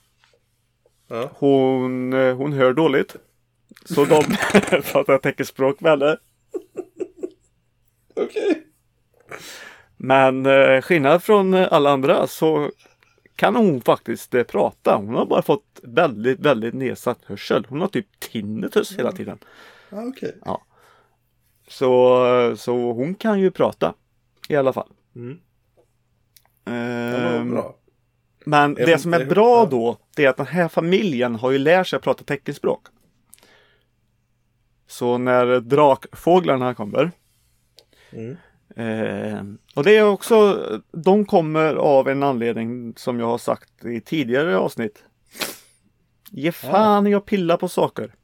Ja. 1.08 1.30
Hon, 1.34 2.12
eh, 2.12 2.36
hon 2.36 2.52
hör 2.52 2.72
dåligt. 2.72 3.16
Så 3.84 4.04
de 4.04 4.22
pratar 4.92 5.18
teckenspråk 5.18 5.80
med 5.80 5.90
henne. 5.90 6.16
Okej. 8.16 8.67
Men 9.96 10.46
eh, 10.46 10.80
skillnad 10.80 11.22
från 11.22 11.54
eh, 11.54 11.68
alla 11.70 11.90
andra 11.90 12.26
så 12.26 12.70
kan 13.36 13.56
hon 13.56 13.80
faktiskt 13.80 14.34
eh, 14.34 14.42
prata. 14.42 14.96
Hon 14.96 15.14
har 15.14 15.26
bara 15.26 15.42
fått 15.42 15.80
väldigt, 15.82 16.40
väldigt 16.40 16.74
nedsatt 16.74 17.18
hörsel. 17.26 17.66
Hon 17.68 17.80
har 17.80 17.88
typ 17.88 18.06
tinnitus 18.20 18.98
hela 18.98 19.12
tiden. 19.12 19.38
Ja, 19.90 20.02
okej. 20.06 20.36
Så, 21.68 22.54
så 22.58 22.92
hon 22.92 23.14
kan 23.14 23.40
ju 23.40 23.50
prata 23.50 23.94
i 24.48 24.56
alla 24.56 24.72
fall. 24.72 24.88
Mm. 25.16 25.38
Ja, 26.64 26.72
Ehm, 26.72 27.50
bra. 27.50 27.74
Men 28.44 28.76
Är 28.78 28.86
det 28.86 28.92
hon- 28.92 29.00
som 29.00 29.14
är 29.14 29.20
är- 29.20 29.26
bra 29.26 29.58
ja. 29.58 29.68
då, 29.70 29.98
det 30.16 30.24
är 30.24 30.28
att 30.28 30.36
den 30.36 30.46
här 30.46 30.68
familjen 30.68 31.34
har 31.34 31.50
ju 31.50 31.58
lärt 31.58 31.86
sig 31.86 31.96
att 31.96 32.02
prata 32.02 32.24
teckenspråk. 32.24 32.86
Så 34.86 35.18
när 35.18 35.60
drakfåglarna 35.60 36.74
kommer. 36.74 37.10
Mm. 38.12 38.36
Eh, 38.78 39.42
och 39.74 39.84
det 39.84 39.96
är 39.96 40.04
också, 40.04 40.64
de 40.92 41.24
kommer 41.24 41.74
av 41.74 42.08
en 42.08 42.22
anledning 42.22 42.94
som 42.96 43.20
jag 43.20 43.26
har 43.26 43.38
sagt 43.38 43.84
i 43.84 44.00
tidigare 44.00 44.58
avsnitt. 44.58 45.04
Ge 46.30 46.52
fan 46.52 47.06
i 47.06 47.14
att 47.14 47.26
pilla 47.26 47.56
på 47.56 47.68
saker. 47.68 48.14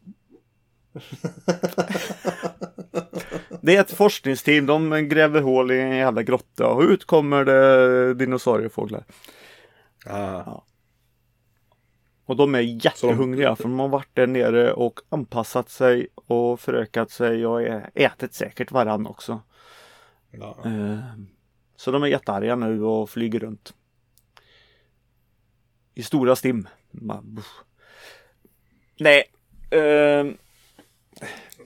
det 3.60 3.76
är 3.76 3.80
ett 3.80 3.90
forskningsteam, 3.90 4.66
de 4.66 5.08
gräver 5.08 5.40
hål 5.40 5.70
i 5.70 5.80
en 5.80 5.96
jävla 5.96 6.22
grotta 6.22 6.66
och 6.66 6.82
ut 6.82 7.04
kommer 7.04 7.44
det 7.44 8.14
dinosauriefåglar. 8.14 9.04
Ah. 10.06 10.62
Och 12.26 12.36
de 12.36 12.54
är 12.54 12.60
jättehungriga 12.60 13.56
för 13.56 13.62
de 13.62 13.78
har 13.78 13.88
varit 13.88 14.14
där 14.14 14.26
nere 14.26 14.72
och 14.72 15.00
anpassat 15.08 15.70
sig 15.70 16.08
och 16.14 16.60
förökat 16.60 17.10
sig 17.10 17.46
och 17.46 17.62
ätit 17.94 18.34
säkert 18.34 18.72
varann 18.72 19.06
också. 19.06 19.40
Ja. 20.38 20.58
Eh, 20.64 20.98
Så 21.76 21.90
de 21.90 22.02
är 22.02 22.06
jättearga 22.06 22.56
nu 22.56 22.82
och 22.82 23.10
flyger 23.10 23.38
runt. 23.40 23.74
I 25.94 26.02
stora 26.02 26.36
stim. 26.36 26.68
Nej. 29.00 29.24
eh, 29.70 30.26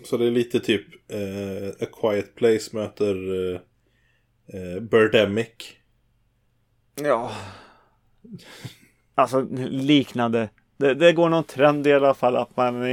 Så 0.04 0.16
det 0.16 0.26
är 0.26 0.30
lite 0.30 0.60
typ 0.60 0.86
eh, 1.12 1.86
A 1.88 1.90
Quiet 2.00 2.34
Place 2.34 2.76
möter 2.76 3.14
eh, 3.54 3.60
eh, 4.46 4.80
Birdemic. 4.80 5.48
ja. 7.02 7.32
Alltså 9.14 9.46
liknande. 9.70 10.48
Det, 10.76 10.94
det 10.94 11.12
går 11.12 11.28
någon 11.28 11.44
trend 11.44 11.86
i 11.86 11.92
alla 11.92 12.14
fall 12.14 12.36
att 12.36 12.56
man 12.56 12.84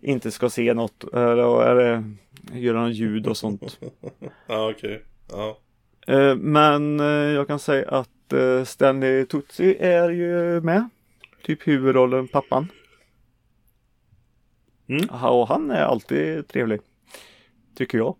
inte 0.00 0.30
ska 0.30 0.50
se 0.50 0.74
något 0.74 1.04
eller, 1.04 1.62
eller 1.70 2.14
göra 2.52 2.88
ljud 2.88 3.26
och 3.26 3.36
sånt. 3.36 3.80
Ja, 4.46 4.70
okej. 4.70 5.04
Ja. 5.30 5.58
Eh, 6.06 6.36
Men 6.36 7.00
eh, 7.00 7.06
jag 7.06 7.46
kan 7.46 7.58
säga 7.58 7.88
att 7.88 8.32
eh, 8.32 8.64
Stanley 8.64 9.26
Tutsi 9.26 9.76
är 9.80 10.10
ju 10.10 10.60
med. 10.60 10.88
Typ 11.42 11.66
huvudrollen 11.68 12.28
pappan. 12.28 12.68
Mm. 14.88 15.08
Aha, 15.10 15.30
Och 15.30 15.48
han 15.48 15.70
är 15.70 15.82
alltid 15.82 16.48
trevlig. 16.48 16.80
Tycker 17.74 17.98
jag. 17.98 18.16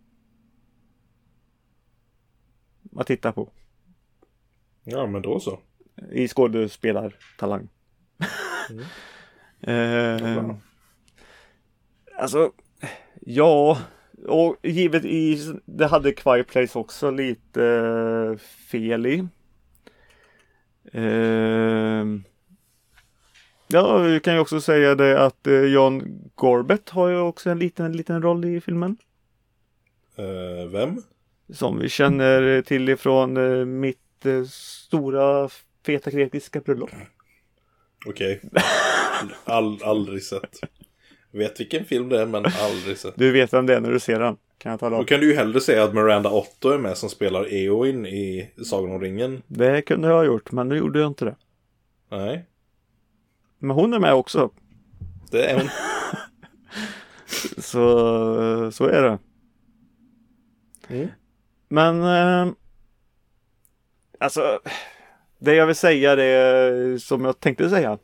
Att 2.96 3.06
titta 3.06 3.32
på. 3.32 3.50
ja, 4.84 5.06
men 5.06 5.22
då 5.22 5.40
så. 5.40 5.58
I 6.12 6.28
skådespelartalang. 6.28 7.68
Mm. 8.70 8.84
eh, 10.46 10.54
alltså, 12.18 12.52
ja. 13.20 13.78
Och 14.24 14.56
givetvis, 14.62 15.50
det 15.64 15.86
hade 15.86 16.12
Quiet 16.12 16.46
Place 16.46 16.78
också 16.78 17.10
lite 17.10 17.64
eh, 17.64 18.38
fel 18.70 19.06
i. 19.06 19.26
Ehm, 20.92 22.24
ja, 23.66 23.98
vi 23.98 24.20
kan 24.20 24.34
ju 24.34 24.40
också 24.40 24.60
säga 24.60 24.94
det 24.94 25.24
att 25.24 25.46
eh, 25.46 25.64
John 25.64 26.20
Gorbett 26.34 26.90
har 26.90 27.08
ju 27.08 27.18
också 27.18 27.50
en 27.50 27.58
liten, 27.58 27.92
liten 27.92 28.22
roll 28.22 28.44
i 28.44 28.60
filmen. 28.60 28.96
Eh, 30.16 30.68
vem? 30.68 31.02
Som 31.52 31.78
vi 31.78 31.88
känner 31.88 32.62
till 32.62 32.88
ifrån 32.88 33.36
eh, 33.36 33.64
mitt 33.64 34.26
stora 34.50 35.48
feta 35.86 36.10
grekiska 36.10 36.60
bröllop. 36.60 36.90
Okej. 38.06 38.40
All, 39.44 39.82
aldrig 39.82 40.22
sett. 40.22 40.60
Vet 41.36 41.60
vilken 41.60 41.84
film 41.84 42.08
det 42.08 42.20
är, 42.20 42.26
men 42.26 42.44
aldrig 42.60 42.98
sett. 42.98 43.14
Du 43.16 43.32
vet 43.32 43.52
vem 43.52 43.66
det 43.66 43.74
är 43.76 43.80
när 43.80 43.90
du 43.90 44.00
ser 44.00 44.18
den. 44.20 44.36
Kan 44.58 44.70
jag 44.70 44.80
tala 44.80 44.96
Då 44.96 45.00
om. 45.00 45.06
kan 45.06 45.20
du 45.20 45.26
ju 45.26 45.34
hellre 45.36 45.60
säga 45.60 45.84
att 45.84 45.94
Miranda 45.94 46.30
Otto 46.30 46.68
är 46.70 46.78
med 46.78 46.96
som 46.96 47.08
spelar 47.08 47.52
Eowyn 47.54 48.06
i 48.06 48.50
Sagan 48.64 48.90
om 48.94 49.00
ringen. 49.00 49.42
Det 49.46 49.82
kunde 49.82 50.08
jag 50.08 50.14
ha 50.14 50.24
gjort, 50.24 50.52
men 50.52 50.68
nu 50.68 50.76
gjorde 50.76 50.98
jag 50.98 51.06
inte 51.10 51.24
det. 51.24 51.36
Nej, 52.10 52.44
Men 53.58 53.70
hon 53.70 53.94
är 53.94 53.98
med 53.98 54.14
också. 54.14 54.50
det 55.30 55.44
är 55.50 55.54
hon. 55.58 55.68
Så, 57.62 58.70
så 58.72 58.84
är 58.86 59.02
det. 59.02 59.18
Mm. 60.88 61.08
Men 61.68 62.02
eh, 62.02 62.52
alltså 64.20 64.60
det 65.38 65.54
jag 65.54 65.66
vill 65.66 65.76
säga 65.76 66.16
det 66.16 67.02
som 67.02 67.24
jag 67.24 67.40
tänkte 67.40 67.70
säga. 67.70 67.98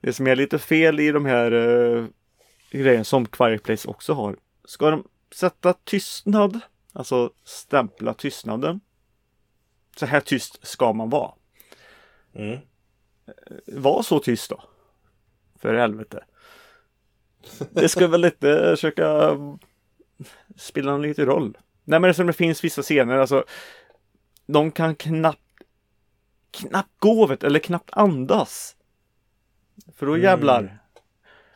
Det 0.00 0.12
som 0.12 0.26
är 0.26 0.36
lite 0.36 0.58
fel 0.58 1.00
i 1.00 1.10
de 1.10 1.24
här 1.26 1.52
eh, 1.52 2.04
grejerna 2.78 3.04
som 3.04 3.26
Quiet 3.26 3.62
Place 3.62 3.88
också 3.88 4.12
har. 4.12 4.36
Ska 4.64 4.90
de 4.90 5.08
sätta 5.34 5.72
tystnad, 5.72 6.60
alltså 6.92 7.32
stämpla 7.44 8.14
tystnaden. 8.14 8.80
Så 9.96 10.06
här 10.06 10.20
tyst 10.20 10.66
ska 10.66 10.92
man 10.92 11.10
vara. 11.10 11.32
Mm. 12.34 12.58
Var 13.66 14.02
så 14.02 14.18
tyst 14.18 14.50
då. 14.50 14.62
För 15.58 15.74
helvete. 15.74 16.24
Det 17.70 17.88
ska 17.88 18.06
väl 18.06 18.24
inte 18.24 18.70
försöka 18.70 19.38
spela 20.56 20.92
någon 20.92 21.02
lite 21.02 21.24
roll. 21.24 21.58
Nej 21.84 22.00
men 22.00 22.08
det 22.08 22.14
som 22.14 22.26
det 22.26 22.32
finns 22.32 22.64
vissa 22.64 22.82
scener, 22.82 23.18
alltså. 23.18 23.44
De 24.46 24.70
kan 24.70 24.94
knappt 24.96 25.40
knappt 26.50 26.92
gå 26.98 27.26
vet, 27.26 27.44
eller 27.44 27.58
knappt 27.58 27.90
andas. 27.92 28.76
För 29.94 30.06
då 30.06 30.18
Mm. 30.64 30.76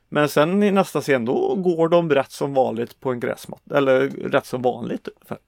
Men 0.09 0.29
sen 0.29 0.63
i 0.63 0.71
nästa 0.71 1.01
scen 1.01 1.25
då 1.25 1.55
går 1.55 1.89
de 1.89 2.11
rätt 2.11 2.31
som 2.31 2.55
vanligt 2.55 3.01
på 3.01 3.11
en 3.11 3.21
gräsmatta. 3.21 3.77
Eller 3.77 4.09
rätt 4.09 4.47
som 4.47 4.63
vanligt 4.63 5.09
ungefär. 5.09 5.39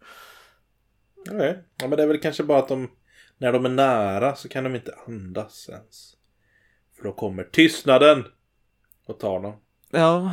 Okej. 1.30 1.58
Ja, 1.76 1.88
men 1.88 1.96
det 1.96 2.02
är 2.02 2.06
väl 2.06 2.20
kanske 2.20 2.42
bara 2.42 2.58
att 2.58 2.68
de, 2.68 2.90
när 3.38 3.52
de 3.52 3.64
är 3.64 3.70
nära 3.70 4.34
så 4.34 4.48
kan 4.48 4.64
de 4.64 4.74
inte 4.74 4.94
andas 5.06 5.68
ens. 5.68 6.16
För 6.96 7.04
då 7.04 7.12
kommer 7.12 7.44
tystnaden 7.44 8.24
och 9.06 9.18
tar 9.18 9.40
dem. 9.40 9.52
Ja, 9.90 10.32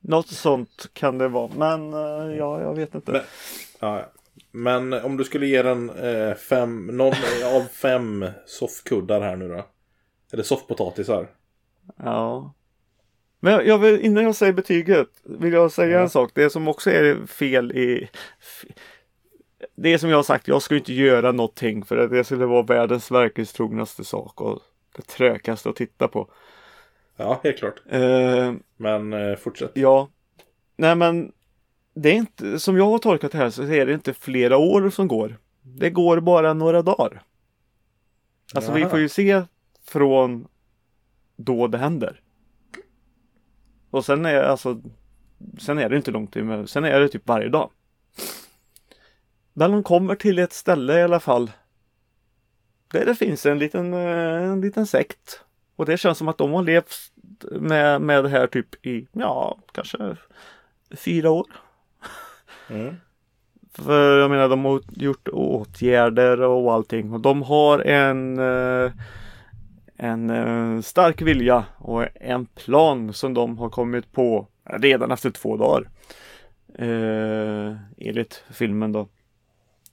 något 0.00 0.28
sånt 0.28 0.90
kan 0.92 1.18
det 1.18 1.28
vara. 1.28 1.50
Men 1.56 1.94
eh, 1.94 2.36
ja, 2.36 2.60
jag 2.60 2.74
vet 2.74 2.94
inte. 2.94 3.12
Men, 3.12 3.22
ja. 3.80 4.12
men 4.50 4.92
om 4.92 5.16
du 5.16 5.24
skulle 5.24 5.46
ge 5.46 5.62
den 5.62 5.90
eh, 5.90 6.34
fem, 6.34 6.86
någon 6.86 7.14
av 7.54 7.60
fem 7.60 8.26
soffkuddar 8.46 9.20
här 9.20 9.36
nu 9.36 9.48
då? 9.48 9.66
Eller 10.32 10.42
soffpotatisar? 10.42 11.28
Ja. 11.96 12.54
Men 13.44 13.66
jag, 13.66 13.78
vill, 13.78 14.00
innan 14.00 14.24
jag 14.24 14.34
säger 14.34 14.52
betyget 14.52 15.08
vill 15.24 15.52
jag 15.52 15.72
säga 15.72 15.96
Ja. 15.96 16.00
en 16.02 16.10
sak. 16.10 16.30
Det 16.34 16.50
som 16.50 16.68
också 16.68 16.90
är 16.90 17.26
fel 17.26 17.72
i 17.72 18.08
Det 19.76 19.98
som 19.98 20.10
jag 20.10 20.16
har 20.18 20.22
sagt, 20.22 20.48
jag 20.48 20.62
ska 20.62 20.76
inte 20.76 20.92
göra 20.92 21.32
någonting 21.32 21.84
för 21.84 21.96
att 21.96 22.10
det 22.10 22.24
skulle 22.24 22.46
vara 22.46 22.62
världens 22.62 23.10
verklighetstrognaste 23.10 24.04
sak 24.04 24.40
och 24.40 24.60
det 24.96 25.02
trökaste 25.02 25.68
att 25.68 25.76
titta 25.76 26.08
på. 26.08 26.30
Ja, 27.16 27.40
helt 27.44 27.58
klart. 27.58 27.82
Eh, 27.88 28.52
Men 28.76 29.12
eh, 29.12 29.36
fortsätt. 29.36 29.70
ja. 29.74 30.08
Nej 30.76 30.94
men 30.96 31.32
det 31.94 32.08
är 32.10 32.14
inte, 32.14 32.58
som 32.58 32.76
jag 32.76 32.84
har 32.86 32.98
tolkat 32.98 33.32
det 33.32 33.38
här 33.38 33.50
så 33.50 33.62
är 33.62 33.86
det 33.86 33.92
inte 33.94 34.14
flera 34.14 34.56
år 34.56 34.90
som 34.90 35.08
går. 35.08 35.36
Det 35.62 35.90
går 35.90 36.20
bara 36.20 36.54
några 36.54 36.82
dagar. 36.82 37.22
Alltså 38.54 38.72
vi 38.72 38.80
Jaha. 38.80 38.90
får 38.90 38.98
ju 38.98 39.08
se 39.08 39.42
från 39.86 40.46
då 41.36 41.66
det 41.66 41.78
händer. 41.78 42.20
Och 43.94 44.04
sen 44.04 44.26
är 44.26 44.42
alltså 44.42 44.80
Sen 45.58 45.78
är 45.78 45.88
det 45.88 45.96
inte 45.96 46.10
långt 46.10 46.32
till, 46.32 46.44
men 46.44 46.66
sen 46.66 46.84
är 46.84 47.00
det 47.00 47.08
typ 47.08 47.28
varje 47.28 47.48
dag. 47.48 47.70
Där 49.52 49.68
de 49.68 49.82
kommer 49.82 50.14
till 50.14 50.38
ett 50.38 50.52
ställe 50.52 50.98
i 50.98 51.02
alla 51.02 51.20
fall. 51.20 51.50
Där 52.92 53.04
det 53.04 53.14
finns 53.14 53.46
en 53.46 53.58
liten, 53.58 53.94
eh, 53.94 54.42
en 54.42 54.60
liten 54.60 54.86
sekt. 54.86 55.40
Och 55.76 55.86
det 55.86 55.96
känns 55.96 56.18
som 56.18 56.28
att 56.28 56.38
de 56.38 56.52
har 56.52 56.62
levt 56.62 56.94
med, 57.50 58.00
med 58.00 58.24
det 58.24 58.28
här 58.28 58.46
typ 58.46 58.86
i, 58.86 59.06
ja, 59.12 59.58
kanske 59.72 60.16
fyra 60.90 61.30
år. 61.30 61.46
Mm. 62.70 62.96
För 63.72 64.18
jag 64.18 64.30
menar 64.30 64.48
de 64.48 64.64
har 64.64 64.80
gjort 64.96 65.28
åtgärder 65.28 66.40
och 66.40 66.72
allting 66.72 67.12
och 67.12 67.20
de 67.20 67.42
har 67.42 67.78
en 67.78 68.38
eh, 68.38 68.92
en 69.96 70.30
eh, 70.30 70.80
stark 70.80 71.22
vilja 71.22 71.64
och 71.78 72.06
en 72.14 72.46
plan 72.46 73.12
som 73.12 73.34
de 73.34 73.58
har 73.58 73.70
kommit 73.70 74.12
på 74.12 74.48
redan 74.64 75.10
efter 75.10 75.30
två 75.30 75.56
dagar. 75.56 75.90
Eh, 76.78 77.76
enligt 77.98 78.44
filmen 78.50 78.92
då. 78.92 79.00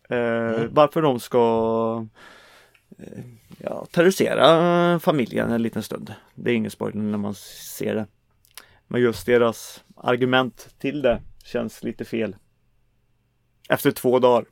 Eh, 0.10 0.66
Varför 0.70 1.02
de 1.02 1.20
ska 1.20 2.08
eh, 2.98 3.24
ja, 3.58 3.86
terrorisera 3.92 5.00
familjen 5.00 5.52
en 5.52 5.62
liten 5.62 5.84
stund. 5.84 6.14
Det 6.36 6.52
är 6.52 6.56
ingen 6.56 6.72
spoiler 6.72 7.02
när 7.02 7.18
man 7.18 7.34
ser 7.78 7.96
det. 7.96 8.08
Men 8.88 9.02
just 9.02 9.26
deras 9.26 9.84
argument 9.96 10.76
till 10.80 11.02
det 11.02 11.22
känns 11.44 11.84
lite 11.84 12.06
fel. 12.06 12.36
Efter 13.70 13.92
två 13.92 14.20
dagar. 14.20 14.46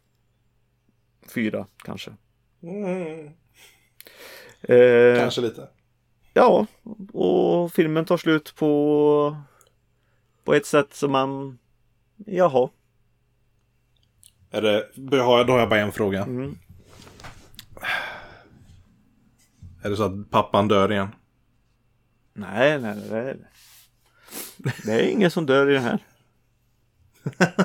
Fyra 1.33 1.67
kanske. 1.83 2.11
Mm, 2.63 3.31
Eh, 4.61 5.19
kanske 5.19 5.41
lite. 5.41 5.67
Ja, 6.33 6.65
och 7.13 7.71
filmen 7.71 8.05
tar 8.05 8.17
slut 8.17 8.55
på 8.55 9.37
på 10.43 10.53
ett 10.53 10.65
sätt 10.65 10.93
som 10.93 11.11
man 11.11 11.59
Jaha. 12.25 12.69
Är 14.51 14.61
det, 14.61 14.89
då 14.95 15.17
har 15.17 15.37
jag, 15.37 15.47
då 15.47 15.53
har 15.53 15.59
jag 15.59 15.69
bara 15.69 15.79
en 15.79 15.91
fråga. 15.91 16.23
Mm. 16.23 16.57
Är 19.83 19.89
det 19.89 19.95
så 19.95 20.03
att 20.03 20.29
pappan 20.29 20.67
dör 20.67 20.91
igen? 20.91 21.07
Nej, 22.33 22.79
nej, 22.79 22.95
nej. 23.11 23.37
Det 24.85 24.91
är 24.91 25.11
ingen 25.11 25.31
som 25.31 25.45
dör 25.45 25.69
i 25.69 25.73
det 25.73 25.79
här. 25.79 26.05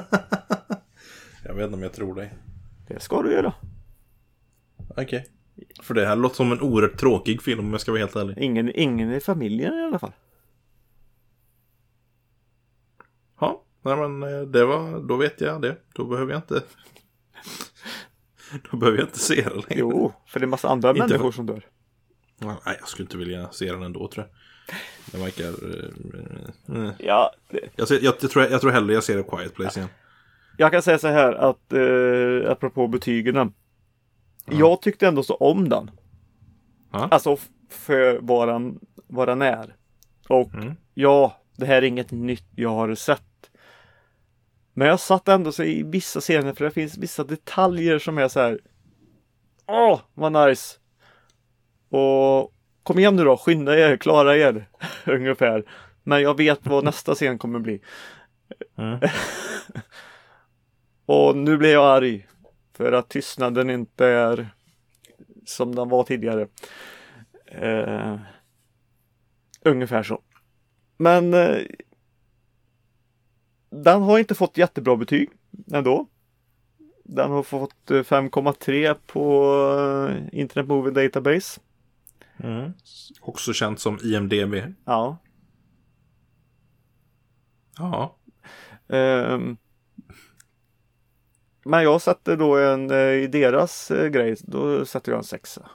Jag 1.45 1.55
vet 1.55 1.64
inte 1.64 1.76
om 1.76 1.82
jag 1.82 1.92
tror 1.92 2.14
dig. 2.14 2.34
Det 2.88 3.01
ska 3.01 3.22
du 3.22 3.32
göra. 3.32 3.53
Okej. 4.97 5.26
För 5.83 5.95
det 5.95 6.07
här 6.07 6.17
låter 6.17 6.37
som 6.37 6.53
en 6.53 6.61
oerhört 6.61 7.01
tråkig 7.01 7.43
film 7.43 7.61
om 7.61 7.71
jag 7.73 7.81
ska 7.81 7.93
vara 7.93 8.01
helt 8.01 8.17
ärlig. 8.17 8.39
Ingen, 8.39 8.73
ingen 8.75 9.13
i 9.13 9.21
familjen 9.21 9.75
i 9.79 9.83
alla 9.83 9.99
fall. 9.99 10.13
Ja, 13.41 13.63
nej 13.83 13.97
men 13.97 14.23
eh, 14.23 14.41
det 14.43 14.65
var, 14.65 15.01
då 15.09 15.17
vet 15.17 15.41
jag 15.41 15.63
det. 15.63 15.77
Då 15.95 16.05
behöver 16.05 16.33
jag 16.33 16.39
inte... 16.39 16.63
Då 18.71 18.77
behöver 18.77 18.99
jag 18.99 19.07
inte 19.09 19.19
se 19.19 19.35
det 19.35 19.51
längre. 19.55 19.65
Jo, 19.69 20.13
för 20.27 20.41
det 20.41 20.45
är 20.45 20.49
massa 20.49 20.69
andra 20.69 20.91
Inte 20.91 21.01
för- 21.03 21.09
människor 21.09 21.33
som 21.33 21.47
dör. 21.47 21.67
Ja, 22.39 22.57
Nej, 22.67 22.77
jag 22.81 22.89
skulle 22.89 23.05
inte 23.05 23.17
vilja 23.17 23.51
se 23.53 23.73
den 23.73 23.83
ändå 23.83 24.09
tror 24.09 24.27
jag. 24.27 24.35
Den 25.13 25.21
verkar... 25.21 25.45
eh, 26.75 26.85
eh. 26.87 26.93
Ja, 26.99 27.31
det, 27.51 27.61
Jag, 27.77 27.89
ser, 27.89 27.95
jag, 27.95 28.15
jag, 28.21 28.31
tror, 28.31 28.45
jag 28.45 28.61
tror 28.61 28.71
hellre 28.71 28.95
jag 28.95 29.05
ser 29.05 29.19
A 29.19 29.23
Quiet 29.31 29.55
Place 29.55 29.79
igen. 29.81 29.91
jag 30.59 30.73
kan 30.73 30.83
säga 30.83 30.99
så 30.99 31.09
här 31.09 31.33
att 31.33 31.73
eh, 31.73 32.51
apropå 32.53 32.89
betygen. 32.89 33.53
Jag 34.51 34.82
tyckte 34.82 35.07
ändå 35.09 35.22
så 35.22 35.34
om 35.34 35.68
den. 35.68 35.90
Ja. 36.92 37.09
Alltså 37.11 37.36
för 37.68 38.18
vad 38.22 38.49
den, 38.49 38.80
vad 39.07 39.28
den 39.28 39.42
är. 39.42 39.76
Och 40.28 40.55
Mm. 40.55 40.74
ja, 40.95 41.40
det 41.57 41.66
här 41.66 41.76
är 41.76 41.82
inget 41.82 42.11
nytt 42.11 42.47
jag 42.55 42.70
har 42.70 42.95
sett. 42.95 43.51
Men 44.72 44.88
jag 44.88 45.01
satt 45.01 45.28
ändå 45.28 45.53
så 45.53 45.62
i 45.62 45.82
vissa 45.82 46.20
scener 46.20 46.53
för 46.53 46.64
det 46.64 46.70
finns 46.70 46.99
vissa 46.99 47.24
detaljer 47.24 47.99
som 47.99 48.18
är 48.18 48.28
så 48.28 48.40
här. 48.40 48.61
Åh, 49.66 50.01
vad 50.14 50.49
nice! 50.49 50.78
Och 51.88 52.55
kom 52.82 52.99
igen 52.99 53.16
nu 53.16 53.24
då, 53.24 53.36
skynda 53.36 53.78
er, 53.78 53.97
klara 53.97 54.36
er. 54.36 54.68
Ungefär. 55.07 55.64
Men 56.03 56.22
jag 56.22 56.36
vet 56.36 56.66
vad 56.66 56.84
nästa 56.84 57.14
scen 57.14 57.38
kommer 57.38 57.59
bli. 57.59 57.80
Mm. 58.78 59.01
Och 61.07 61.36
nu 61.36 61.57
blir 61.57 61.72
jag 61.72 61.84
arg. 61.97 62.26
För 62.77 62.93
att 62.93 63.09
tystnaden 63.09 63.70
inte 63.70 64.07
är 64.07 64.49
som 65.45 65.75
den 65.75 65.89
var 65.89 66.05
tidigare. 66.05 66.49
Eh, 67.47 68.16
ungefär 69.62 70.03
så. 70.03 70.22
Men 70.97 71.35
eh, 71.35 71.59
den 73.70 74.03
har 74.03 74.18
inte 74.18 74.35
fått 74.35 74.59
jättebra 74.59 74.97
betyg 74.97 75.31
ändå. 75.72 76.07
Den 77.05 77.31
har 77.31 77.43
fått 77.43 77.91
eh, 77.91 77.95
5,3 77.95 78.97
på 79.07 79.55
eh, 80.11 80.41
Internet 80.41 80.68
Movie 80.68 81.09
Database. 81.09 81.61
Mm. 82.37 82.72
Också 83.20 83.53
känt 83.53 83.81
som 83.81 83.99
IMDB. 84.03 84.55
Ja. 84.85 85.18
Ja. 87.79 88.16
Ehm, 88.89 89.57
men 91.65 91.83
jag 91.83 92.03
sätter 92.03 92.37
då 92.37 92.57
en, 92.57 92.91
eh, 92.91 92.97
i 92.99 93.27
deras 93.27 93.91
eh, 93.91 94.07
grej, 94.09 94.37
då 94.41 94.85
sätter 94.85 95.12
jag 95.12 95.19
en 95.19 95.25
sexa. 95.25 95.69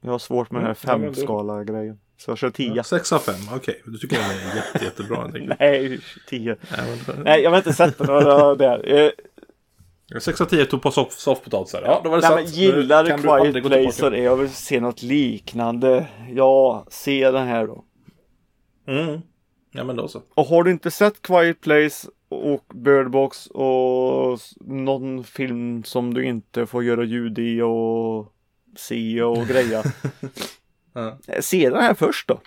Jag 0.00 0.10
har 0.10 0.18
svårt 0.18 0.50
med 0.50 0.62
den 0.62 0.66
här 0.66 0.94
Mm, 0.94 1.04
ja, 1.06 1.12
femskala 1.12 1.64
grejen. 1.64 2.00
Så 2.16 2.30
jag 2.30 2.38
kör 2.38 2.50
10. 2.50 2.84
6 2.84 3.12
av 3.12 3.18
5, 3.18 3.34
okej. 3.54 3.82
Du 3.84 3.98
tycker 3.98 4.16
den 4.16 4.24
är 4.30 4.56
jätte, 4.56 4.84
jättebra. 4.84 5.30
Nej, 5.58 6.00
10. 6.28 6.56
Nej, 7.24 7.42
jag 7.42 7.50
har 7.50 7.56
inte 7.56 7.72
sett 7.72 7.98
några 7.98 8.54
där. 8.54 8.94
Eh, 8.94 9.10
6 10.20 10.40
av 10.40 10.44
10 10.44 10.66
tog 10.66 10.82
på 10.82 10.90
soff, 10.90 11.12
soffpotatisar. 11.12 11.82
Ja, 11.84 12.00
då 12.04 12.10
var 12.10 12.20
det 12.20 12.28
Nej, 12.28 12.36
men 12.36 12.52
gillar 12.52 13.04
du 13.04 13.10
Quiet 13.10 13.64
Place 13.64 14.06
och 14.06 14.18
jag 14.18 14.36
vill 14.36 14.50
se 14.50 14.80
något 14.80 15.02
liknande. 15.02 16.06
Ja, 16.30 16.86
se 16.90 17.30
den 17.30 17.46
här 17.46 17.66
då. 17.66 17.84
Mm. 18.86 19.20
Ja, 19.70 19.84
men 19.84 19.96
då 19.96 20.08
så. 20.08 20.22
Och 20.34 20.46
har 20.46 20.62
du 20.64 20.70
inte 20.70 20.90
sett 20.90 21.22
Quiet 21.22 21.60
Place 21.60 22.08
och 22.28 22.64
Bird 22.74 23.10
Box 23.10 23.46
och 23.46 24.38
någon 24.60 25.24
film 25.24 25.84
som 25.84 26.14
du 26.14 26.24
inte 26.24 26.66
får 26.66 26.84
göra 26.84 27.04
ljud 27.04 27.38
i 27.38 27.60
och 27.62 28.32
se 28.76 29.22
och 29.22 29.46
greja. 29.48 29.82
Ja. 30.92 31.18
Eh, 31.28 31.40
Se 31.40 31.70
den 31.70 31.82
här 31.82 31.94
först 31.94 32.28
då. 32.28 32.40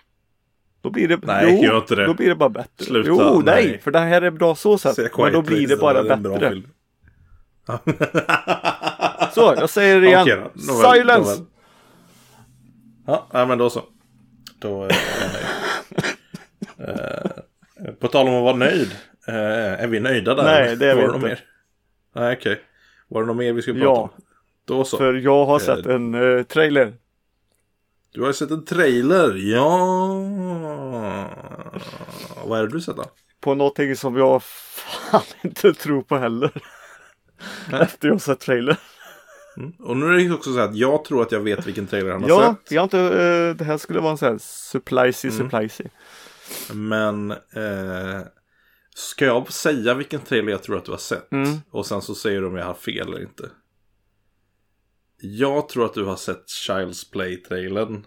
Då 0.82 0.90
blir 0.90 1.08
det, 1.08 1.20
Nej, 1.24 1.64
gör 1.64 1.78
inte 1.78 1.96
det. 1.96 2.06
Då 2.06 2.14
blir 2.14 2.30
det 2.30 2.36
bara 2.36 2.50
bättre. 2.50 2.86
Sluta, 2.86 3.10
jo, 3.10 3.42
nej. 3.46 3.66
nej. 3.68 3.80
för 3.80 3.92
det 3.92 4.00
här 4.00 4.22
är 4.22 4.32
bra 4.32 4.56
så 4.56 4.78
sett. 4.78 4.96
Se 4.96 5.10
Men 5.18 5.34
då 5.34 5.42
blir 5.42 5.58
Place, 5.68 5.76
det 5.76 5.82
bara 5.82 6.04
bra 6.18 6.34
bättre. 6.34 6.50
film. 6.50 6.68
Så, 9.34 9.54
jag 9.58 9.70
säger 9.70 10.02
det 10.02 10.08
igen. 10.08 10.28
Nåväl, 10.54 11.00
Silence! 11.00 11.30
nåväl. 11.32 11.46
Ja, 13.32 13.46
men 13.46 13.58
då 13.58 13.70
så. 13.70 13.82
Då 14.60 14.80
nöjd. 14.80 14.94
Eh, 16.88 17.92
På 18.00 18.08
tal 18.08 18.28
om 18.28 18.34
att 18.34 18.44
vara 18.44 18.56
nöjd. 18.56 18.92
eh, 19.28 19.84
är 19.84 19.88
vi 19.88 20.00
nöjda 20.00 20.36
där? 20.36 20.44
Nej, 20.44 20.76
det 20.76 20.92
är 20.92 20.96
vi 20.96 21.04
inte. 21.04 21.18
Mer? 21.20 21.40
Nej, 22.16 22.38
okej. 22.38 22.62
Var 23.08 23.22
det 23.22 23.28
något 23.28 23.38
mer 23.38 23.54
vi 23.54 23.62
skulle 23.62 23.80
prata 23.80 23.92
Ja. 24.00 24.02
om? 24.02 24.10
Då 24.66 24.84
så. 24.84 24.98
För 24.98 25.14
jag 25.14 25.46
har 25.46 25.60
sett 25.60 25.86
en 25.86 26.16
uh, 26.16 26.44
trailer. 26.44 26.94
Du 28.12 28.22
har 28.22 28.32
sett 28.32 28.52
en 28.52 28.66
trailer. 28.66 29.36
Ja. 29.36 30.08
Vad 32.46 32.60
är 32.60 32.64
det 32.64 32.70
du 32.74 32.82
sett 32.82 32.96
då? 32.96 33.06
På 33.42 33.56
någonting 33.56 33.96
som 33.96 34.18
jag 34.18 34.44
fan 34.44 35.22
inte 35.44 35.74
tror 35.74 36.02
på 36.02 36.18
heller. 36.18 36.52
Nej. 37.72 37.82
Efter 37.82 38.08
jag 38.08 38.14
har 38.16 38.20
sett 38.20 38.40
trailer. 38.40 38.78
Mm. 39.58 39.72
Och 39.80 39.98
nu 39.98 40.06
är 40.06 40.12
det 40.14 40.22
ju 40.22 40.34
också 40.34 40.54
så 40.54 40.60
här 40.60 40.66
att 40.68 40.76
jag 40.76 41.06
tror 41.06 41.22
att 41.22 41.32
jag 41.32 41.40
vet 41.40 41.68
vilken 41.68 41.88
trailer 41.88 42.12
han 42.12 42.22
har 42.22 42.30
Ja, 42.30 42.56
sett. 42.64 42.72
jag 42.72 42.82
har 42.82 42.84
inte, 42.84 43.00
eh, 43.00 43.56
det 43.56 43.64
här 43.64 43.78
skulle 43.78 44.00
vara 44.00 44.12
en 44.12 44.18
sån 44.18 44.28
här 44.32 44.38
supplicey, 44.42 45.32
Mm. 45.32 45.44
supplicey. 45.50 45.88
Men 46.74 47.32
eh, 47.32 48.22
ska 48.96 49.26
jag 49.26 49.54
säga 49.54 49.94
vilken 49.94 50.22
trailer 50.22 50.52
jag 50.52 50.64
tror 50.64 50.78
att 50.78 50.86
du 50.86 50.92
har 50.92 50.98
sett? 50.98 51.32
Mm. 51.32 51.60
Och 51.72 51.86
sen 51.86 52.02
så 52.02 52.16
säger 52.16 52.42
du 52.42 52.48
om 52.48 52.56
jag 52.56 52.66
har 52.66 52.74
fel 52.74 53.08
eller 53.08 53.22
inte. 53.22 53.50
Jag 55.22 55.70
tror 55.70 55.86
att 55.86 55.94
du 55.94 56.06
har 56.06 56.16
sett 56.16 56.46
Child's 56.48 57.12
Play-trailern. 57.12 58.06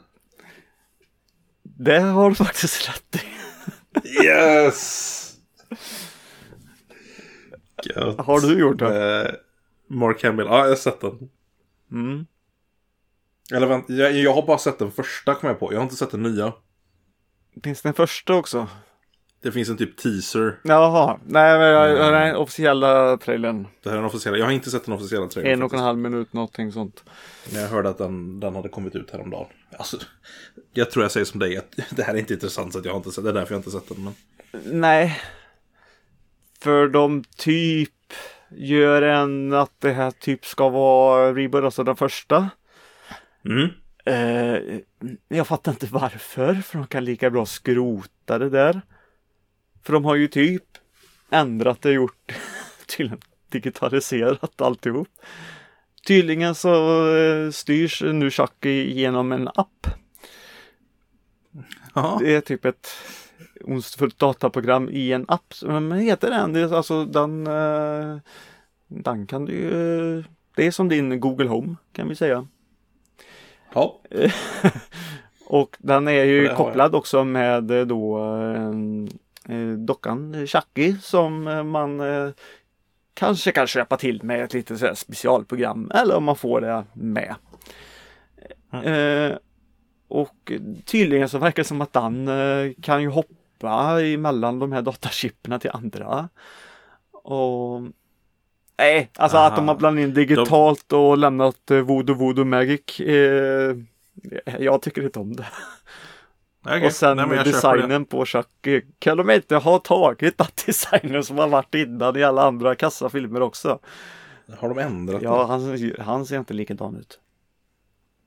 Det 1.63 2.01
har 2.01 2.29
du 2.29 2.35
faktiskt 2.37 2.89
rätt 2.89 3.23
i. 3.23 3.27
Yes! 4.25 5.23
Gött. 7.85 8.19
Har 8.27 8.41
du 8.41 8.59
gjort 8.59 8.79
det? 8.79 9.21
Eh, 9.23 9.35
Mark 9.89 10.25
Hamill, 10.25 10.47
ja 10.47 10.59
jag 10.59 10.69
har 10.69 10.77
sett 10.77 11.01
den. 11.01 11.31
Mm. 11.93 12.27
Eller 13.53 13.67
vänta, 13.67 13.93
jag, 13.93 14.13
jag 14.13 14.35
har 14.35 14.47
bara 14.47 14.59
sett 14.59 14.79
den 14.79 14.91
första 14.91 15.35
kom 15.35 15.49
jag 15.49 15.61
på. 15.61 15.73
Jag 15.73 15.79
har 15.79 15.85
inte 15.85 15.97
sett 15.97 16.11
den 16.11 16.23
nya. 16.23 16.53
Finns 17.65 17.83
det 17.83 17.89
en 17.89 17.95
första 17.95 18.35
också? 18.35 18.69
Det 19.43 19.53
finns 19.53 19.69
en 19.69 19.77
typ 19.77 19.97
teaser. 19.97 20.59
Jaha, 20.65 21.19
nej 21.27 21.59
men 21.59 21.67
jag, 21.69 21.91
Mm. 21.91 22.13
den 22.13 22.37
officiella 22.37 23.17
trailern. 23.17 23.67
Det 23.83 23.89
här 23.91 23.97
är 23.97 24.01
den 24.01 24.07
officiella. 24.07 24.39
Jag 24.39 24.45
har 24.45 24.53
inte 24.53 24.71
sett 24.71 24.85
den 24.85 24.95
officiella 24.95 25.27
trailern. 25.27 25.53
En 25.53 25.63
och 25.63 25.75
en 25.75 25.81
halv 25.81 25.99
minut 25.99 26.33
någonting 26.33 26.73
sånt. 26.73 27.05
Men 27.53 27.63
jag 27.63 27.69
hörde 27.69 27.89
att 27.89 27.99
den, 27.99 28.41
den 28.41 28.55
hade 28.55 28.69
kommit 28.69 28.97
ut 28.97 29.11
häromdagen. 29.11 29.47
Alltså, 29.79 29.97
jag 30.73 30.91
tror 30.91 31.05
jag 31.05 31.13
säger 31.13 31.25
som 31.25 31.41
dig 31.41 31.57
att 31.57 31.77
det 31.97 32.03
här 32.03 32.15
är 32.15 32.19
inte 32.19 32.35
intressant 32.35 32.73
så 32.73 32.79
att 32.79 32.85
jag 32.85 32.93
har 32.93 32.97
inte 32.97 33.11
sett 33.11 33.25
det. 33.25 33.31
är 33.31 33.35
därför 33.35 33.55
jag 33.55 33.59
inte 33.59 33.71
sett 33.71 33.89
den. 33.89 34.05
Men... 34.05 34.15
Nej. 34.81 35.21
För 36.61 36.89
de 36.89 37.25
typ 37.37 37.91
gör 38.51 39.03
en 39.03 39.53
att 39.53 39.73
det 39.79 39.93
här 39.93 40.11
typ 40.11 40.47
ska 40.47 40.69
vara 40.69 41.35
reboot, 41.35 41.65
alltså 41.65 41.85
den 41.85 41.97
första. 41.97 42.51
Mm. 43.45 43.69
Eh, 44.07 44.81
jag 45.29 45.47
fattar 45.47 45.73
inte 45.73 45.87
varför, 45.87 46.55
för 46.55 46.79
de 46.79 46.87
kan 46.87 47.05
lika 47.05 47.31
bra 47.31 47.47
skrota 47.47 48.39
det 48.39 48.51
där. 48.51 48.81
För 49.83 49.93
de 49.93 50.05
har 50.05 50.15
ju 50.15 50.29
typ 50.29 50.65
ändrat 51.31 51.83
det 51.83 51.93
gjort 51.93 52.33
till 52.87 53.13
en 53.13 53.21
digitaliserat 53.49 54.61
alltihop. 54.61 55.09
Tydligen 56.07 56.55
så 56.55 57.07
eh, 57.17 57.51
styrs 57.51 58.03
nu 58.03 58.31
Chucky 58.31 58.93
genom 58.93 59.33
en 59.33 59.49
app. 59.49 59.87
Ja. 61.95 62.19
Det 62.21 62.35
är 62.35 62.41
typ 62.41 62.65
ett 62.65 62.89
ondskefullt 63.65 64.19
dataprogram 64.19 64.89
i 64.89 65.13
en 65.13 65.25
app. 65.29 65.55
Men 65.63 65.93
heter 65.93 66.31
den? 66.31 66.53
Det 66.53 66.61
är 66.61 66.75
alltså 66.75 67.05
den, 67.05 67.47
eh, 67.47 68.19
den 68.87 69.27
kan 69.27 69.45
du 69.45 69.53
ju, 69.53 70.25
det 70.57 70.67
är 70.67 70.71
som 70.71 70.89
din 70.89 71.21
Google 71.21 71.49
Home 71.49 71.77
kan 71.93 72.09
vi 72.09 72.15
säga. 72.15 72.47
Ja. 73.77 74.01
Och 75.47 75.77
den 75.79 76.09
är 76.09 76.25
ju 76.25 76.49
kopplad 76.49 76.95
också 76.95 77.25
med 77.25 77.71
eh, 77.71 77.87
då 77.87 78.17
en 78.19 79.09
eh, 79.49 79.79
dockan 79.79 80.47
Chucky 80.47 80.97
som 81.01 81.49
eh, 81.49 81.63
man 81.63 82.01
eh, 82.01 82.31
kanske 83.15 83.53
kan 83.53 83.67
köpa 83.67 83.97
till 83.97 84.23
med 84.23 84.45
ett 84.45 84.55
litet 84.55 84.79
så 84.79 84.95
specialprogram 84.95 85.91
eller 85.95 86.17
om 86.17 86.25
man 86.25 86.37
får 86.37 86.61
det 86.61 86.85
med. 86.93 87.35
Eh, 88.85 89.37
och 90.09 90.53
tydligen 90.85 91.29
så 91.29 91.39
verkar 91.39 91.63
det 91.63 91.67
som 91.67 91.81
att 91.81 91.93
den 91.93 92.29
eh, 92.29 92.73
kan 92.83 93.03
ju 93.03 93.09
hoppa 93.09 94.03
emellan 94.03 94.59
de 94.59 94.73
här 94.73 94.83
datachipperna 94.83 95.59
till 95.59 95.71
andra. 95.71 96.29
Och 97.13 97.83
Nej, 98.79 99.11
alltså 99.17 99.37
Aha. 99.37 99.47
att 99.47 99.57
de 99.57 99.69
har 99.69 99.75
blandat 99.75 100.03
in 100.03 100.15
digitalt 100.15 100.93
och 100.93 101.19
lämnat 101.19 101.71
eh, 101.71 101.79
Voodoo 101.81 102.17
Voodoo 102.17 102.45
Magic. 102.45 103.01
Eh, 103.01 103.77
jag 104.59 104.83
tycker 104.83 105.03
inte 105.03 105.19
om 105.19 105.37
det. 105.37 105.47
Okej, 106.65 106.87
Och 106.87 106.93
sen 106.93 107.17
nej, 107.17 107.29
det. 107.29 107.43
designen 107.45 108.05
på 108.05 108.27
Chuck. 108.27 108.67
eh, 108.67 108.83
Kan 108.99 109.17
de 109.17 109.31
inte 109.31 109.57
ha 109.57 109.79
tagit 109.79 110.39
den 110.39 110.47
designen 110.67 111.25
som 111.25 111.39
har 111.39 111.49
varit 111.49 111.75
innan 111.75 112.17
i 112.17 112.23
alla 112.25 112.43
andra 112.43 112.75
kassafilmer 112.75 113.43
också? 113.43 113.79
Har 114.59 114.69
de 114.69 114.79
ändrat 114.79 115.23
Ja, 115.23 115.39
den? 115.39 115.49
han, 115.49 116.07
han 116.07 116.27
ser 116.27 116.39
inte 116.39 116.55
likadan 116.55 116.97
ut. 116.97 117.21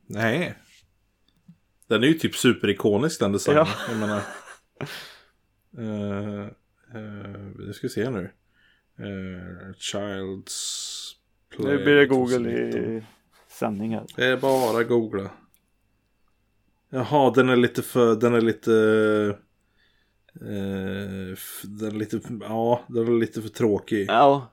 Nej. 0.08 0.56
Den 1.88 2.04
är 2.04 2.08
ju 2.08 2.14
typ 2.14 2.36
superikonisk 2.36 3.20
den 3.20 3.32
designen. 3.32 3.66
Ja. 3.68 3.74
Jag 3.90 3.98
menar. 3.98 4.22
Uh, 5.78 6.48
nu 7.58 7.74
ska 7.74 7.88
vi 7.88 7.94
se 7.94 8.10
nu. 8.10 8.30
Uh, 9.00 9.72
Child's 9.78 11.12
Play. 11.56 11.66
Nu 11.78 11.84
blir 11.84 11.96
det 11.96 12.06
Google 12.06 12.36
2019. 12.38 12.98
i 12.98 13.04
sändning 13.48 13.94
här. 13.96 14.06
Det 14.16 14.26
är 14.26 14.38
bara 14.38 14.84
googla. 14.84 15.30
Jaha, 16.90 17.32
den 17.36 17.50
är 17.50 17.56
lite 17.56 17.82
för, 17.82 18.16
den 18.16 18.34
är 18.34 18.42
lite... 18.42 18.74
f- 21.34 21.62
den 21.64 21.88
är 21.88 21.96
lite, 22.00 22.20
ja, 22.42 22.82
den 22.88 23.08
är 23.08 23.20
lite 23.20 23.42
för 23.42 23.50
tråkig. 23.50 24.06
Ja. 24.10 24.48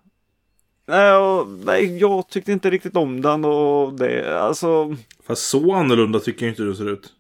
Nej, 1.65 1.99
jag 1.99 2.29
tyckte 2.29 2.53
inte 2.53 2.71
riktigt 2.71 2.97
om 2.97 3.21
den 3.23 3.45
och 3.45 3.93
det, 3.93 4.41
alltså. 4.41 4.97
Fast 5.23 5.49
så 5.49 5.73
annorlunda 5.75 6.21
tycker 6.21 6.47
jag 6.47 6.53
inte 6.53 6.63
du 6.63 6.75
ser 6.75 6.89
ut. 6.93 7.13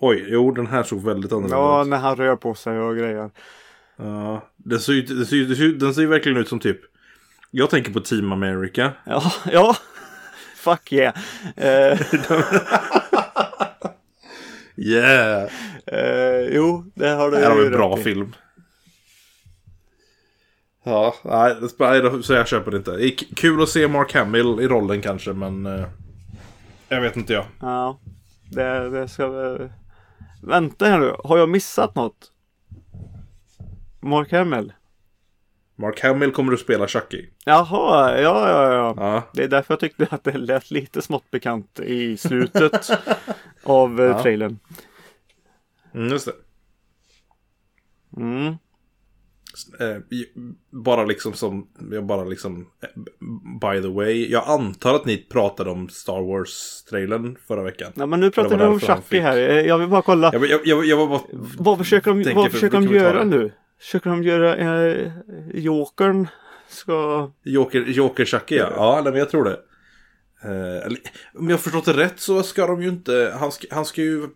Oj, 0.00 0.24
jo 0.28 0.50
den 0.50 0.66
här 0.66 0.82
såg 0.82 1.02
väldigt 1.02 1.32
annorlunda 1.32 1.56
Ja, 1.56 1.82
ut. 1.82 1.88
när 1.88 1.96
han 1.98 2.16
rör 2.16 2.36
på 2.36 2.54
sig 2.54 2.78
och 2.78 2.96
grejer. 2.96 3.30
Ja, 3.96 4.48
den 4.56 4.80
ser 4.80 4.92
ju, 4.92 5.02
den 5.02 5.26
ser, 5.26 5.36
ju- 5.36 5.46
den 5.46 5.56
ser, 5.56 5.62
ju- 5.64 5.76
den 5.78 5.94
ser 5.94 6.00
ju 6.02 6.08
verkligen 6.08 6.38
ut 6.38 6.48
som 6.48 6.60
typ. 6.60 6.80
Jag 7.50 7.70
tänker 7.70 7.92
på 7.92 8.00
Team 8.00 8.32
America. 8.32 8.92
Ja, 9.04 9.32
ja. 9.52 9.76
Fuck 10.56 10.92
yeah. 10.92 11.14
Eh, 11.56 11.98
Yeah! 14.76 15.48
eh, 15.86 16.40
jo, 16.54 16.84
det 16.94 17.08
har 17.08 17.30
du 17.30 17.36
Det 17.36 17.42
här 17.42 17.50
var 17.54 17.60
ju 17.60 17.66
en 17.66 17.72
bra 17.72 17.98
i. 17.98 18.02
film. 18.02 18.34
Ja, 20.84 21.14
nej, 21.24 21.56
så 22.22 22.32
jag 22.32 22.48
köper 22.48 22.70
det 22.70 22.76
inte. 22.76 22.90
Det 22.96 23.10
kul 23.10 23.62
att 23.62 23.68
se 23.68 23.88
Mark 23.88 24.14
Hamill 24.14 24.60
i 24.60 24.68
rollen 24.68 25.02
kanske, 25.02 25.32
men... 25.32 25.66
eh, 25.66 25.84
jag 26.88 27.00
vet 27.00 27.16
inte 27.16 27.32
jag. 27.32 27.44
Ja, 27.60 27.98
det, 28.50 28.90
det 28.90 29.08
ska 29.08 29.28
väl... 29.28 29.70
Vänta 30.42 30.86
här 30.86 30.98
nu, 30.98 31.14
har 31.24 31.38
jag 31.38 31.48
missat 31.48 31.94
något? 31.94 32.32
Mark 34.00 34.32
Hamill? 34.32 34.72
Mark 35.78 36.00
Hamill 36.02 36.32
kommer 36.32 36.52
att 36.52 36.60
spela 36.60 36.88
Chucky. 36.88 37.26
Jaha, 37.44 38.20
ja, 38.20 38.48
ja, 38.50 38.72
ja. 38.74 38.94
Ja, 38.96 39.22
Det 39.32 39.42
är 39.44 39.48
därför 39.48 39.72
jag 39.74 39.80
tyckte 39.80 40.06
att 40.10 40.24
det 40.24 40.38
lät 40.38 40.70
lite 40.70 41.02
smått 41.02 41.30
bekant 41.30 41.80
i 41.80 42.16
slutet 42.16 42.88
av 43.62 44.00
eh, 44.00 44.06
Ja. 44.06 44.22
trailern. 44.22 44.58
mm, 45.94 46.08
just 46.08 46.26
det. 46.26 46.32
Mm. 48.16 48.46
Eh, 49.80 49.96
bara 50.70 51.04
liksom 51.04 51.32
som, 51.32 51.68
jag 51.92 52.04
bara 52.06 52.24
liksom, 52.24 52.60
eh, 52.82 52.88
by 53.60 53.82
the 53.82 53.88
way. 53.88 54.30
Jag 54.30 54.44
antar 54.48 54.94
att 54.94 55.04
ni 55.04 55.16
pratade 55.16 55.70
om 55.70 55.88
Star 55.88 56.20
Wars-trailern 56.22 57.36
förra 57.46 57.62
veckan. 57.62 57.92
Ja, 57.94 58.06
men 58.06 58.20
nu 58.20 58.30
pratar 58.30 58.58
vi 58.58 58.64
om 58.64 58.80
Chucky 58.80 59.18
här. 59.18 59.36
Jag 59.38 59.78
vill 59.78 59.88
bara 59.88 60.02
kolla. 60.02 60.30
Jag, 60.32 60.46
jag, 60.46 60.60
jag, 60.66 60.84
jag 60.86 61.08
bara... 61.08 61.20
Vad 61.58 61.78
försöker 61.78 62.10
de, 62.14 62.34
vad 62.34 62.44
för- 62.46 62.52
försöker 62.52 62.80
de 62.80 62.94
göra 62.94 63.24
nu? 63.24 63.52
Försöker 63.80 64.10
de 64.10 64.22
göra 64.22 64.56
eh, 64.56 65.12
Jokern 65.54 66.28
ska... 66.68 67.30
Joker, 67.42 67.80
Joker 67.80 68.24
Chucky 68.24 68.56
ja. 68.56 68.72
Ja, 68.76 69.02
men 69.04 69.14
jag 69.18 69.30
tror 69.30 69.44
det. 69.44 69.58
Eh, 70.42 70.92
om 71.34 71.50
jag 71.50 71.60
förstått 71.60 71.84
det 71.84 71.92
rätt 71.92 72.20
så 72.20 72.42
ska 72.42 72.66
de 72.66 72.82
ju 72.82 72.88
inte... 72.88 73.36
Han 73.40 73.52
ska, 73.52 73.66
han 73.70 73.84
ska 73.84 74.02
ju 74.02 74.28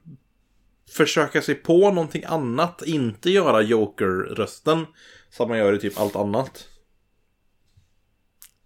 försöka 0.97 1.43
sig 1.43 1.55
på 1.55 1.91
någonting 1.91 2.25
annat. 2.27 2.83
Inte 2.83 3.31
göra 3.31 3.63
Joker-rösten. 3.63 4.87
Som 5.31 5.49
man 5.49 5.59
gör 5.59 5.73
i 5.73 5.79
typ 5.79 6.01
allt 6.01 6.17
annat. 6.17 6.69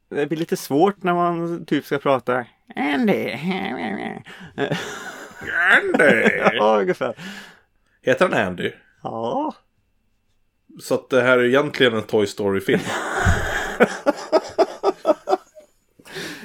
Det 0.08 0.26
blir 0.26 0.38
lite 0.38 0.56
svårt 0.56 1.02
när 1.02 1.14
man 1.14 1.66
typ 1.66 1.86
ska 1.86 1.98
prata 1.98 2.46
Andy. 2.76 3.32
Andy! 5.72 6.28
ja, 6.52 6.80
ungefär. 6.80 7.16
Heter 8.02 8.28
han 8.28 8.46
Andy? 8.46 8.72
Ja. 9.02 9.54
Så 10.80 10.94
att 10.94 11.10
det 11.10 11.22
här 11.22 11.38
är 11.38 11.44
egentligen 11.44 11.94
en 11.94 12.02
Toy 12.02 12.26
Story-film. 12.26 12.80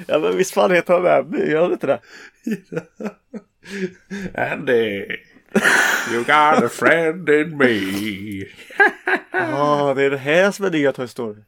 ja, 0.07 0.19
men 0.19 0.37
visst 0.37 0.53
fan 0.53 0.71
heter 0.71 0.93
han 0.93 1.07
Andy? 1.07 1.51
Gör 1.51 1.61
han 1.61 1.71
inte 1.71 1.87
det? 1.87 1.99
Andy! 4.51 5.05
You 6.11 6.17
got 6.19 6.63
a 6.63 6.69
friend 6.69 7.29
in 7.29 7.57
me. 7.57 7.79
Ja, 9.31 9.93
det 9.95 10.03
är 10.03 10.09
det 10.09 10.17
här 10.17 10.51
som 10.51 10.65
är 10.65 10.69
nya 10.71 10.91
Toy 10.91 11.07
Story. 11.07 11.41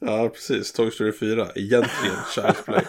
Ja, 0.00 0.28
precis. 0.28 0.72
Toy 0.72 0.90
Story 0.90 1.12
4. 1.12 1.46
Egentligen 1.54 2.16
Child's 2.34 2.64
Play. 2.64 2.82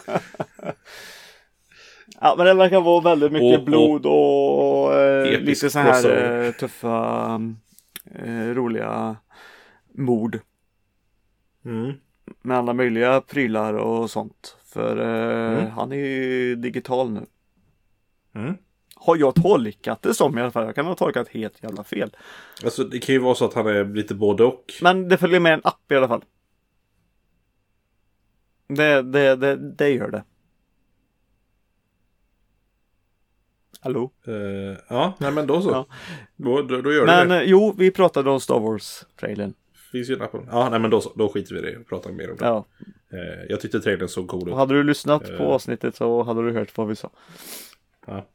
Ja, 2.21 2.35
men 2.37 2.45
det 2.45 2.53
verkar 2.53 2.81
vara 2.81 3.01
väldigt 3.01 3.31
mycket 3.31 3.45
Och- 3.45 3.59
och- 3.59 3.65
blod 3.65 4.05
och 4.05 4.95
eh, 4.99 5.27
Episk 5.33 5.63
lite 5.63 5.69
så 5.69 5.79
här 5.79 6.43
eh, 6.45 6.51
tuffa, 6.51 7.39
eh, 8.15 8.53
roliga 8.53 9.15
mord. 9.93 10.39
Mm. 11.65 11.93
Med 12.41 12.57
alla 12.57 12.73
möjliga 12.73 13.21
prylar 13.21 13.73
och 13.73 14.09
sånt. 14.09 14.57
För 14.65 14.97
eh, 14.97 15.57
Mm. 15.59 15.71
han 15.71 15.91
är 15.91 15.95
ju 15.95 16.55
digital 16.55 17.11
nu. 17.11 17.25
Mm. 18.35 18.53
Har 18.95 19.15
jag 19.17 19.35
tolkat 19.35 20.01
det 20.01 20.13
som 20.13 20.37
i 20.37 20.41
alla 20.41 20.51
fall. 20.51 20.65
Jag 20.65 20.75
kan 20.75 20.85
ha 20.85 20.95
tolkat 20.95 21.27
helt 21.27 21.63
jävla 21.63 21.83
fel. 21.83 22.15
Alltså 22.63 22.83
det 22.83 22.99
kan 22.99 23.15
ju 23.15 23.19
vara 23.19 23.35
så 23.35 23.45
att 23.45 23.53
han 23.53 23.67
är 23.67 23.85
lite 23.85 24.15
både 24.15 24.43
och. 24.43 24.65
Men 24.81 25.09
det 25.09 25.17
följer 25.17 25.39
med 25.39 25.53
en 25.53 25.61
app 25.63 25.91
i 25.91 25.95
alla 25.95 26.07
fall. 26.07 26.23
Det, 28.67 29.01
det, 29.01 29.35
det, 29.35 29.55
det 29.55 29.89
gör 29.89 30.11
det. 30.11 30.23
Hallå? 33.80 34.11
Eh, 34.28 34.78
ja, 34.89 35.13
nej 35.19 35.32
men 35.32 35.47
då 35.47 35.61
så. 35.61 35.69
Ja. 35.69 35.86
Då, 36.36 36.61
då, 36.61 36.82
då 36.82 36.93
gör 36.93 37.05
Men 37.05 37.30
det 37.30 37.36
det. 37.36 37.41
eh, 37.41 37.49
jo, 37.49 37.75
vi 37.78 37.91
pratade 37.91 38.30
om 38.30 38.39
Star 38.39 38.59
Wars-trailern. 38.59 39.53
Finns 39.91 40.09
ju 40.09 40.13
en 40.15 40.21
app. 40.21 40.32
Ja, 40.51 40.69
nej 40.69 40.80
men 40.80 40.91
då 40.91 41.01
så. 41.01 41.11
Då 41.15 41.30
skiter 41.30 41.53
vi 41.55 41.59
i 41.61 41.63
det 41.71 41.78
och 41.78 41.88
pratar 41.88 42.11
mer 42.11 42.32
om 42.32 42.38
det. 42.38 42.45
Ja. 42.45 42.65
Eh, 43.13 43.45
jag 43.49 43.61
tyckte 43.61 43.80
trailern 43.80 44.07
såg 44.07 44.28
cool 44.28 44.47
ut. 44.47 44.53
Och 44.53 44.57
hade 44.59 44.73
du 44.73 44.84
lyssnat 44.84 45.23
på 45.38 45.43
Eh. 45.43 45.49
avsnittet 45.49 45.95
så 45.95 46.23
hade 46.23 46.45
du 46.45 46.51
hört 46.59 46.78
vad 46.78 46.88
vi 46.88 46.95
sa. 46.95 47.09
Ja. 48.07 48.25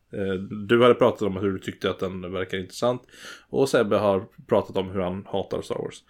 Du 0.69 0.83
hade 0.83 0.95
pratat 0.95 1.23
om 1.23 1.37
hur 1.37 1.53
du 1.53 1.59
tyckte 1.59 1.91
att 1.91 1.99
den 1.99 2.33
verkar 2.33 2.59
intressant. 2.59 3.03
Och 3.49 3.69
Sebbe 3.69 3.97
har 3.97 4.25
pratat 4.49 4.77
om 4.77 4.91
hur 4.91 5.01
han 5.01 5.27
hatar 5.29 5.63
Star 5.63 5.75
Wars. 5.79 6.05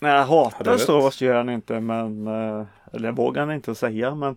Nej, 0.00 0.24
hatar 0.24 0.76
Star? 0.76 0.92
Wars 1.00 1.22
gör 1.22 1.34
han 1.34 1.48
inte, 1.48 1.80
men... 1.80 2.26
Eller 2.92 3.12
vågar 3.12 3.46
han 3.46 3.54
inte 3.54 3.74
säga, 3.74 4.14
men... 4.14 4.36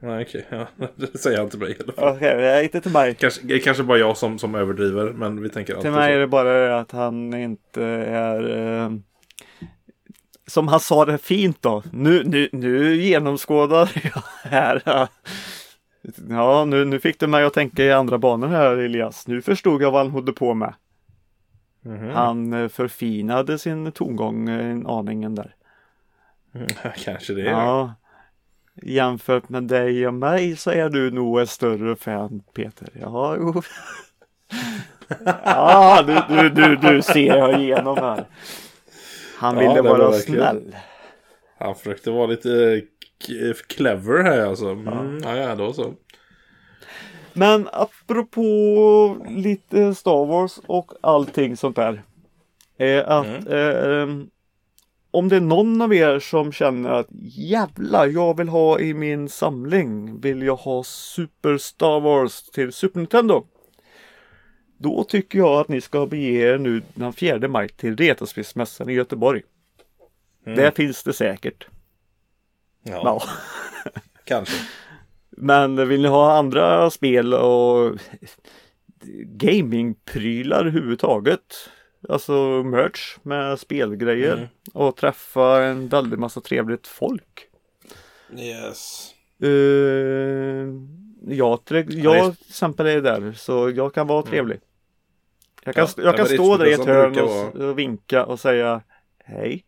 nej 0.00 0.24
okej, 0.24 0.46
ja. 0.50 0.66
det 0.96 1.18
säger 1.18 1.38
han 1.38 1.50
till 1.50 1.58
mig 1.58 1.70
i 1.70 1.76
alla 1.82 1.92
fall. 1.92 2.08
Okej, 2.16 2.34
okay, 2.36 2.64
inte 2.64 2.80
till 2.80 2.92
mig. 2.92 3.14
Kanske, 3.14 3.46
det 3.46 3.54
är 3.54 3.58
kanske 3.58 3.82
bara 3.82 3.98
jag 3.98 4.16
som, 4.16 4.38
som 4.38 4.54
överdriver, 4.54 5.12
men 5.12 5.42
vi 5.42 5.48
tänker 5.48 5.80
Till 5.80 5.90
mig 5.90 6.12
är 6.12 6.16
så. 6.16 6.20
det 6.20 6.26
bara 6.26 6.52
det 6.52 6.78
att 6.78 6.92
han 6.92 7.34
inte 7.34 7.82
är... 8.08 8.56
eh, 8.84 8.90
Som 10.46 10.68
han 10.68 10.80
sa 10.80 11.04
det 11.04 11.18
fint 11.18 11.62
då. 11.62 11.82
Nu, 11.92 12.22
nu, 12.24 12.48
nu 12.52 12.96
genomskådar 12.96 13.90
jag 14.14 14.22
här. 14.50 14.82
Ja, 16.28 16.64
nu, 16.64 16.84
nu 16.84 17.00
fick 17.00 17.20
du 17.20 17.26
mig 17.26 17.44
att 17.44 17.54
tänka 17.54 17.84
i 17.84 17.92
andra 17.92 18.18
banor 18.18 18.48
här 18.48 18.76
Elias. 18.76 19.26
Nu 19.28 19.42
förstod 19.42 19.82
jag 19.82 19.90
vad 19.90 20.00
han 20.06 20.10
höll 20.12 20.32
på 20.32 20.54
med. 20.54 20.74
Mhm. 21.82 22.10
Han 22.10 22.52
eh, 22.52 22.68
förfinade 22.68 23.58
sin 23.58 23.92
tongång 23.92 24.48
en 24.48 24.86
aningen 24.86 25.34
där. 25.34 25.54
Mm, 26.54 26.66
kanske 27.04 27.34
det. 27.34 27.40
Ja. 27.42 27.94
Jämfört 28.82 29.48
med 29.48 29.62
dig 29.62 30.06
och 30.06 30.14
mig 30.14 30.56
så 30.56 30.70
är 30.70 30.88
du 30.88 31.10
nog 31.10 31.40
en 31.40 31.46
större 31.46 31.96
fan 31.96 32.42
Peter. 32.54 32.88
Ja, 33.00 33.36
jo. 33.38 33.62
ja, 35.44 36.02
du, 36.06 36.36
du, 36.36 36.50
du, 36.50 36.76
du 36.76 37.02
ser 37.02 37.36
jag 37.36 37.60
igenom 37.60 37.96
här. 37.96 38.24
Han 39.38 39.54
Ja, 39.54 39.60
ville 39.60 39.82
var 39.82 39.98
vara 39.98 40.12
snäll. 40.12 40.76
Han 41.58 41.74
försökte 41.74 42.10
vara 42.10 42.26
lite 42.26 42.82
clever 43.68 44.22
här 44.22 44.46
alltså. 44.46 44.68
Mm, 44.68 45.20
ja. 45.24 45.36
ja, 45.36 45.54
då 45.54 45.72
så. 45.72 45.94
Men 47.32 47.68
apropå 47.72 49.26
lite 49.28 49.94
Star 49.94 50.26
Wars 50.26 50.58
och 50.66 50.92
allting 51.00 51.56
sånt 51.56 51.76
där. 51.76 52.02
Är 52.78 53.02
att 53.02 53.26
eh, 53.26 54.08
om 55.16 55.28
det 55.28 55.36
är 55.36 55.40
någon 55.40 55.82
av 55.82 55.94
er 55.94 56.18
som 56.18 56.52
känner 56.52 56.90
att 56.90 57.06
jävlar, 57.22 58.06
jag 58.06 58.36
vill 58.36 58.48
ha 58.48 58.80
i 58.80 58.94
min 58.94 59.28
samling, 59.28 60.20
vill 60.20 60.42
jag 60.42 60.56
ha 60.56 60.84
Super 60.84 61.58
Star 61.58 62.00
Wars 62.00 62.42
till 62.42 62.72
Super 62.72 63.00
Nintendo. 63.00 63.46
Då 64.78 65.04
tycker 65.04 65.38
jag 65.38 65.60
att 65.60 65.68
ni 65.68 65.80
ska 65.80 66.06
bege 66.06 66.40
er 66.40 66.58
nu 66.58 66.82
den 66.94 67.12
4 67.12 67.48
maj 67.48 67.68
till 67.68 67.96
Retrospelsmässan 67.96 68.90
i 68.90 68.92
Göteborg. 68.92 69.42
Där 70.44 70.70
finns 70.70 71.02
det 71.02 71.12
säkert. 71.12 71.66
Ja, 72.82 73.00
Ja. 73.04 73.22
kanske. 74.24 74.56
Men 75.30 75.88
vill 75.88 76.02
ni 76.02 76.08
ha 76.08 76.38
andra 76.38 76.90
spel 76.90 77.34
och 77.34 77.98
gamingprylar 79.24 80.60
överhuvudtaget. 80.60 81.70
Alltså 82.08 82.62
merch 82.62 83.16
med 83.22 83.58
spelgrejer 83.58 84.32
Mm. 84.36 84.46
och 84.72 84.96
träffa 84.96 85.62
en 85.64 85.88
väldigt 85.88 86.18
massa 86.18 86.40
trevligt 86.40 86.86
folk. 86.86 87.48
Yes. 88.38 89.12
Uh, 89.42 89.50
jag, 91.28 91.60
jag 91.88 92.34
till 92.36 92.48
exempel 92.48 92.86
är 92.86 93.00
där 93.00 93.32
så 93.32 93.70
jag 93.70 93.94
kan 93.94 94.06
vara 94.06 94.22
trevlig. 94.22 94.60
Jag 95.64 95.74
kan, 95.74 95.86
Ja, 95.96 96.02
jag 96.02 96.14
ja, 96.14 96.16
kan 96.16 96.26
stå 96.26 96.56
där 96.56 96.66
i 96.66 96.72
ett 96.72 96.84
hörn 96.84 97.18
och, 97.18 97.56
och 97.56 97.78
vinka 97.78 98.24
och 98.24 98.40
säga 98.40 98.82
hej. 99.18 99.64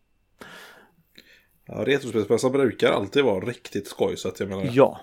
Ja, 1.67 1.85
Retrospelsmässan 1.87 2.53
brukar 2.53 2.93
alltid 2.93 3.25
vara 3.25 3.45
riktigt 3.45 3.87
skoj 3.89 4.17
så 4.17 4.29
att 4.29 4.41
jag 4.41 4.49
menar. 4.49 4.71
Ja, 4.73 5.01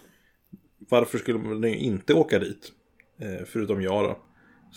Varför 0.90 1.18
skulle 1.18 1.40
man 1.40 1.66
inte 1.66 2.14
åka 2.14 2.40
dit? 2.40 2.72
Eh, 3.20 3.46
förutom 3.46 3.82
jag 3.82 4.04
då. 4.04 4.18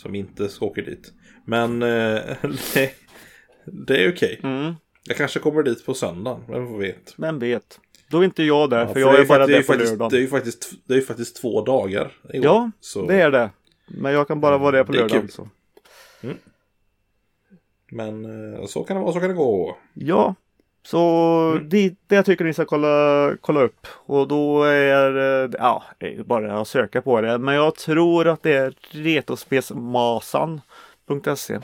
Som 0.01 0.15
inte 0.15 0.49
åka 0.61 0.81
dit. 0.81 1.13
Men 1.45 1.81
eh, 1.83 1.87
det, 2.73 2.91
det 3.65 4.03
är 4.03 4.13
okej. 4.13 4.39
mm, 4.43 4.73
Jag 5.07 5.17
kanske 5.17 5.39
kommer 5.39 5.63
dit 5.63 5.85
på 5.85 5.93
söndagen. 5.93 6.43
Vem 6.47 6.79
vet. 6.79 7.13
vem 7.17 7.39
vet. 7.39 7.79
Då 8.09 8.19
är 8.19 8.23
inte 8.25 8.43
jag 8.43 8.69
där 8.69 8.79
Ja, 8.79 8.93
för 8.93 8.99
jag 8.99 9.13
det 9.13 9.21
är 9.21 9.25
bara 9.25 9.47
där 9.47 9.63
på 9.63 9.73
lördagen. 9.73 10.09
Det 10.09 10.17
är 10.17 10.21
ju 10.21 10.27
faktiskt, 10.27 10.71
det 10.85 10.93
är 10.95 11.01
faktiskt 11.01 11.41
två 11.41 11.61
dagar. 11.65 12.11
i 12.33 12.39
år. 12.39 12.45
Ja, 12.45 12.71
så, 12.79 13.05
Det 13.05 13.21
är 13.21 13.31
det. 13.31 13.49
Men 13.87 14.13
jag 14.13 14.27
kan 14.27 14.41
bara 14.41 14.57
vara 14.57 14.71
där 14.71 14.83
på 14.83 14.91
Det 14.91 14.97
är 14.97 15.01
lördagen. 15.01 15.21
kul. 15.21 15.31
Så. 15.31 15.49
Men 17.91 18.25
eh, 18.55 18.65
så 18.65 18.83
kan 18.83 18.97
det 18.97 19.03
vara, 19.03 19.13
så 19.13 19.19
kan 19.19 19.29
det 19.29 19.35
gå. 19.35 19.77
Ja, 19.93 20.35
så 20.83 20.99
Mm. 21.55 21.69
det, 21.69 21.95
det 22.07 22.23
tycker 22.23 22.45
ni 22.45 22.53
ska 22.53 22.65
kolla, 22.65 23.35
kolla 23.41 23.61
upp. 23.61 23.87
Och 23.91 24.27
då 24.27 24.63
är 24.63 25.11
det 25.47 25.57
ja, 25.57 25.83
det 25.97 26.15
är 26.15 26.23
bara 26.23 26.59
att 26.61 26.67
söka 26.67 27.01
på 27.01 27.21
det. 27.21 27.37
Men 27.37 27.55
jag 27.55 27.75
tror 27.75 28.27
att 28.27 28.43
det 28.43 28.53
är 28.53 28.73
retrospelsmasan.se. 28.91 31.59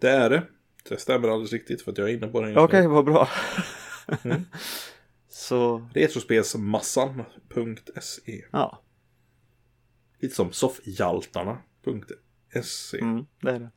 Det 0.00 0.10
är 0.10 0.30
det. 0.30 0.42
Det 0.88 1.00
stämmer 1.00 1.28
alldeles 1.28 1.52
riktigt 1.52 1.82
för 1.82 1.92
att 1.92 1.98
jag 1.98 2.10
är 2.10 2.14
inne 2.14 2.26
på 2.28 2.40
den 2.40 2.50
just 2.50 2.60
Okej, 2.60 2.82
nu. 2.82 2.88
vad 2.88 3.04
bra. 3.04 3.28
Mm. 4.24 4.44
så, 5.28 5.88
Retrospelsmassan.se 5.94 8.44
ja, 8.52 8.82
Lite 10.20 10.34
som 10.34 10.52
soffhjaltarna.se 10.52 13.00
mm, 13.00 13.26
det 13.42 13.50
är 13.50 13.58
det. 13.58 13.70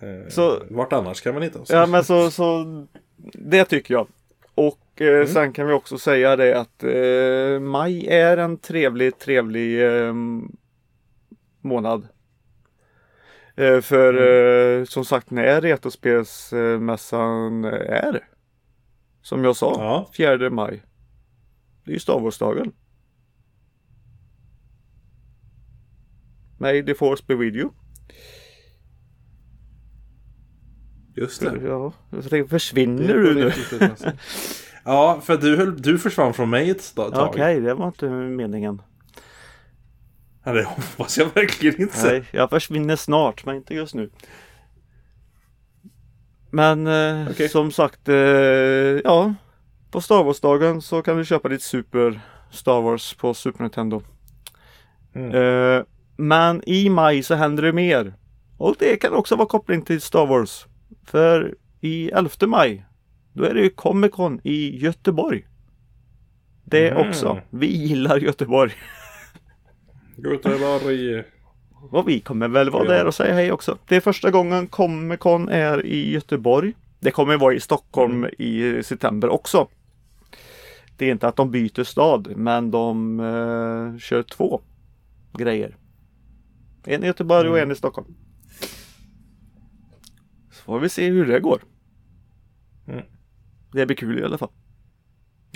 Eh, 0.00 0.28
Så- 0.28 0.62
Vart 0.70 0.92
annars 0.92 1.20
kan 1.20 1.34
man 1.34 1.42
hitta 1.42 1.60
oss? 1.60 1.70
Ja, 1.70 1.86
men 1.86 2.04
så, 2.04 2.30
så 2.30 2.64
det 3.34 3.64
tycker 3.64 3.94
jag. 3.94 4.08
Och 4.54 5.00
eh, 5.00 5.14
Mm. 5.14 5.26
sen 5.26 5.52
kan 5.52 5.66
vi 5.66 5.72
också 5.72 5.98
säga 5.98 6.36
det 6.36 6.58
att 6.60 6.84
eh, 6.84 7.60
maj 7.60 8.06
är 8.08 8.36
en 8.36 8.58
trevlig, 8.58 9.18
trevlig 9.18 9.84
eh, 10.06 10.14
månad. 11.60 12.08
För 13.82 14.14
Mm. 14.14 14.80
eh, 14.80 14.84
som 14.84 15.04
sagt 15.04 15.30
när 15.30 15.60
Retrospelsmässan 15.60 17.64
är. 17.64 18.28
Som 19.22 19.44
jag 19.44 19.56
sa, 19.56 19.74
Ja. 19.78 20.10
4 20.16 20.50
maj. 20.50 20.82
Det 21.84 21.90
är 21.90 21.94
ju 21.94 21.98
Star 22.00 22.20
Wars-dagen. 22.20 22.72
May 26.58 26.82
the 26.82 26.94
force 26.94 27.24
be 27.26 27.34
with 27.34 27.56
you. 27.56 27.70
Just 31.16 31.40
det. 31.40 31.60
Ja, 31.64 31.92
jag 32.10 32.30
tänkte, 32.30 32.50
försvinner 32.50 33.14
du 33.14 33.34
nu? 33.34 33.52
ja, 34.84 35.20
för 35.24 35.36
du, 35.36 35.56
höll, 35.56 35.82
du 35.82 35.98
försvann 35.98 36.34
från 36.34 36.50
mig 36.50 36.70
ett 36.70 36.94
tag. 36.94 37.12
Okej, 37.14 37.60
det 37.60 37.74
var 37.74 37.86
inte 37.86 38.08
meningen. 38.08 38.82
Ja, 40.44 40.52
det 40.52 40.64
hoppas 40.64 41.18
jag 41.18 41.34
verkligen 41.34 41.80
inte. 41.80 42.06
Nej, 42.06 42.24
jag 42.30 42.50
försvinner 42.50 42.96
snart, 42.96 43.44
men 43.44 43.56
inte 43.56 43.74
just 43.74 43.94
nu. 43.94 44.10
Men 46.50 46.86
eh, 46.86 47.30
Okej. 47.30 47.48
som 47.48 47.72
sagt, 47.72 48.08
eh, 48.08 48.14
ja. 48.14 49.34
På 49.90 50.00
Star 50.00 50.24
Wars-dagen 50.24 50.82
så 50.82 51.02
kan 51.02 51.16
du 51.16 51.24
köpa 51.24 51.48
ditt 51.48 51.62
Super 51.62 52.20
Star 52.50 52.80
Wars 52.80 53.14
på 53.14 53.34
Super 53.34 53.62
Nintendo. 53.62 54.02
Mm. 55.14 55.34
Eh, 55.34 55.84
men 56.16 56.62
i 56.66 56.88
maj 56.88 57.22
så 57.22 57.34
händer 57.34 57.62
det 57.62 57.72
mer. 57.72 58.14
Och 58.58 58.76
det 58.78 58.96
kan 58.96 59.14
också 59.14 59.36
vara 59.36 59.48
koppling 59.48 59.82
till 59.82 60.00
Star 60.00 60.26
Wars. 60.26 60.66
För 61.06 61.54
i 61.80 62.10
11 62.10 62.30
maj, 62.46 62.84
då 63.32 63.44
är 63.44 63.54
det 63.54 63.60
ju 63.60 63.70
Comic 63.70 64.12
Con 64.12 64.40
i 64.44 64.76
Göteborg. 64.78 65.46
Det 66.64 66.88
Mm. 66.90 67.08
också. 67.08 67.40
Vi 67.50 67.66
gillar 67.66 68.18
Göteborg. 68.18 68.72
Göteborg. 70.16 71.22
Och 71.90 72.08
vi 72.08 72.20
kommer 72.20 72.48
väl 72.48 72.70
vara 72.70 72.88
där 72.88 73.04
och 73.06 73.14
säga 73.14 73.34
hej 73.34 73.52
också. 73.52 73.78
Det 73.88 73.96
är 73.96 74.00
första 74.00 74.30
gången 74.30 74.66
Comic 74.66 75.18
Con 75.18 75.48
är 75.48 75.86
i 75.86 76.12
Göteborg. 76.12 76.72
Det 77.00 77.10
kommer 77.10 77.36
vara 77.36 77.54
i 77.54 77.60
Stockholm 77.60 78.14
Mm. 78.24 78.30
i 78.38 78.82
september 78.82 79.28
också. 79.28 79.68
Det 80.96 81.06
är 81.06 81.12
inte 81.12 81.28
att 81.28 81.36
de 81.36 81.50
byter 81.50 81.84
stad 81.84 82.32
men 82.36 82.70
de 82.70 83.20
eh, 83.20 83.98
kör 83.98 84.22
två 84.22 84.60
grejer. 85.38 85.76
En 86.84 87.04
i 87.04 87.06
Göteborg 87.06 87.48
och 87.48 87.56
Mm. 87.56 87.68
en 87.68 87.72
i 87.72 87.76
Stockholm. 87.78 88.14
Får 90.66 90.80
vi 90.80 90.88
se 90.88 91.08
hur 91.08 91.26
det 91.26 91.40
går. 91.40 91.62
Mm. 92.88 93.04
Det 93.72 93.86
blir 93.86 93.96
kul 93.96 94.18
i 94.18 94.24
alla 94.24 94.38
fall. 94.38 94.50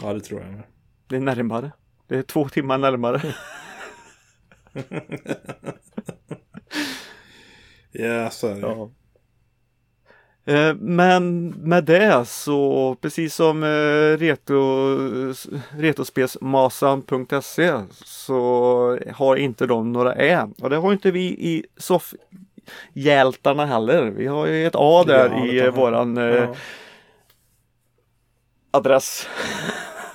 Ja, 0.02 0.12
det 0.12 0.20
tror 0.20 0.40
jag 0.40 0.50
med. 0.52 0.62
Det 1.08 1.16
är 1.16 1.20
närmare. 1.20 1.72
Det 2.06 2.18
är 2.18 2.22
två 2.22 2.48
timmar 2.48 2.78
närmare. 2.78 3.34
Ja, 7.92 8.30
så 8.30 8.46
är 8.46 8.54
det. 8.54 8.60
Ja. 8.60 8.90
Eh, 10.44 10.74
Men 10.74 11.46
med 11.48 11.84
det 11.84 12.24
så 12.28 12.94
precis 13.00 13.34
som 13.34 13.62
eh, 13.62 14.16
retro, 14.18 14.86
retrospelsmasan.se 15.70 17.72
så 17.92 18.98
har 19.14 19.36
inte 19.36 19.66
de 19.66 19.92
några 19.92 20.14
ä. 20.14 20.48
Och 20.62 20.70
det 20.70 20.76
har 20.76 20.92
inte 20.92 21.10
vi 21.10 21.24
i 21.26 21.64
soffhjältarna 22.94 23.66
heller. 23.66 24.02
Vi 24.10 24.26
har 24.26 24.46
ju 24.46 24.66
ett 24.66 24.74
A 24.76 25.04
där 25.06 25.30
Ja, 25.30 25.46
i 25.46 25.70
våran 25.70 26.18
eh, 26.18 26.24
Ja. 26.24 26.54
adress. 28.70 29.28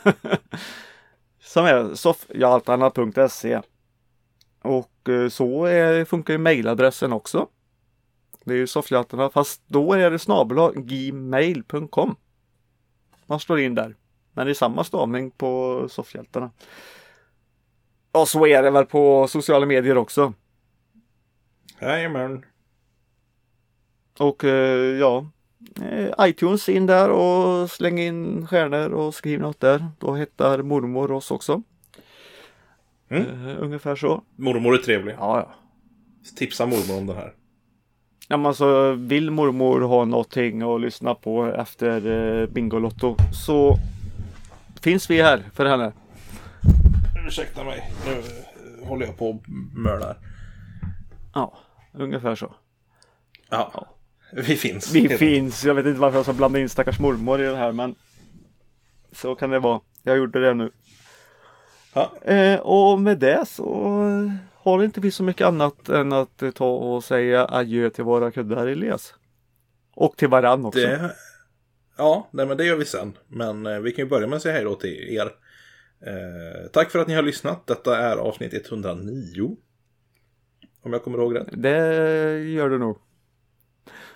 som 1.40 1.66
är 1.66 1.96
soffhjaltarna.se. 1.96 3.62
Och 4.62 5.10
eh, 5.10 5.30
så 5.30 5.66
är, 5.66 6.06
funkar 6.06 6.34
ju 6.34 6.38
mejladressen 6.38 7.14
också. 7.14 7.48
Det 8.44 8.54
är 8.54 8.58
ju 8.58 8.68
soffhjaltarna 8.68 9.30
fast 9.30 9.62
då 9.68 9.94
är 9.94 10.12
det 10.12 10.20
snabel 10.20 10.72
gmail.com. 10.76 12.16
Man 13.26 13.40
slår 13.40 13.60
in 13.60 13.76
där. 13.76 13.96
Men 14.34 14.46
det 14.46 14.52
är 14.52 14.54
samma 14.54 14.84
stavning 14.84 15.32
på 15.32 15.86
soffhjältarna. 15.90 16.52
Och 18.12 18.28
så 18.28 18.48
är 18.48 18.64
det 18.64 18.70
väl 18.72 18.86
på 18.86 19.28
sociala 19.28 19.66
medier 19.66 19.98
också. 19.98 20.34
Jajamän. 21.80 22.46
Och 24.20 24.44
eh, 24.44 25.00
ja, 25.00 25.30
eh, 25.82 26.28
iTunes 26.28 26.70
in 26.70 26.86
där 26.86 27.10
och 27.10 27.72
släng 27.72 28.00
in 28.00 28.48
stjärnor 28.48 28.90
och 28.90 29.16
skriv 29.16 29.40
något 29.40 29.60
där. 29.60 29.88
Då 30.00 30.16
hittar 30.16 30.62
mormor 30.62 31.12
oss 31.12 31.32
också. 31.32 31.62
Mm. 33.10 33.48
Eh, 33.48 33.56
ungefär 33.64 33.96
så. 33.96 34.24
Mormor 34.36 34.74
är 34.74 34.78
trevlig. 34.78 35.16
Ja, 35.20 35.40
ja. 35.40 35.56
Tipsa 36.36 36.66
mormor 36.66 36.98
om 37.00 37.08
den 37.08 37.16
här. 37.16 37.34
Ja, 38.28 38.38
men 38.38 38.46
alltså, 38.46 38.92
vill 38.92 39.32
mormor 39.32 39.82
ha 39.82 40.06
någonting 40.06 40.62
att 40.62 40.82
lyssna 40.82 41.16
på 41.16 41.46
efter 41.46 42.08
eh, 42.42 42.48
Bingolotto 42.48 43.16
så 43.34 43.78
finns 44.82 45.10
vi 45.10 45.22
här 45.22 45.44
för 45.54 45.66
henne. 45.66 45.94
Ursäkta 47.28 47.64
mig. 47.64 47.92
Nu 48.06 48.24
håller 48.86 49.06
jag 49.06 49.18
på 49.18 49.30
och 49.30 49.42
mölar. 49.74 50.18
Ja, 51.36 51.58
ungefär 51.94 52.36
så. 52.36 52.56
Ja. 53.50 53.88
Vi 54.34 54.56
finns. 54.56 54.92
Vi 54.92 55.10
finns. 55.10 55.64
Jag 55.64 55.74
vet 55.74 55.86
inte 55.86 56.00
varför 56.00 56.18
jag 56.18 56.26
ska 56.26 56.34
blanda 56.34 56.60
in 56.60 56.70
stackars 56.70 57.00
mormor 57.00 57.42
i 57.42 57.46
det 57.46 57.56
här 57.56 57.72
men 57.72 57.96
så 59.12 59.36
kan 59.36 59.50
det 59.50 59.60
vara. 59.60 59.82
Jag 60.04 60.18
gjorde 60.18 60.40
det 60.40 60.54
nu. 60.54 60.72
Ja. 61.94 62.12
Eh, 62.22 62.60
och 62.60 63.00
med 63.00 63.20
det 63.20 63.46
så 63.48 64.32
har 64.54 64.84
inte 64.84 65.02
vi 65.02 65.12
så 65.12 65.24
mycket 65.24 65.48
annat 65.48 65.90
än 65.90 66.14
att 66.14 66.44
ta 66.56 66.70
och 66.70 67.04
säga 67.04 67.48
adjö 67.50 67.90
till 67.90 68.04
våra 68.04 68.32
kuddar 68.32 68.68
Elias. 68.68 69.14
Och 69.96 70.18
till 70.18 70.28
varann 70.28 70.66
också. 70.66 70.80
Det... 70.80 71.16
Ja, 71.98 72.28
nej, 72.32 72.46
men 72.46 72.58
det 72.58 72.66
gör 72.66 72.76
vi 72.76 72.86
sen. 72.86 73.18
Men 73.28 73.66
eh, 73.66 73.80
vi 73.80 73.92
kan 73.92 74.06
ju 74.06 74.10
börja 74.10 74.28
med 74.28 74.36
att 74.36 74.42
säga 74.42 74.54
hej 74.54 74.64
då 74.64 74.76
till 74.76 75.16
er. 75.16 75.32
Eh, 76.02 76.68
tack 76.74 76.92
för 76.92 77.00
att 77.00 77.08
ni 77.08 77.14
har 77.14 77.24
lyssnat. 77.24 77.68
Detta 77.68 77.98
är 77.98 78.18
avsnitt 78.18 78.68
109. 78.72 79.58
Om 80.86 80.94
jag 80.94 81.04
kommer 81.04 81.18
ihåg 81.18 81.36
rätt. 81.36 81.48
Det 81.52 81.78
gör 82.40 82.70
du 82.70 82.78
nog. 82.80 82.98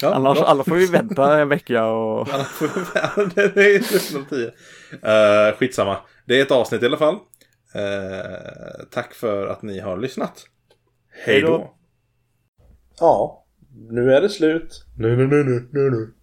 Ja, 0.02 0.14
Annars 0.14 0.38
bra. 0.40 0.48
alla 0.48 0.64
får 0.64 0.76
vi 0.76 0.86
vänta 0.86 1.40
en 1.42 1.50
vecka 1.50 1.86
och 1.86 2.28
Annars 2.34 2.48
får 2.48 2.68
vi- 2.68 3.32
det 4.30 4.46
är. 5.02 5.50
Uh, 5.50 5.58
skitsamma. 5.58 5.98
Det 6.26 6.40
är 6.40 6.42
ett 6.42 6.52
avsnitt 6.52 6.84
i 6.84 6.86
alla 6.86 6.98
fall. 6.98 7.14
Eh, 7.76 8.86
tack 8.92 9.14
för 9.14 9.48
att 9.48 9.62
ni 9.62 9.80
har 9.80 9.98
lyssnat. 9.98 10.46
Hej 11.26 11.42
då. 11.42 11.48
då. 11.48 11.76
Ja, 13.00 13.46
nu 13.90 14.14
är 14.14 14.22
det 14.22 14.30
slut. 14.30 14.86
Nu, 14.98 15.16
nu, 15.18 15.28
nu, 15.28 15.44
nu, 15.44 15.68
nu, 15.72 15.90
nu. 15.92 16.14